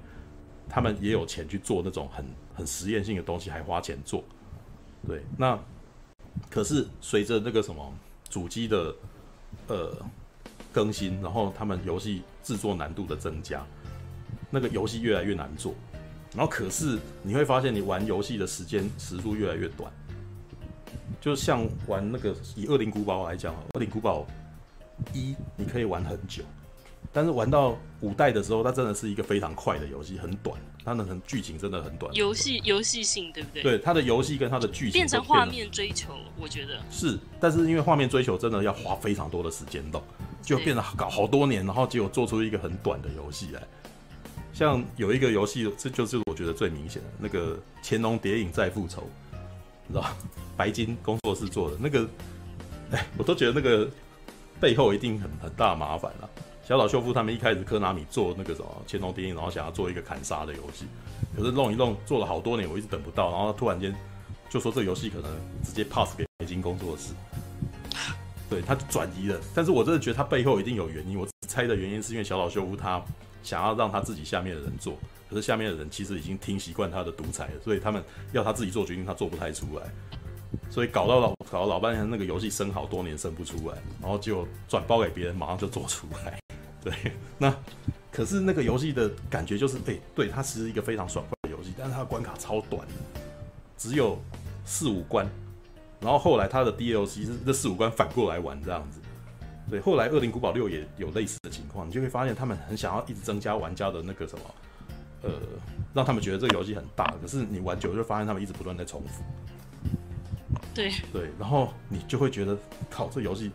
[0.68, 2.26] 他们也有钱去做那种很
[2.56, 4.24] 很实验性的东西，还花钱做。
[5.08, 5.60] 对，那。
[6.50, 7.94] 可是随着那个什么
[8.30, 8.96] 主机的
[9.68, 9.96] 呃
[10.72, 13.66] 更新，然后他们游戏制作难度的增加，
[14.50, 15.74] 那个游戏越来越难做。
[16.36, 19.92] 然后可是你会发现，你玩游戏的时间时速越来越短。
[21.22, 24.28] 就像玩那个以《恶灵古堡》来讲，《恶灵古堡
[25.14, 26.44] 一》你可以玩很久。
[27.14, 32.14] 但是玩到五代的时候，它真的是一个非常快的游戏，很短，它的很剧情真的很短。
[32.14, 33.64] 游戏游戏性对不对？
[33.64, 37.18] 对，它的游戏跟它的剧情变成画面追求，我觉得是。
[37.40, 40.02] 但是因为画面追求真的要花非常多的时间弄，
[40.42, 43.62] 就变得搞好多年，然后结果做出一个很短的游戏来。
[44.54, 49.02] 像有一个游戏，这就是我觉得最明显的那个《潜龙谍影再复仇》，
[49.86, 50.06] 你知道
[50.56, 52.08] 白金工作室做的那个，
[52.92, 53.86] 哎，我都觉得那个
[54.60, 56.30] 背后一定很很大麻烦了。
[56.68, 60.86] 小岛秀夫他们一开始科纳米做那个什么《潜龙谍影》，然后想要做一个砍杀的游戏，
[61.38, 63.96] 可是弄一弄做了好多年，我一直等不到，然后突然间
[64.50, 65.30] 就说这个游戏可能
[65.64, 67.14] 直接 pass 给北京工作室，
[68.50, 69.40] 对，他就转移了。
[69.54, 73.00] 但是我真的觉得他背后一定有原因，我猜的原因是因为小岛秀夫他
[73.44, 74.98] 想要让他自己下面的人做，
[75.30, 79.84] 可是下面的人其实已经听习惯他的独裁了，所以他们要他自己做决定，他做不太出来，
[80.72, 86.40] 所以搞到老搞了老半天，那个游戏生好多年生不出来，然后就转包给别人，马上就做出来。
[86.86, 86.94] 对，
[87.40, 87.52] 那
[88.12, 92.88] 可是那个游戏的感觉就是，哎、欸，对，它其实是一个非常爽快的游戏，但是它的关卡超短，
[93.76, 94.20] 只有
[94.64, 95.28] 四五关，
[96.00, 99.00] 然后后来它的 DLC 是这四五关反过来玩这样子。
[99.68, 104.44] 对，后来《恶灵古堡六》也有类似的情况，你就会发现他们很想要一直增加玩家的那个什么，
[105.24, 105.32] 呃，
[105.92, 109.24] 让他们觉得这个游戏很大，可是你玩久了就发现他们一直不断在重复。
[110.72, 112.56] 对对，然后你就会觉得，
[112.92, 113.52] 靠，这游戏。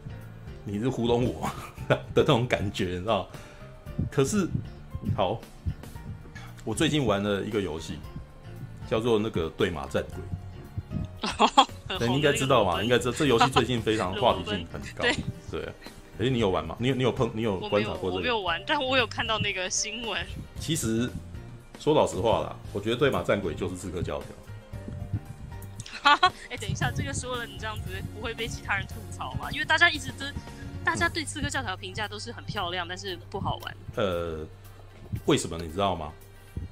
[0.65, 1.51] 你是糊弄我
[1.89, 3.28] 的那种感觉，你知道？
[4.11, 4.49] 可是，
[5.16, 5.41] 好，
[6.65, 7.99] 我最近玩了一个游戏，
[8.89, 10.19] 叫做那个《对马战鬼》。
[12.09, 12.82] 你应该知道嘛？
[12.82, 15.05] 应该知道这游戏最近非常 话题性很高。
[15.51, 15.69] 对，
[16.19, 16.77] 哎，你有玩吗？
[16.78, 18.16] 你有你有碰你有观察过这个？
[18.16, 20.24] 我没有玩，但我有看到那个新闻。
[20.59, 21.11] 其实
[21.78, 24.27] 说老实话啦，我觉得《对马战鬼》就是刺客教条。
[26.02, 29.51] 哈哈，哎，等一下，这个说了，你这样子不会被其他人吐槽吗？
[29.52, 30.24] 因为大家一直都，
[30.85, 33.77] 大家对刺客教条评价都是很漂亮，但是不好玩。
[33.97, 34.47] 呃，
[35.27, 36.12] 为什么你知道吗？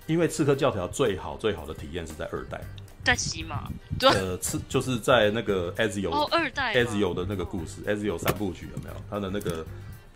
[0.06, 2.60] 因为刺客教条最好最好的体验是在二代，
[3.04, 3.70] 在骑马。
[4.00, 8.96] 呃，刺就是在那个 Azio 哦，二代 Azio 的那个故事，Azio 三部曲有没有？
[9.10, 9.66] 他的那个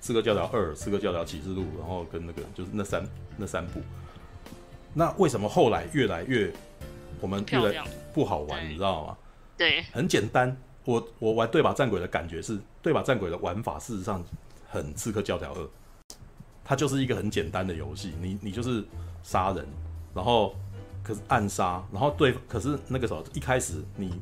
[0.01, 3.06] 刺客教条二、刺客教条启示录，然后跟那个就是那三
[3.36, 3.82] 那三部。
[4.94, 6.52] 那为什么后来越来越
[7.23, 7.82] 我们越来
[8.12, 8.69] 不好玩？
[8.69, 9.16] 你知道吗？
[9.57, 10.55] 对，很简单。
[10.85, 14.23] 我我玩对马战鬼的感觉是，对马战鬼的玩法事实上
[14.69, 15.69] 很刺客教条二，
[16.65, 18.12] 它就是一个很简单的游戏。
[18.20, 18.85] 你你就是
[19.23, 19.65] 杀人，
[20.12, 20.55] 然后
[21.03, 24.20] 可是暗杀，然后对，可是那个时候一开始你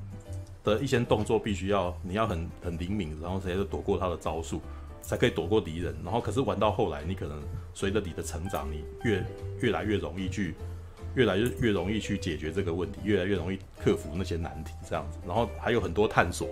[0.63, 4.61] 的一些动作必须要你要很很灵敏，然后才能躲过他的招数。
[5.03, 9.25] 才可以躲过敌人，然后可是玩到后来，你可能随着你的成长，你越
[9.61, 10.55] 越来越容易去，
[11.15, 15.19] 越来越越容易去解决这个问题，越来越容易克服那些难题，这样子。
[15.27, 16.49] 然后还有很多探索，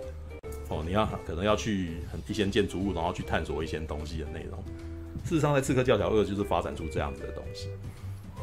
[0.69, 4.63] 哦，你要可能要去很一些建筑物，然后去探索一些东西的内容。
[5.25, 7.69] 事实上，在《刺客教条二》就是发展出这样子的东西，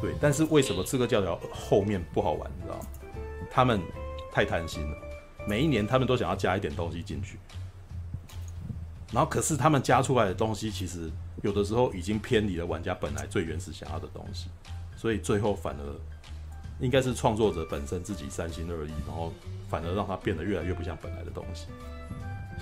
[0.01, 0.13] 对。
[0.21, 2.49] 但是为什么《刺客教条》后面不好玩？
[2.57, 2.85] 你知道吗？
[3.49, 3.81] 他们
[4.31, 4.97] 太贪心了，
[5.47, 7.39] 每一年他们都想要加一点东西进去。
[9.11, 11.09] 然后，可是他们加出来的东西，其实
[11.41, 14.47] 有的时候已经偏离了玩家本来最原始想要的东西，
[14.97, 15.83] 所以最后反而
[16.81, 19.31] 应该是创作者本身自己三心二意，然后
[19.69, 21.67] 反而让它变得越来越不像本来的东西。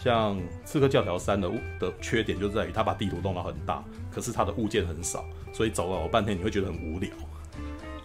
[0.04, 1.50] 像《刺客教条三》的
[1.80, 3.82] 的缺点就在于，它把地图弄到很大，
[4.12, 7.10] 可是它的物件很少，所以走了半天你会觉得很无聊。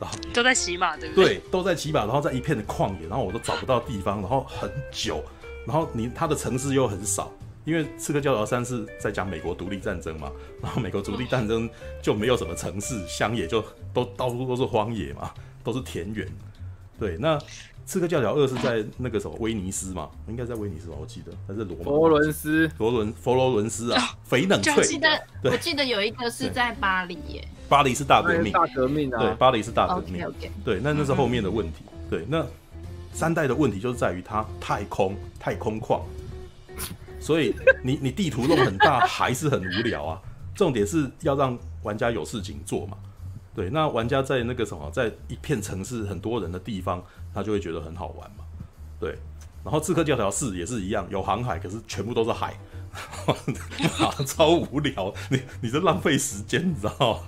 [0.00, 1.24] 然后都在骑马，对不对？
[1.24, 5.22] 对，都在骑马，然后在一片的旷野，然后我都找不到地方，然后很久，
[5.66, 7.30] 然后你它的城市又很少。
[7.64, 10.30] 因为《刺客教条三》是在讲美国独立战争嘛，
[10.62, 11.68] 然后美国独立战争
[12.02, 13.62] 就没有什么城市，乡野就
[13.92, 15.32] 都到处都是荒野嘛，
[15.62, 16.26] 都是田园。
[16.98, 17.38] 对，那
[17.86, 21.84] 《刺客教条二》是在那个什么威尼斯嘛，应该在威尼斯吧，我记得还是罗马。
[21.84, 24.74] 佛罗伦斯，佛伦佛罗伦斯啊，翡冷翠。
[24.74, 25.08] 我记得，
[25.44, 27.46] 我记得有一个是在巴黎耶。
[27.68, 29.18] 巴黎是大革命，大革命啊。
[29.20, 30.24] 对，巴黎是大革命。
[30.24, 30.50] Okay, okay.
[30.64, 31.84] 对，那那是后面的问题。
[32.08, 32.44] 对，那
[33.12, 36.00] 三代的问题就是在于它太空太空旷。
[37.30, 37.54] 所以
[37.84, 40.20] 你 你地图弄很大还是很无聊啊。
[40.52, 42.96] 重点是要让玩家有事情做嘛。
[43.54, 47.00] 对，那玩家在那个什么，在一片城市很多人的地方，
[47.32, 48.44] 他就会觉得很好玩嘛。
[48.98, 49.16] 对，
[49.62, 52.52] 然后刺客教条四也是一样，有航海，可是全部都是海，
[54.26, 55.14] 超无聊。
[55.30, 57.20] 你你这浪费时间，你知道吗？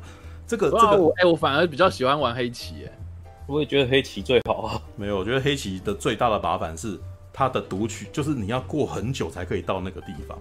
[0.48, 2.98] 这个这个，哎、欸，我反而比较喜欢玩黑棋，哎，
[3.46, 4.82] 我也觉得黑棋最好啊。
[4.96, 6.98] 没有，我觉得黑棋的最大的麻烦是。
[7.32, 10.38] 它的读取就是你要过很久才可以到那个地方，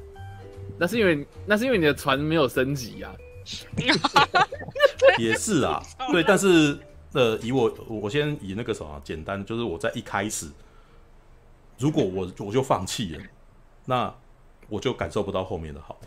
[0.78, 3.30] 那是因为那是因为你的船没有升级呀、啊。
[5.18, 5.82] 也是啊，
[6.12, 6.78] 对，但是
[7.14, 10.48] 呃，以我我先以那个什么简单，就是我在一开始，
[11.80, 13.24] 如果我我就放弃了，
[13.86, 14.14] 那
[14.70, 16.00] 我就感受不到后面的好。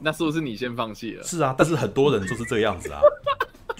[0.00, 1.22] 那是不是你先放弃了？
[1.22, 3.00] 是啊，但是很多人就是这样子啊。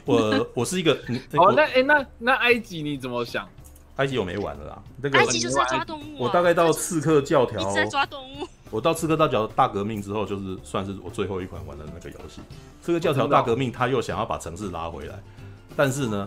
[0.04, 0.94] 我我是一个，
[1.34, 3.48] 好，那哎、欸，那那埃及你怎么想？
[3.96, 6.16] 埃及我没玩了啦，那个埃及就是在抓动物、啊。
[6.18, 8.46] 我大概到刺客教条，在抓动物。
[8.70, 12.40] 我到刺客教条大革命之后，就是算是我最后一款玩的那个游戏。
[12.80, 15.22] 刺客教条大革命，他又想要把城市拉回来，
[15.76, 16.26] 但是呢，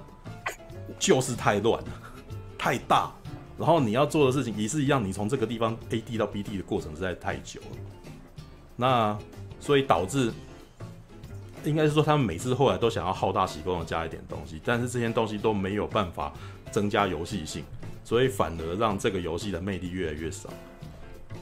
[1.00, 1.90] 就是太乱了，
[2.56, 3.12] 太大，
[3.58, 7.78] 然后你要做的事情也是一样，你从这个地方 A D 到 B D 的过程实在太久了。
[8.76, 9.18] 那
[9.60, 10.32] 所以导致，
[11.64, 16.32] 应该是说他们每次后来都想要好大喜功的加一点东西，但是这些东西都没有办法。
[16.76, 17.64] 增加游戏性，
[18.04, 20.50] 所以反而让这个游戏的魅力越来越少。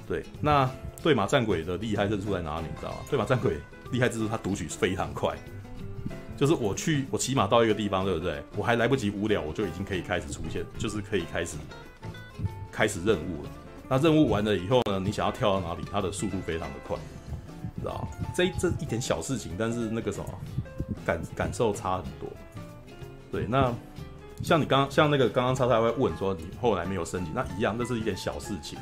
[0.08, 0.70] 对，那
[1.02, 2.68] 对马战鬼的厉害之处在哪里？
[2.72, 2.98] 你知道吗？
[3.10, 3.58] 对马战鬼
[3.92, 5.36] 厉害之处，它读取非常快。
[6.38, 8.44] 就是我去，我骑马到一个地方，对不对？
[8.56, 11.58] 我还来不及无聊，我就已经可以开始出现，就是可以开始
[12.72, 13.50] 开始任务了。
[13.90, 15.00] 那任务完了以后呢？
[15.00, 15.84] 你想要跳到哪里？
[15.92, 16.96] 它的速度非常的快，
[17.80, 18.08] 知道吗？
[18.36, 20.26] 这这一点小事情，但是那个什么
[21.04, 22.30] 感感受差很多。
[23.32, 23.74] 对，那。
[24.44, 28.78] 像你刚刚像那个刚刚超超会问说你后来没有升级，那一样，那是一点小事情。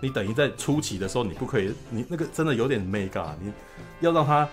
[0.00, 3.52] 你等于在初期的时候，你不可以，你那个真的有点 mega，你
[4.00, 4.48] 要让他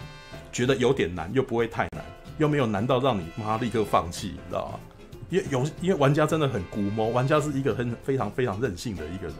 [0.51, 2.03] 觉得有点难，又不会太难，
[2.37, 4.79] 又没有难到让你妈立刻放弃，你知道吗？
[5.29, 9.35] 因为有因为玩家真的很龟毛，玩家是一个很非常非常任性的一个人。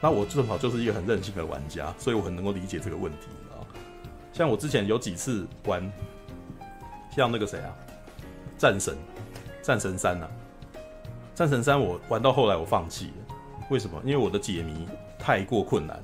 [0.00, 3.66] 那我正好就是一个很任性的玩家，所以我很能够理解这个问题，你知道？
[4.32, 5.92] 像我之前有几次玩，
[7.14, 7.74] 像那个谁啊，
[8.56, 8.96] 战神，
[9.62, 10.30] 战神三啊。
[11.34, 13.34] 战神三我玩到后来我放弃了，
[13.70, 14.00] 为什么？
[14.04, 14.86] 因为我的解谜
[15.18, 16.00] 太过困难，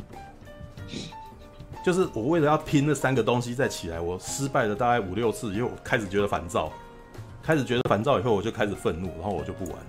[1.84, 6.72] 就是我为了要拼那三个东西再起来，我失败了大概五六次，因为我开始觉得烦躁，
[7.42, 9.86] 开始觉得烦躁以后我就开始愤怒，然后我就不玩了。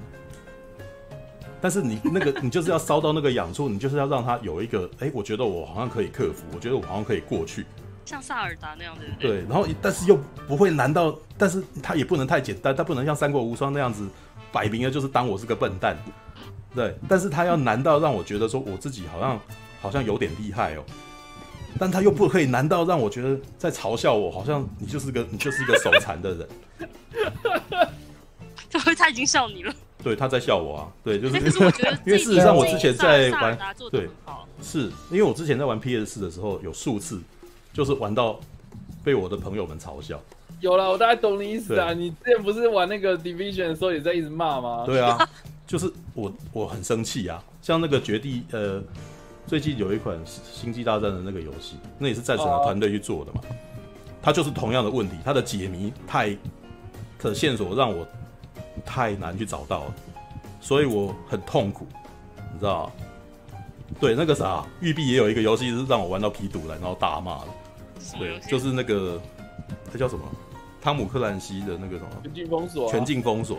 [1.59, 7.65] 但是你那个你就是要烧到那个痒处，你就是要让它有一个，哎、欸，我觉得我好像可以克服，我觉得我好像可以过去，
[8.05, 9.01] 像萨尔达那样的。
[9.19, 14.07] 对，然后但是又不会难到，但是它也不能太简单，它不能像三国无双那样子
[14.51, 15.97] 摆明了就是当我是个笨蛋，
[16.75, 19.39] 对，但是他要难到让我觉得说我自己好像
[19.81, 20.83] 好像有点厉害哦，
[21.79, 26.49] 但他又不可以难到让我觉得在嘲笑我，好像你就是个你就是一个手残的人。
[28.69, 29.73] 他会他已经笑你了。
[30.01, 30.87] 对，他在笑我啊。
[31.03, 31.39] 对，就是。
[31.39, 31.59] 可是
[32.05, 33.57] 因为事实上我之前在玩，
[33.91, 34.07] 对，
[34.63, 37.21] 是因为我之前在玩 PS 四的时候，有数次
[37.73, 38.39] 就是玩到
[39.03, 40.19] 被我的朋友们嘲笑。
[40.61, 41.91] 有了，我大概懂你意思啊。
[41.93, 44.83] 你之前不是玩那个 Division 的时候也在一直骂吗？
[44.85, 45.17] 对啊，
[45.67, 47.43] 就是我我很生气啊。
[47.61, 48.81] 像那个绝地呃，
[49.45, 53.41] 最近有一款星际大战的那个游戏，那也是战神的团队去做的嘛。
[54.21, 56.37] 它就是同样的问题，它的解谜太
[57.19, 58.07] 的线索让我。
[58.85, 59.95] 太难去找到了，
[60.61, 61.85] 所以我很痛苦，
[62.53, 62.89] 你知道？
[63.99, 67.47] 对，那个啥，育碧也有一个游戏是让我玩到皮堵了，然后大骂了。
[68.17, 69.21] 对，就是那个，
[69.91, 70.23] 它叫什么？
[70.81, 72.09] 汤姆克兰西的那个什么？
[72.23, 72.89] 全境封锁。
[72.89, 73.57] 全境封锁。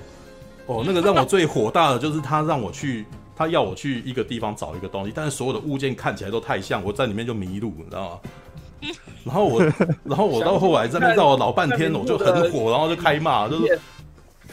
[0.67, 3.05] 哦，那个让我最火大的就是他让我去，
[3.35, 8.21] 他要我去一个地方找一个东西，但是所有的物件看起来都太像，我在里面就迷路，你知道吗？
[9.25, 9.63] 然后我，
[10.05, 13.79] 然后我到后来在那绕了老半天，我就很火，然后就开骂，就是。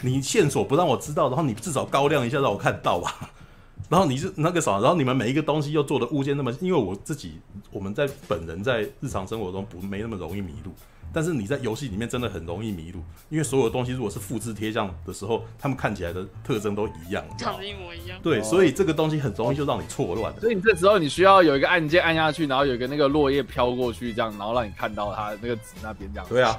[0.01, 3.29] 你线索不让我知道，然后你至少高亮一下让我看到吧。
[3.89, 7.33] 然后你是那个啥，然后你们每一个东西又做的物件那么，因为我自己
[7.69, 10.71] 我们在本人在日常生活中不没那么容易迷路。
[11.11, 18.19] 但是你在游戏里面真的很容易迷路，因为所有东西如果是复制贴上的时候，他们看起来的特征都一样，长得一模一样。
[18.21, 20.33] 对，所以这个东西很容易就让你错乱。
[20.39, 26.27] 所以你这时候你需要有一个按键按下去，然后有一个那个落叶飘过去，这样，然后让你看到它那个纸那边这样。
[26.29, 26.57] 对啊，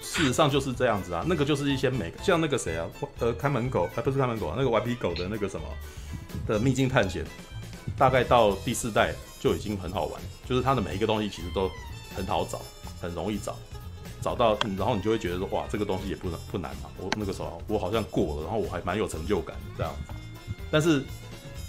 [0.00, 1.24] 事实上就是这样子啊。
[1.26, 2.86] 那个就是一些美，像那个谁啊，
[3.18, 5.66] 呃，看门狗，还不是看门狗啊，那个顽皮狗的那个什么
[6.46, 7.24] 的秘境探险，
[7.96, 11.68] 大概到第四代就已经很好玩，就是它的每一个东西其实都
[12.14, 12.60] 很好找，
[13.00, 13.56] 很容易找。
[14.22, 16.90] 找到，然后你就会觉得说，哇，这个东西也不难不难嘛。
[16.98, 19.92] 我那个时候我好像过了，然后我还蛮有成就感这样。
[20.70, 21.02] 但是，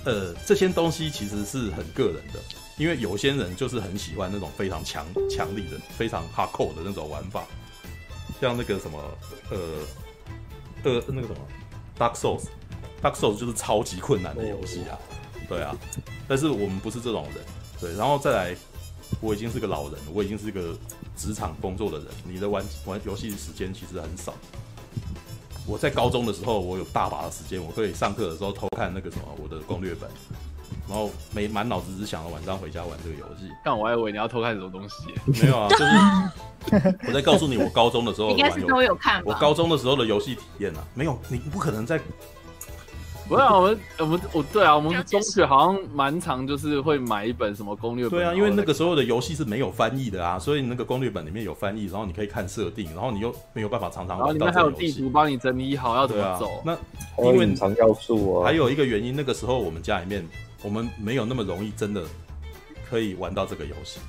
[0.04, 2.40] 呃，这些东西其实是很个人的，
[2.78, 7.46] 因为有些人就是很喜欢那种非常强强力的、非常 hardcore 的那种玩法，
[8.40, 9.00] 像那个什么，
[9.50, 9.58] 呃，
[10.84, 11.38] 呃，那个什么
[11.98, 15.00] Dark Souls，Dark Souls 就是超级困难的游戏啊，
[15.48, 15.76] 对啊。
[16.28, 17.44] 但是我们不是这种人，
[17.80, 17.96] 对。
[17.96, 18.56] 然后再来，
[19.22, 20.76] 我已经是个老人了，我已经是个。
[21.22, 24.34] 职场工作的人，你的玩玩游戏时间其实很少。
[25.68, 30.10] 我在高中的时候，我有大把的时间，我可以上课的时候偷看那个什么我的攻略本，
[30.90, 33.48] 然后没满脑子只想着晚上回家玩这个游戏。
[33.64, 34.96] 但我还以为你要偷看什么东西，
[35.44, 39.22] 没有啊，就是 我在告诉你，我高中的时候的应该是都有看。
[39.24, 42.02] 我高中的时候的游戏体验啊，没有，你不可能在。
[43.32, 48.20] 不是、啊、我们，我们我对啊，我们中学好像蛮常，就是会买一本什么攻略本。
[48.20, 54.54] 对啊，因为那个时候的游戏是没有翻译的啊，所以那个攻略本里面有翻译，然后你可以看设定，然后你又没有办法常常玩到这个游戏。
[54.54, 56.58] 然后里面还有地图帮你整理好要怎么走。
[56.58, 60.28] 啊、那因为隐藏要素啊，还有一个原因，那个时候我们家里面
[60.62, 62.04] 我们没有那么容易真的
[62.90, 64.02] 可以玩到这个游戏，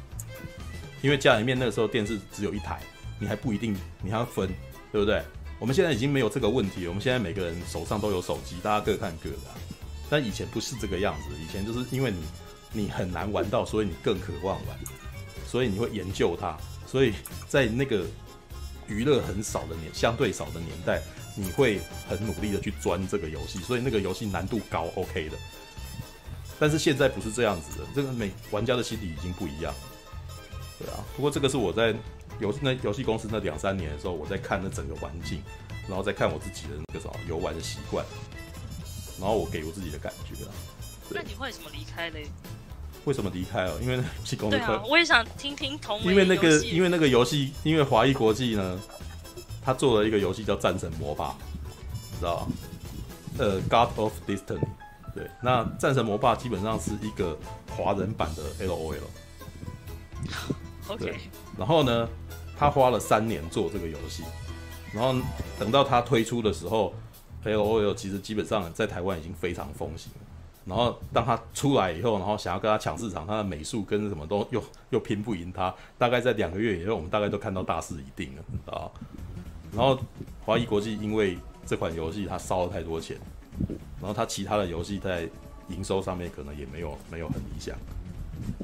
[1.01, 2.81] 因为家里面那个时候电视只有一台，
[3.21, 3.73] 你还不一定
[4.03, 4.49] 你还要分，
[4.91, 5.23] 对不对？
[5.63, 9.37] 我们现在已经没有这个问题了，我们现在每个人手上都有手机，大家各看各的。
[10.11, 12.19] 但以前不是这个样子，以前就是因为你
[12.73, 14.77] 你很难玩到，所以你更渴望玩，
[15.47, 16.59] 所以你会研究它。
[16.85, 17.13] 所以
[17.47, 18.05] 在那个
[18.89, 21.01] 娱乐很少的年，相对少的年代，
[21.37, 25.37] 你会很努力的去钻这个游戏，所以那个游戏难度高，OK 的。
[26.59, 29.81] 但是现在不是这样子的，这个每玩家的心理已经不一样了。
[30.81, 31.95] 对啊，不过这个是我在
[32.43, 35.41] 游那游戏公司那两三年的时候，我在看那整个环境，
[35.89, 38.05] 然后再看我自己的那个什么游玩的习惯。
[39.21, 40.51] 然后我给我自己的感觉啊，
[41.11, 42.27] 那你为什么离开嘞？
[43.05, 43.79] 为什么离开哦？
[43.81, 44.57] 因为那游戏公司。
[44.57, 46.01] 对啊，我也想听听同。
[46.03, 48.81] 因为那个，因为那个游戏，因为华谊国际呢，
[49.65, 51.29] 他做了一个游戏叫《战神魔霸》，
[52.13, 52.53] 你知道吗？
[53.39, 54.59] 呃，《God of Destiny》。
[55.15, 57.39] 对，那《战神魔霸》基本上是一个
[57.77, 58.97] 华人版的 LOL。
[60.89, 61.15] OK。
[61.59, 62.09] 然后呢，
[62.57, 64.23] 他花了三年做这个游戏，
[64.93, 65.15] 然后
[65.59, 66.93] 等到他推出的时候。
[67.45, 70.13] LOL 其实基本上在台湾已经非常风行，
[70.65, 75.75] 然后当他出来以后，然后想要跟他抢市场，他的美术跟什么都又又拼不赢他。
[75.99, 78.87] 大概在两个月以后，我们大概都看到大势已定了啊。
[79.73, 79.99] 然后
[80.45, 81.37] 华谊国际因为
[81.67, 83.19] 这款游戏他烧了太多钱，
[83.99, 85.29] 然后他其他的游戏在
[85.67, 87.77] 营收上面可能也没有没有很理想，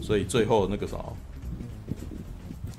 [0.00, 1.16] 所以最后那个什么，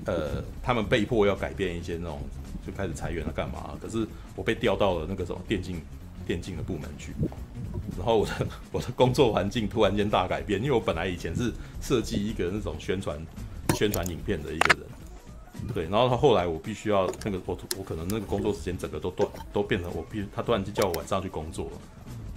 [0.10, 2.20] 呃，他们被迫要改变一些那种。
[2.68, 3.74] 就开始裁员了，干嘛？
[3.82, 4.06] 可是
[4.36, 5.82] 我被调到了那个什么电竞
[6.28, 7.14] 电竞的部门去，
[7.98, 13.18] 然后我的 我的工作环境突然间大改变，因为我本来以前是设计一个那种宣传
[13.76, 14.84] 宣传影片的一个人，
[15.74, 21.72] 对，然后他后来我必须要那个我我可能那个工作时间整个都断都变成我必他突然间叫我晚上去工作了，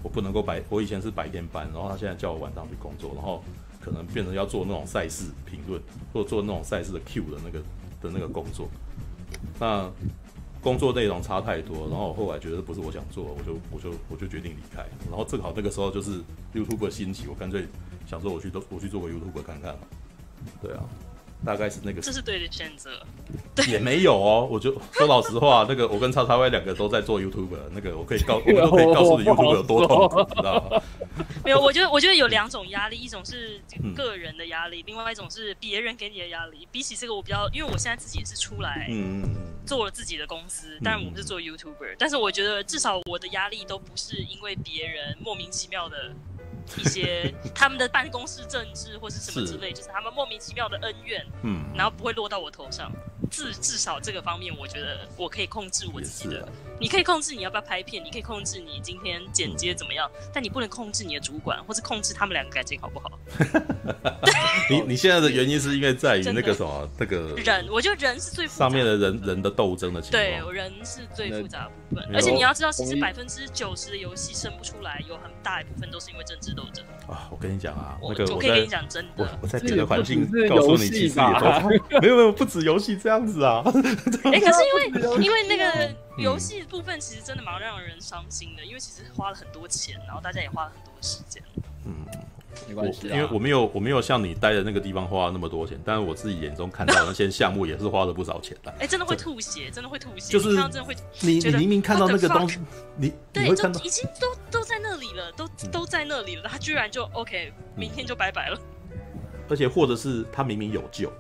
[0.05, 3.43] 我不能够白我以前是白天班，然后他现在叫我晚上去工作，然后
[3.85, 5.81] 可能变成要做那种赛事评论
[6.13, 7.59] 或者做那种赛事的 Q 的那个
[8.01, 8.69] 的那个工作，
[9.59, 9.91] 那。
[10.63, 14.87] 工作内容差太多，然后我后来觉得不是我想做，我就我就我就决定离开。
[15.11, 16.21] 然后正好那个时候就是
[16.55, 17.67] YouTube 兴起，我干脆
[18.07, 19.77] 想说我去都我去做个 YouTube 看看。
[20.63, 20.85] 对啊。
[21.45, 22.91] 大概是那个，这是对的选择，
[23.69, 24.49] 也没有哦。
[24.51, 30.83] 我就说老实话，那个我跟叉叉 Y 两个都在做 YouTube，那个我可以告， 我们都可以告诉你 YouTube 有多痛苦，你知道吗？
[31.45, 33.61] 没有，我觉得我觉得有两种压力，一种是
[33.95, 36.67] 个人的压力，另外一种是别人给你的压力。
[36.71, 39.23] 比起这个，我比较，因为我现在自己也是出来，嗯
[39.65, 46.13] 做了自己的公司，但我们是做 YouTuber，但是我觉得至少我的压力都不是因为别人莫名其妙的。
[46.77, 52.93] 一些他们的办公室政治或是什么之类，是就是他们莫名其妙的恩怨，嗯，然后不会落到我头上。
[53.31, 56.47] 至至少这个方面，我觉得我可以控制我自己的。
[56.79, 63.11] 你可以控制你要不要拍片，你可以控制你今天剪接怎么样，但你不能控制你的主管，或是控制他们两个感情好不好？
[64.69, 70.23] 你 你现在的原因是因为在于那个什么那个人，我觉得人是最复杂上面的人人的斗争的情况。
[70.23, 76.85] 对，人是最复杂分，而且你要知道，其实百分之九十的游戏生不出来，有很大一部分都是因为政治斗争。
[77.09, 81.69] 啊，我跟你讲啊，那个我可以跟你讲真的，我在别的环境告诉你，其实也都
[82.01, 83.63] 没有没有不止游戏这样子啊。
[84.25, 91.43] 哎，可是因为 因为那个游戏部分其实真的蛮让人伤心的，因为其实花了很多钱，然后大家也花了很多时间。
[91.85, 92.07] 嗯，
[92.69, 98.75] 没关系，因为我没有我没有像你待的那个地方花了那么多钱，但是我自己眼中看到那些项目也是花了不少钱的。
[98.79, 100.97] 哎，真的会吐血，真的会吐血，就是真的会。
[101.21, 102.59] 你你明明看到那个东西，
[102.97, 108.59] 你对，就已经都都在那里了，都都在那里了，他居然就 OK，明天就拜拜了。
[109.49, 111.13] 而且或者是他明明有救。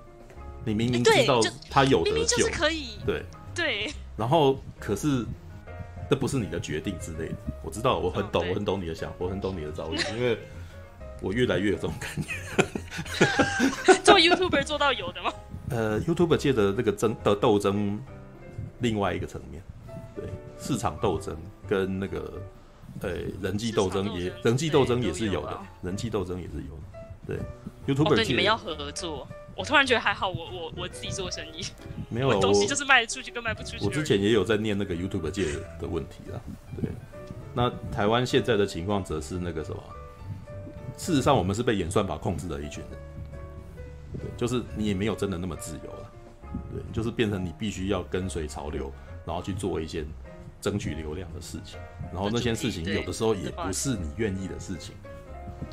[0.64, 5.26] 你明明知道他有得救，可以对对，然后可是
[6.08, 7.34] 这不是你的决定之类的。
[7.64, 10.38] 我知道，我很懂，我很懂你的想，我很懂你的遭遇， 因为
[11.22, 12.28] 我越来越有这种感觉。
[14.04, 15.32] 做 YouTuber 做到有的吗？
[15.70, 17.98] 呃，YouTuber 界的那个争的斗争，
[18.80, 19.62] 另外一个层面，
[20.14, 20.24] 对
[20.58, 21.36] 市场斗争
[21.66, 22.32] 跟那个
[23.00, 26.82] 呃人际斗争也人际斗争也是有的，人际斗争也是有的。
[27.24, 29.26] 对，YouTuber 对你们要合作。
[29.54, 31.62] 我突然觉得还好，我我我自己做生意，
[32.08, 33.84] 没有 东西就是卖得出去跟卖不出去。
[33.84, 35.44] 我之前也有在念那个 YouTube 界
[35.78, 36.40] 的问题啊，
[36.80, 36.90] 对。
[37.54, 39.82] 那台湾现在的情况则是那个什么？
[40.96, 42.98] 事实上，我们是被演算法控制的一群人，
[44.18, 46.12] 对，就是你也没有真的那么自由了，
[46.72, 48.92] 对，就是变成你必须要跟随潮流，
[49.26, 50.04] 然后去做一些
[50.60, 51.78] 争取流量的事情，
[52.12, 54.94] 然后那些事情有的时候也不是你愿意的事情。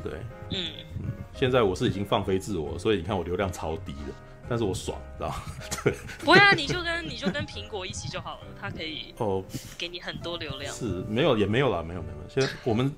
[0.02, 0.12] 对，
[0.50, 4.14] 嗯嗯，现在我是已经放飞自我，所以你看我流量超低的，
[4.48, 5.34] 但是我爽，知道吗？
[5.84, 9.44] 对，不会啊，你就跟你就跟苹果一起就好了，它可以哦
[9.76, 10.72] 给你很多流量。
[10.72, 12.14] 是没有也没有啦，没有没有。
[12.28, 12.92] 现在我们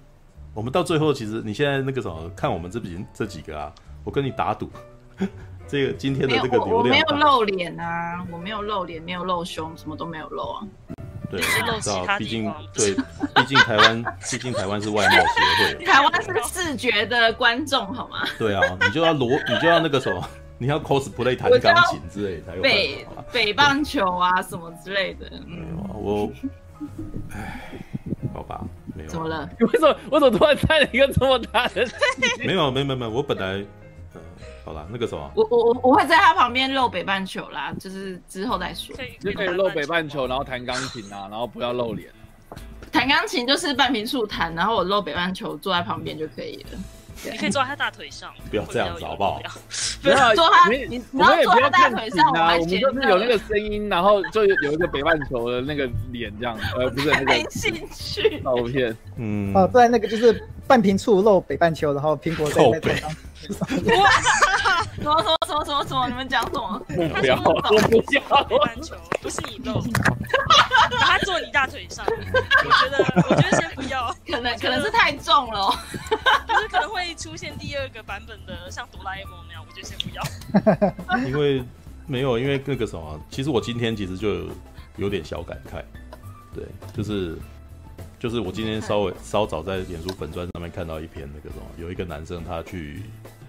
[0.54, 3.72] 我们到最后，其实你现在那个什么，看我们这边这几个啊，
[4.04, 4.70] 我跟你打赌，
[5.66, 10.66] 这个今天的这个流量，我没有露脸啊，我没有露脸，没有露胸，什么都没有露啊。
[11.30, 12.94] 对，我知道，毕竟对，
[13.34, 18.18] 毕竟台湾，毕竟台湾是外貌协会， 台湾是视觉的观众，好吗？
[18.38, 20.22] 对啊，你就要裸，你就要那个什么，
[20.58, 25.30] 你要 cosplay 弹钢琴之类才有北北棒球啊什么之类的。
[25.46, 26.30] 没有啊，我，
[27.30, 27.62] 唉，
[28.34, 28.62] 好吧，
[29.02, 29.10] 没有。
[29.10, 29.48] 怎么了？
[29.58, 31.86] 你 为什么我怎么突然猜了一个这么大的？
[32.44, 33.64] 没有，没有，没有，我本来。
[34.64, 38.94] 好了，那个什么，我我我我会在他旁边露北半球啦，就是之后再说。
[39.18, 42.08] 就可以露北半球，然后弹钢琴啊，然后不要露脸。
[42.92, 46.78] 弹钢琴就是半屏处弹，然后我露北半球坐在旁边就可以了。
[47.30, 48.32] 你可以坐在他大腿上。
[48.50, 49.40] 不要这样子好不好？
[50.02, 52.54] 不要坐他，你你要坐他大腿上啊。
[52.54, 57.24] 我们就是有那个声音，然后就有一个北半球的那个脸这样，呃，不是那个。
[57.26, 58.40] 没兴趣。
[58.42, 59.54] 照片，嗯。
[59.54, 63.10] 哦，对，那个就是半瓶醋露北半球，然后苹果在在上。
[63.48, 63.66] 什么
[64.96, 66.08] 什么什么什么什么什么？
[66.08, 66.78] 你们讲什么？
[66.88, 68.44] 不要，我不要。
[68.44, 69.82] 北半球不是你露，
[71.00, 72.04] 他坐你大腿上。
[72.06, 72.98] 我觉得，
[73.28, 75.70] 我觉得先不要，可能可能是太重了，
[76.48, 80.22] 就是可能会出现第二个版本的像哆啦 A 梦那样，我觉得先不要。
[81.26, 81.64] 因为
[82.06, 84.46] 没有，因为那个什么，其实我今天其实就有，
[84.96, 85.82] 有点小感慨，
[86.54, 86.64] 对，
[86.94, 87.36] 就是。
[88.18, 93.02] 就是我今天稍微稍早在脸书粉专上面看到一篇那个什么，有一个男生他去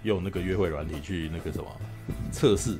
[0.04, 1.66] 用那个约会软体去那个什么
[2.30, 2.78] 测试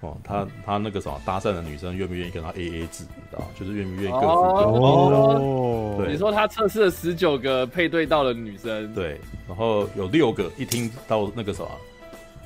[0.00, 4.84] 哦，他他那个什么搭讪的女生愿不愿意跟他 A A 制，你知道就是愿不愿意各付各付。
[4.84, 11.68] 哦，对，你说他测试了十九个配对到的女生，对，然后有六个一听到那个什么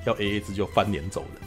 [0.07, 1.43] 要 A A 制就翻脸走人。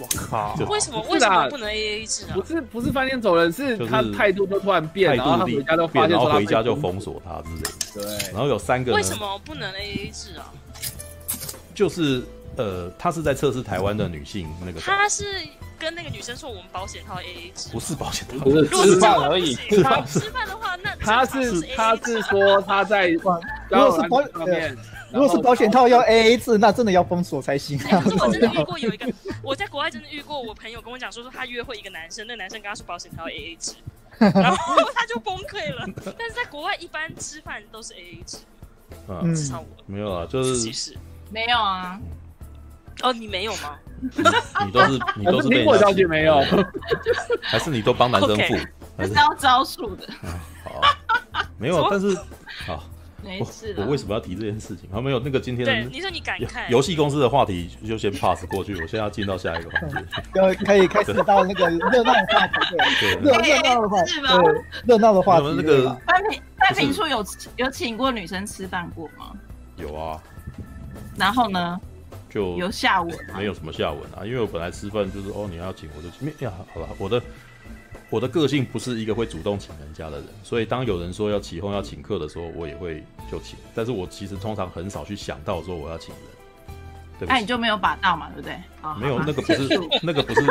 [0.00, 0.54] 我靠！
[0.70, 2.32] 为什么为什么不能 A A 制啊？
[2.34, 8.18] 不是不是翻脸走人，是他态度都突然变，然后他回家都发现，然后回家就封锁他之类的。
[8.18, 8.94] 对，然后有三个。
[8.94, 10.52] 为什么不能 A A 制啊？
[11.74, 12.22] 就是。
[12.56, 14.80] 呃，他是在测试台湾的女性那个。
[14.80, 15.24] 他是
[15.78, 19.54] 跟那个女生说我们保险套 A A 制，不是保险套，不是吃饭而已。
[19.82, 24.20] 他吃饭的话，那他是他是说他在如果是保
[25.12, 27.78] 如果是保险套要 A A 制，那真的要封锁才行。
[27.78, 29.10] 可是我真的遇过有一个，
[29.44, 33.74] 我在国外真的遇过，我朋友跟我讲说说他约会一个男生，那男生跟他说保险套 A A 制，
[34.18, 35.86] 然后 他就崩溃了。
[36.18, 38.38] 但是在国外一般吃饭都是 A A 制，
[39.08, 41.00] 嗯，至少我没有啊，就是
[41.30, 41.98] 没有啊。
[43.02, 43.78] 哦，你没有吗？
[44.64, 46.42] 你都是你都是被我小姐没有，
[47.42, 48.56] 还是你都帮男生付？
[48.96, 50.06] 还是要招数的。
[50.64, 50.80] 好，
[51.58, 52.14] 没有，但是
[52.66, 52.84] 好，
[53.22, 53.74] 没事。
[53.78, 54.88] 我为什么要提这件事情？
[54.92, 59.96] 还没有那个今天对你说你感慨游戏公司的话题就先 pass 过去， 我现在要进到下一个环节，
[60.34, 62.54] 要可以开始到那个热闹的话题，
[63.00, 65.54] 对，热热闹的话题，对，热闹的话题。
[65.56, 67.24] 那个范平范平处有
[67.56, 69.32] 有请过女生吃饭过吗？
[69.76, 70.22] 有啊。
[71.20, 71.80] 然后呢？
[72.28, 77.20] 就有下文，没有什么下文啊，因为我本来吃饭就是哦，你要请我就请，呀，好了，我的
[78.08, 87.28] 我的个性不是一个会主动请人家的人，所以当有人说要起哄要请客的时候，我也会就请，但是我其实通常很少去想到说我要请人？
[87.28, 88.56] 那你就没有把到嘛，对不对？
[89.00, 90.46] 没有，那个不是，那个不是，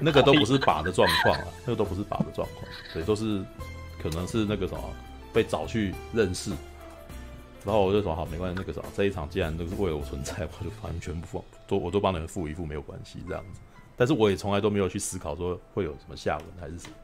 [0.00, 3.40] 那个都不是把的状况啊，那个都不是把的状况，对，都是
[4.02, 4.80] 可能是那个什么
[5.32, 6.50] 被找去认识。
[7.66, 13.60] 然后我就说好，没关系，那个啥，这一场既然都是为了我存在， 我就完全不放，都我都帮你们付一付，没有关系这样子。
[13.96, 16.94] 但是我也从来都没有去思考说会有什么下文还是什么。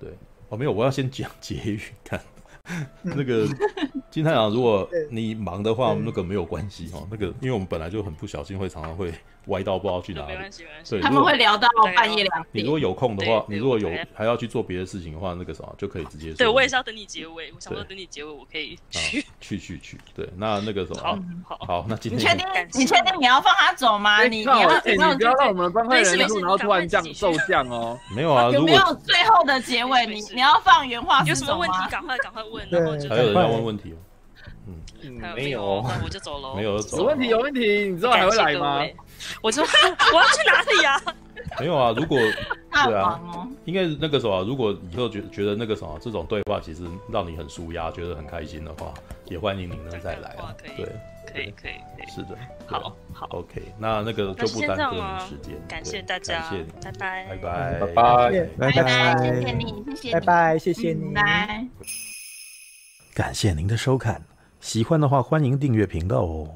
[0.00, 0.10] 对，
[0.48, 2.20] 哦，没有，我要先讲 结语，看。
[3.00, 3.46] 那个
[4.16, 7.06] 金太阳，如果你忙的话，那个没有关系哈。
[7.10, 9.12] 那个，因为我们本来就很不小心，会常常会
[9.48, 10.28] 歪到不知道去哪里。
[10.28, 11.00] 没关系，没关系。
[11.02, 12.46] 他们会聊到半夜两点。
[12.52, 16.36] 你如果有空的话，你如果有还要去做别的事情的话，那个什么就可以直接说。
[16.38, 17.52] 对，我也是要等你结尾。
[17.52, 19.98] 我想说等你结尾，我可以 去去去去。
[20.14, 22.46] 对，那那个什么，好，好，那今天你确定？
[22.72, 24.24] 你确定你要放他走吗？
[24.24, 27.98] 你你要你不要让我们帮派人然后突然降骤降哦。
[28.16, 30.06] 没有啊，有没有最后的结尾？
[30.06, 31.22] 你你要放原话？
[31.24, 31.76] 有什么问题？
[31.90, 32.66] 赶快赶快问。
[32.70, 32.80] 对，
[33.10, 33.96] 还有人要问问题哦。
[35.02, 36.54] 嗯，没有，那我就走喽。
[36.56, 36.98] 没有，走。
[36.98, 38.82] 有问题，有问题，你知道还会来吗？
[39.42, 41.00] 我就 我要去哪里呀？
[41.60, 43.20] 没有啊，如果对啊，
[43.64, 48.92] 应该那个什么，如果以后觉觉得那个什么这种对话其实让你很舒压，觉得很开心的话，
[49.26, 50.52] 也欢迎你能再来啊。
[50.58, 50.84] 对，
[51.32, 52.10] 可以，可以，可以。
[52.14, 52.36] 是的，
[52.66, 61.66] 好，好，OK，那那个就不耽搁你时间，感谢大家，谢谢，拜拜，拜拜，拜拜，拜拜，谢谢你，谢谢你，拜拜，谢谢你，拜。
[63.14, 64.22] 感谢您的收看，
[64.66, 66.50] 喜欢的话欢迎订阅频道哦。